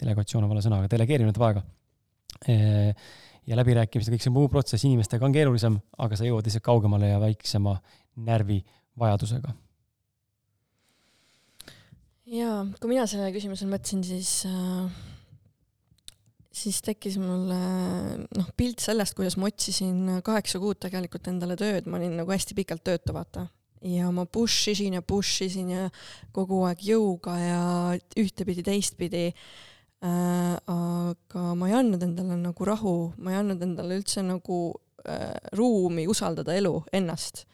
[0.00, 1.64] delegatsioon on vale sõna, aga delegeerimine võtab aega.
[2.48, 3.10] Äh,
[3.50, 7.20] ja läbirääkimised, kõik see muu protsess inimestega on keerulisem, aga sa jõuad lihtsalt kaugemale ja
[7.20, 7.76] väiksema
[8.30, 9.52] närvivajadusega.
[12.30, 15.09] jaa, kui mina sellele küsimusele mõtlesin, siis äh
[16.60, 21.98] siis tekkis mul noh, pilt sellest, kuidas ma otsisin kaheksa kuud tegelikult endale tööd, ma
[22.00, 23.46] olin nagu hästi pikalt töötu, vaata
[23.86, 25.88] ja ma push isin ja push isin ja
[26.36, 27.62] kogu aeg jõuga ja
[28.20, 30.56] ühtepidi, teistpidi äh,.
[30.60, 34.60] aga ma ei andnud endale nagu rahu, ma ei andnud endale üldse nagu
[35.06, 37.46] äh, ruumi usaldada elu, ennast.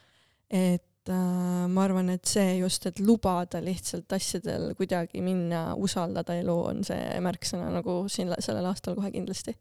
[0.51, 6.57] et äh, ma arvan, et see just, et lubada lihtsalt asjadel kuidagi minna, usaldada elu,
[6.73, 9.57] on see märksõna nagu siin sellel aastal kohe kindlasti.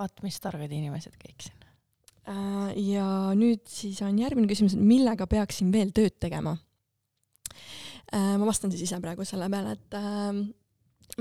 [0.00, 1.60] vaat, mis targad inimesed kõik siin
[2.30, 3.04] Äh, ja
[3.38, 6.54] nüüd siis on järgmine küsimus, et millega peaksin veel tööd tegema?
[8.10, 10.42] Äh, ma vastan siis ise praegu selle peale, et äh,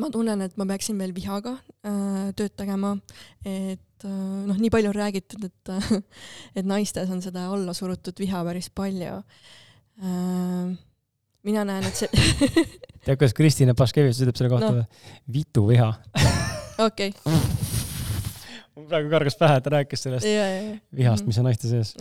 [0.02, 1.58] ma tunnen, et ma peaksin veel vihaga
[2.38, 2.92] tööd tegema,
[3.48, 5.74] et noh, nii palju on räägitud, et,
[6.62, 9.24] et naistes on seda allasurutud viha päris palju.
[11.44, 12.08] mina näen, et see
[13.06, 14.88] tead, kuidas Kristina Paškevitš ütleb selle kohta no.?
[15.34, 15.92] vitu viha.
[16.88, 17.78] okei okay
[18.80, 21.94] mul praegu kargas pähe, et ta rääkis sellest ja, ja, vihast, mis on naiste sees.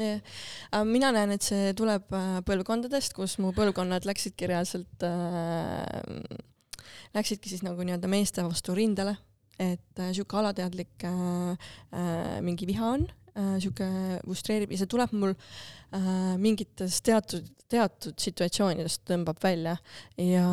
[0.86, 6.22] mina näen, et see tuleb äh, põlvkondadest, kus mu põlvkonnad läksidki reaalselt äh,,
[7.16, 9.16] läksidki siis nagu nii-öelda meeste vastu rindele,
[9.58, 13.08] et äh, sihuke alateadlik äh, äh, mingi viha on
[13.62, 13.86] sihuke
[14.24, 19.74] frustreerib ja see tuleb mul äh, mingites teatud teatud situatsioonidest tõmbab välja.
[20.16, 20.48] Ja,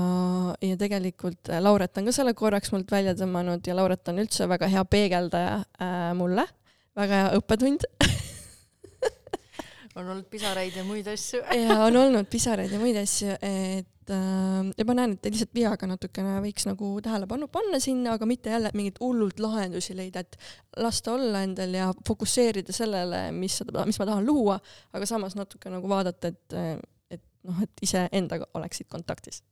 [0.59, 4.67] ja tegelikult Lauret on ka selle korraks mult välja tõmmanud ja Lauret on üldse väga
[4.71, 6.43] hea peegeldaja äh, mulle,
[6.99, 7.87] väga hea õppetund.
[9.95, 11.39] On olnud pisaraid ja muid asju.
[11.55, 15.89] Ja on olnud pisaraid ja muid asju, et äh, ja ma näen, et lihtsalt vihaga
[15.89, 20.37] natukene võiks nagu tähelepanu panna sinna, aga mitte jälle mingeid hullult lahendusi leida, et
[20.77, 24.59] lasta olla endal ja fokusseerida sellele, mis, mis ma tahan luua,
[24.93, 26.59] aga samas natuke nagu vaadata, et
[27.45, 29.43] noh, et iseendaga oleksid kontaktis.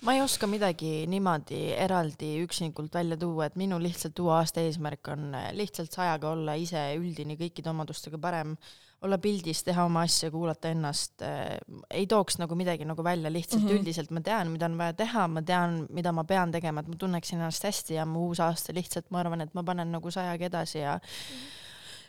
[0.00, 5.10] Ma ei oska midagi niimoodi eraldi üksinikult välja tuua, et minu lihtsalt uue aasta eesmärk
[5.12, 8.54] on lihtsalt sajaga olla ise üldini kõikide omadustega parem,
[9.02, 11.56] olla pildis, teha oma asja, kuulata ennast äh,,
[11.90, 13.80] ei tooks nagu midagi nagu välja, lihtsalt mm -hmm.
[13.80, 16.96] üldiselt ma tean, mida on vaja teha, ma tean, mida ma pean tegema, et ma
[16.96, 20.44] tunneksin ennast hästi ja mu uus aasta lihtsalt, ma arvan, et ma panen nagu sajaga
[20.46, 20.98] edasi ja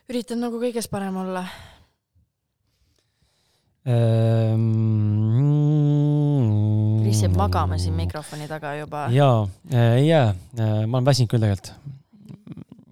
[0.09, 1.45] üritan nagu kõiges parem olla
[3.81, 4.61] Ehm,
[7.01, 9.07] Kris jääb magama siin mikrofoni taga juba.
[9.09, 11.73] jaa, äh, ei jää, äh, ma olen väsinud küll tegelikult.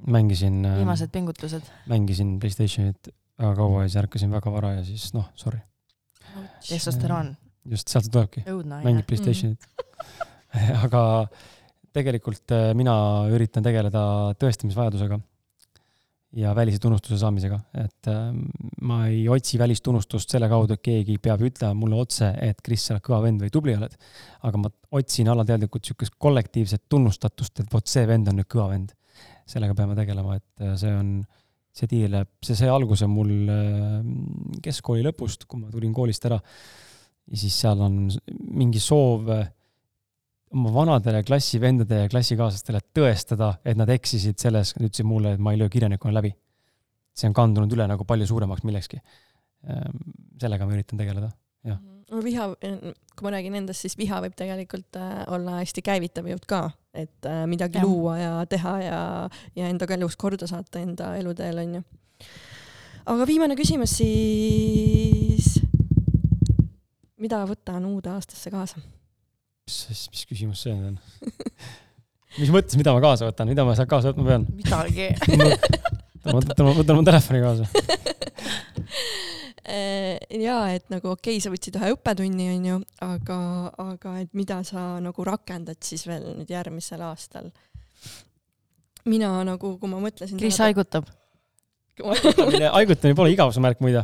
[0.10, 0.66] mängisin.
[0.66, 1.62] Äh, viimased pingutused.
[1.86, 5.62] mängisin Playstationit väga kaua ja siis ärkasin väga vara ja siis noh, sorry.
[6.68, 7.36] testosteroon.
[7.70, 8.44] just, sealt see tulebki.
[8.84, 10.76] mängid Playstationit mm.
[10.86, 11.02] aga
[11.96, 12.96] tegelikult mina
[13.34, 14.04] üritan tegeleda
[14.40, 15.20] tõestamisvajadusega
[16.38, 18.30] ja välise tunnustuse saamisega, et äh,
[18.86, 22.96] ma ei otsi välistunnustust selle kaudu, et keegi peab ütlema mulle otse, et Kris, sa
[22.96, 23.96] oled kõva vend või tubli oled.
[24.46, 28.94] aga ma otsin alateadlikult niisugust kollektiivset tunnustatust, et vot see vend on nüüd kõva vend.
[29.50, 31.14] sellega peame tegelema, et äh, see on,
[31.80, 33.96] see tiirleb, see sai alguse mul äh,
[34.66, 36.40] keskkooli lõpust, kui ma tulin koolist ära.
[37.30, 38.02] ja siis seal on
[38.58, 39.48] mingi soov äh,
[40.56, 45.54] oma vanadele klassivendade ja klassikaaslastele tõestada, et nad eksisid selles, nad ütlesid mulle, et ma
[45.54, 46.34] ei löö kirjanikuna läbi.
[47.20, 49.02] see on kandunud üle nagu palju suuremaks millekski.
[49.68, 49.98] Ehm,
[50.40, 51.34] sellega ma üritan tegeleda,
[51.68, 51.80] jah.
[52.12, 56.48] no viha, kui ma räägin endast, siis viha võib tegelikult äh, olla hästi käivitav jõud
[56.48, 56.62] ka,
[56.94, 57.86] et äh, midagi ja.
[57.86, 59.02] luua ja teha ja,
[59.56, 61.84] ja endaga elus korda saata enda eluteel, onju.
[63.14, 65.60] aga viimane küsimus siis.
[67.20, 68.82] mida võtta on uude aastasse kaasa?
[69.70, 70.98] mis, mis küsimus see on
[72.40, 74.48] mis mõttes, mida ma kaasa võtan, mida ma sealt kaasa võtma pean?
[74.58, 75.12] midagi
[76.26, 77.70] ma võtan, võtan oma telefoni kaasa
[79.70, 83.40] ja et nagu okei okay,, sa võtsid ühe õppetunni, onju, aga,
[83.84, 87.52] aga et mida sa nagu rakendad siis veel nüüd järgmisel aastal?
[89.10, 90.38] mina nagu, kui ma mõtlesin.
[90.38, 91.08] Kris haigutab.
[92.00, 94.04] haigutamine pole igavuse märk muide.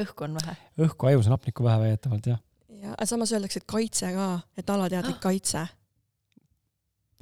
[0.00, 0.58] õhku on vähe.
[0.88, 2.42] õhku ajus on hapnikku vähe väidetavalt jah
[2.84, 4.28] ja, aga samas öeldakse, et kaitse ka,
[4.60, 5.64] et alateadlik kaitse.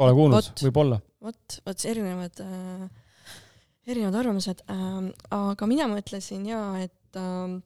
[0.01, 0.99] Pole kuulnud, võib-olla.
[1.22, 2.87] vot, vot erinevad äh,,
[3.87, 7.61] erinevad arvamused äh,, aga mina mõtlesin ja, et äh,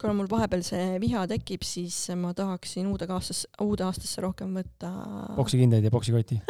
[0.00, 4.90] kuna mul vahepeal see viha tekib, siis ma tahaksin uude aastasse, uude aastasse rohkem võtta
[5.38, 6.40] poksikindaid ja poksikoti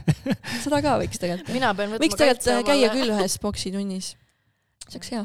[0.64, 1.54] seda ka võiks tegelikult.
[1.54, 4.14] mina pean võtma võiks tegelikult käia küll ühes poksitunnis.
[4.88, 5.24] see oleks hea.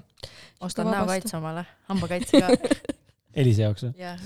[0.66, 2.48] ostan näokaitse omale, hambakaitse ka
[3.42, 3.94] Elise jaoks või?
[4.00, 4.20] jah,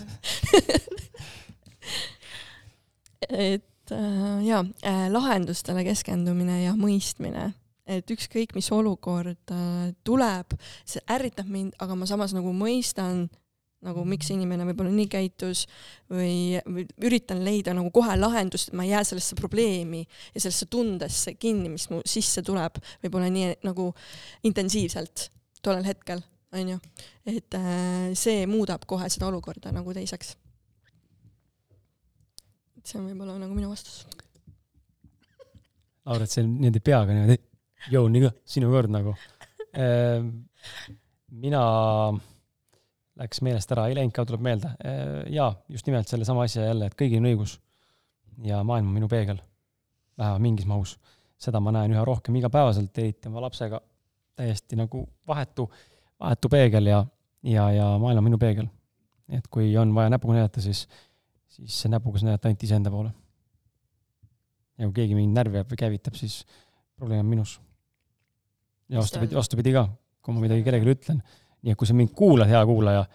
[3.53, 7.52] et äh, jaa äh,, lahendustele keskendumine ja mõistmine,
[7.90, 10.56] et ükskõik, mis olukord äh, tuleb,
[10.86, 13.28] see ärritab mind, aga ma samas nagu mõistan
[13.86, 15.64] nagu miks see inimene võib-olla nii käitus
[16.11, 20.68] või, või üritan leida nagu kohe lahendust, et ma ei jää sellesse probleemi ja sellesse
[20.72, 23.90] tundesse kinni, mis mu sisse tuleb, võib-olla nii nagu
[24.48, 25.30] intensiivselt
[25.64, 26.24] tollel hetkel,
[26.56, 26.80] onju.
[27.30, 30.36] et äh, see muudab kohe seda olukorda nagu teiseks.
[32.84, 34.03] see on võib-olla nagu minu vastus.
[36.03, 37.40] arvad, et see on niimoodi peaga niimoodi,
[37.88, 39.15] joo, nii, sinu kord nagu.
[41.30, 41.61] mina,
[43.19, 44.72] läks meelest ära, ei läinud ka, tuleb meelde.
[45.34, 47.60] jaa, just nimelt sellesama asja jälle, et kõigil on õigus.
[48.43, 49.39] ja maailm on minu peegel.
[50.18, 50.97] vähemalt mingis mahus.
[51.39, 53.81] seda ma näen üha rohkem igapäevaselt, eriti oma lapsega.
[54.35, 55.69] täiesti nagu vahetu,
[56.19, 57.06] vahetu peegel ja,
[57.43, 58.68] ja, ja maailm on minu peegel.
[59.30, 60.88] et kui on vaja näpuga näidata, siis,
[61.47, 63.11] siis näpuga saab näidata ainult iseenda poole.
[64.77, 66.45] ja kui keegi mind närvi jääb või käivitab, siis
[66.99, 67.60] probleem on minus.
[68.90, 69.86] Ja vastupidi, vastupidi ka,
[70.24, 71.22] kui ma midagi kellelegi ütlen,
[71.64, 73.06] nii et kui sa mind kuulad, hea kuulaja,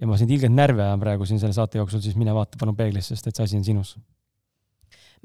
[0.00, 2.76] ja ma sind ilgelt närvi ajan praegu siin selle saate jooksul, siis mine vaata palun
[2.78, 3.94] peeglisse, sest et see asi on sinus.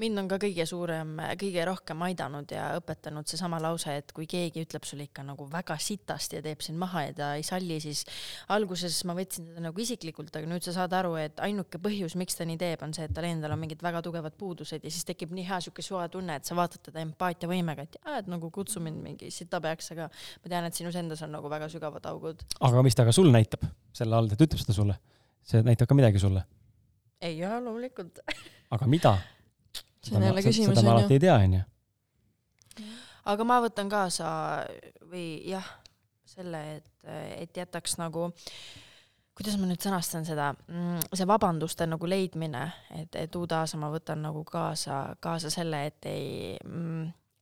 [0.02, 4.64] Mind on ka kõige suurem, kõige rohkem aidanud ja õpetanud seesama lause, et kui keegi
[4.66, 8.02] ütleb sulle ikka nagu väga sitasti ja teeb sind maha ja ta ei salli, siis
[8.52, 12.36] alguses ma võtsin seda nagu isiklikult, aga nüüd sa saad aru, et ainuke põhjus, miks
[12.36, 15.06] ta nii teeb, on see, et tal endal on mingid väga tugevad puudused ja siis
[15.08, 18.50] tekib nii hea sihuke soe tunne, et sa vaatad teda empaatiavõimega, et jaa, et nagu
[18.52, 22.44] kutsu mind mingi sitapeaks, aga ma tean, et sinus endas on nagu väga sügavad augud.
[22.60, 23.64] aga mis ta ka sul näitab
[23.96, 24.98] selle all, et ütleb seda sulle?
[25.46, 26.44] see näitab ka midagi sulle.
[27.22, 28.20] ei, jaa, loomulikult.
[28.76, 29.16] aga mida?
[30.06, 31.18] See on jälle küsimus seda ma onju alati.
[31.18, 31.62] ei tea, onju.
[33.32, 34.30] aga ma võtan kaasa
[35.10, 35.68] või jah,
[36.36, 36.90] selle, et,
[37.40, 38.30] et jätaks nagu,
[39.36, 40.52] kuidas ma nüüd sõnastan seda,
[41.12, 42.66] see vabanduste nagu leidmine,
[43.02, 46.56] et, et uude aasa ma võtan nagu kaasa, kaasa selle, et ei,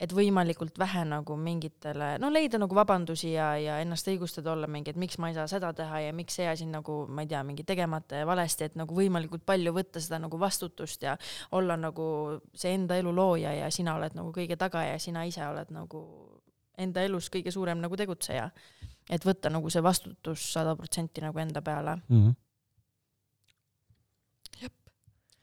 [0.01, 4.91] et võimalikult vähe nagu mingitele, no leida nagu vabandusi ja, ja ennast õigustada olla mingi,
[4.91, 7.43] et miks ma ei saa seda teha ja miks see asi nagu, ma ei tea,
[7.47, 11.15] mingi tegemata ja valesti, et nagu võimalikult palju võtta seda nagu vastutust ja
[11.55, 15.47] olla nagu see enda elu looja ja sina oled nagu kõige taga ja sina ise
[15.47, 16.03] oled nagu
[16.77, 18.51] enda elus kõige suurem nagu tegutseja.
[19.11, 22.31] et võtta nagu see vastutus sada protsenti nagu enda peale, Mhm.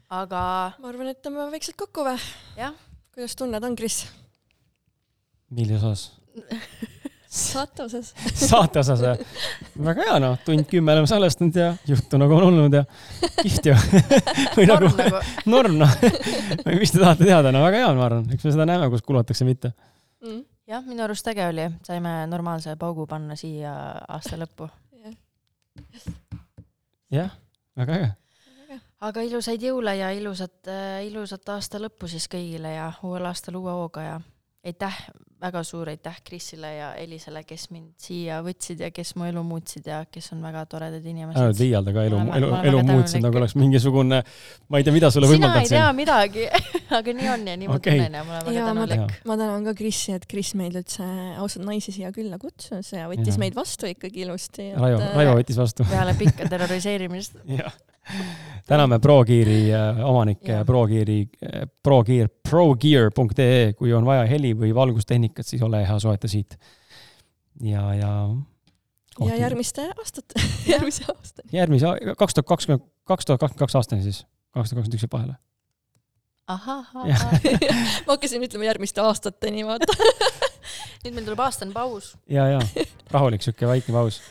[0.09, 0.41] aga
[0.79, 2.17] ma arvan, et tõmbame vaikselt kokku või?
[2.57, 2.73] Jah..
[3.13, 4.01] kuidas tunned on, Kris?
[5.51, 6.07] Millises osas?
[7.31, 8.11] saate osas.
[8.49, 9.27] saate osas või?
[9.87, 12.83] väga hea noh, tund kümme oleme salvestanud ja juttu nagu on olnud ja
[13.39, 13.75] kihvt ju.
[14.57, 15.21] või nagu norm nagu
[15.53, 15.93] norm noh.
[16.65, 19.05] või mis te tahate teada, no väga hea, ma arvan, eks me seda näeme, kus
[19.07, 19.71] kuulatakse, mitte.
[20.25, 20.43] Mm.
[20.73, 23.73] jah, minu arust äge oli, saime normaalse paugu panna siia
[24.11, 24.67] aasta lõppu.
[27.15, 27.31] jah,
[27.79, 28.11] väga äge.
[29.07, 30.67] aga ilusaid jõule ja ilusat,
[31.07, 34.21] ilusat aasta lõppu siis kõigile ja uuel aastal uue hooga ja
[34.67, 34.99] aitäh,
[35.41, 39.87] väga suur aitäh Krisile ja Elisele, kes mind siia võtsid ja kes mu elu muutsid
[39.91, 41.59] ja kes on väga toredad ära nüüd inimesed.
[41.59, 44.21] liialda ka elu Ma, elu ma, elu muutsid nagu oleks mingisugune,
[44.69, 45.99] ma ei tea, mida sulle sina ei võimaldad tea siin.
[45.99, 46.47] midagi,
[46.99, 47.97] aga nii on ja nii ma Okei.
[47.97, 49.15] tunnen ja ma olen väga ja ma tänulik.
[49.25, 51.07] ma tänan ka Krisi, et Kris meid üldse
[51.41, 53.45] ausalt naisi siia külla kutsus ja võttis Jaa.
[53.45, 54.71] meid vastu ikkagi ilusti.
[54.77, 55.87] Raivo, Raivo võttis vastu.
[55.89, 57.41] peale pikka terroriseerimist.
[58.67, 61.19] täname ProGeari äh, omanikke Jah., ProGeari,
[61.83, 66.57] ProGear, progear.ee, kui on vaja heli või valgustehnikat, siis ole hea, soeta siit.
[67.61, 68.11] ja, ja.
[69.27, 70.41] ja järgmiste aastate,
[70.73, 71.49] järgmise aastani.
[71.53, 74.23] järgmise, kaks tuhat kakskümmend, kaks tuhat kakskümmend kaks aastani siis,
[74.55, 75.37] kaks tuhat kakskümmend üks jääb vahele.
[76.47, 76.93] ahah,
[78.07, 79.93] ma hakkasin ütlema järgmiste aastateni, vaata.
[81.03, 82.15] nüüd meil tuleb aastane paus.
[82.29, 84.21] ja, ja rahulik sihuke väike paus.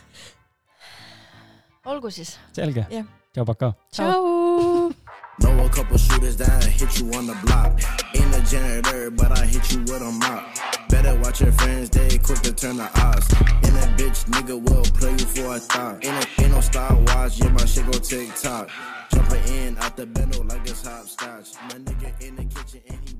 [1.84, 2.38] olgu siis.
[2.56, 3.19] selge Jah..
[3.34, 3.72] tšau, pakaa.
[3.92, 4.92] tšau.
[5.40, 7.80] Know a couple shooters that hit you on the block.
[8.14, 10.44] Ain't a janitor, but I hit you with a mop.
[10.90, 13.32] Better watch your friends, they quick to turn the odds.
[13.64, 16.04] And that bitch nigga will play you for a thought.
[16.04, 18.68] Ain't no, ain't no Star Wars, yeah, my shit go tick tock.
[19.14, 21.54] Jumping in out the bendo like it's hopscotch.
[21.68, 23.14] My nigga in the kitchen and he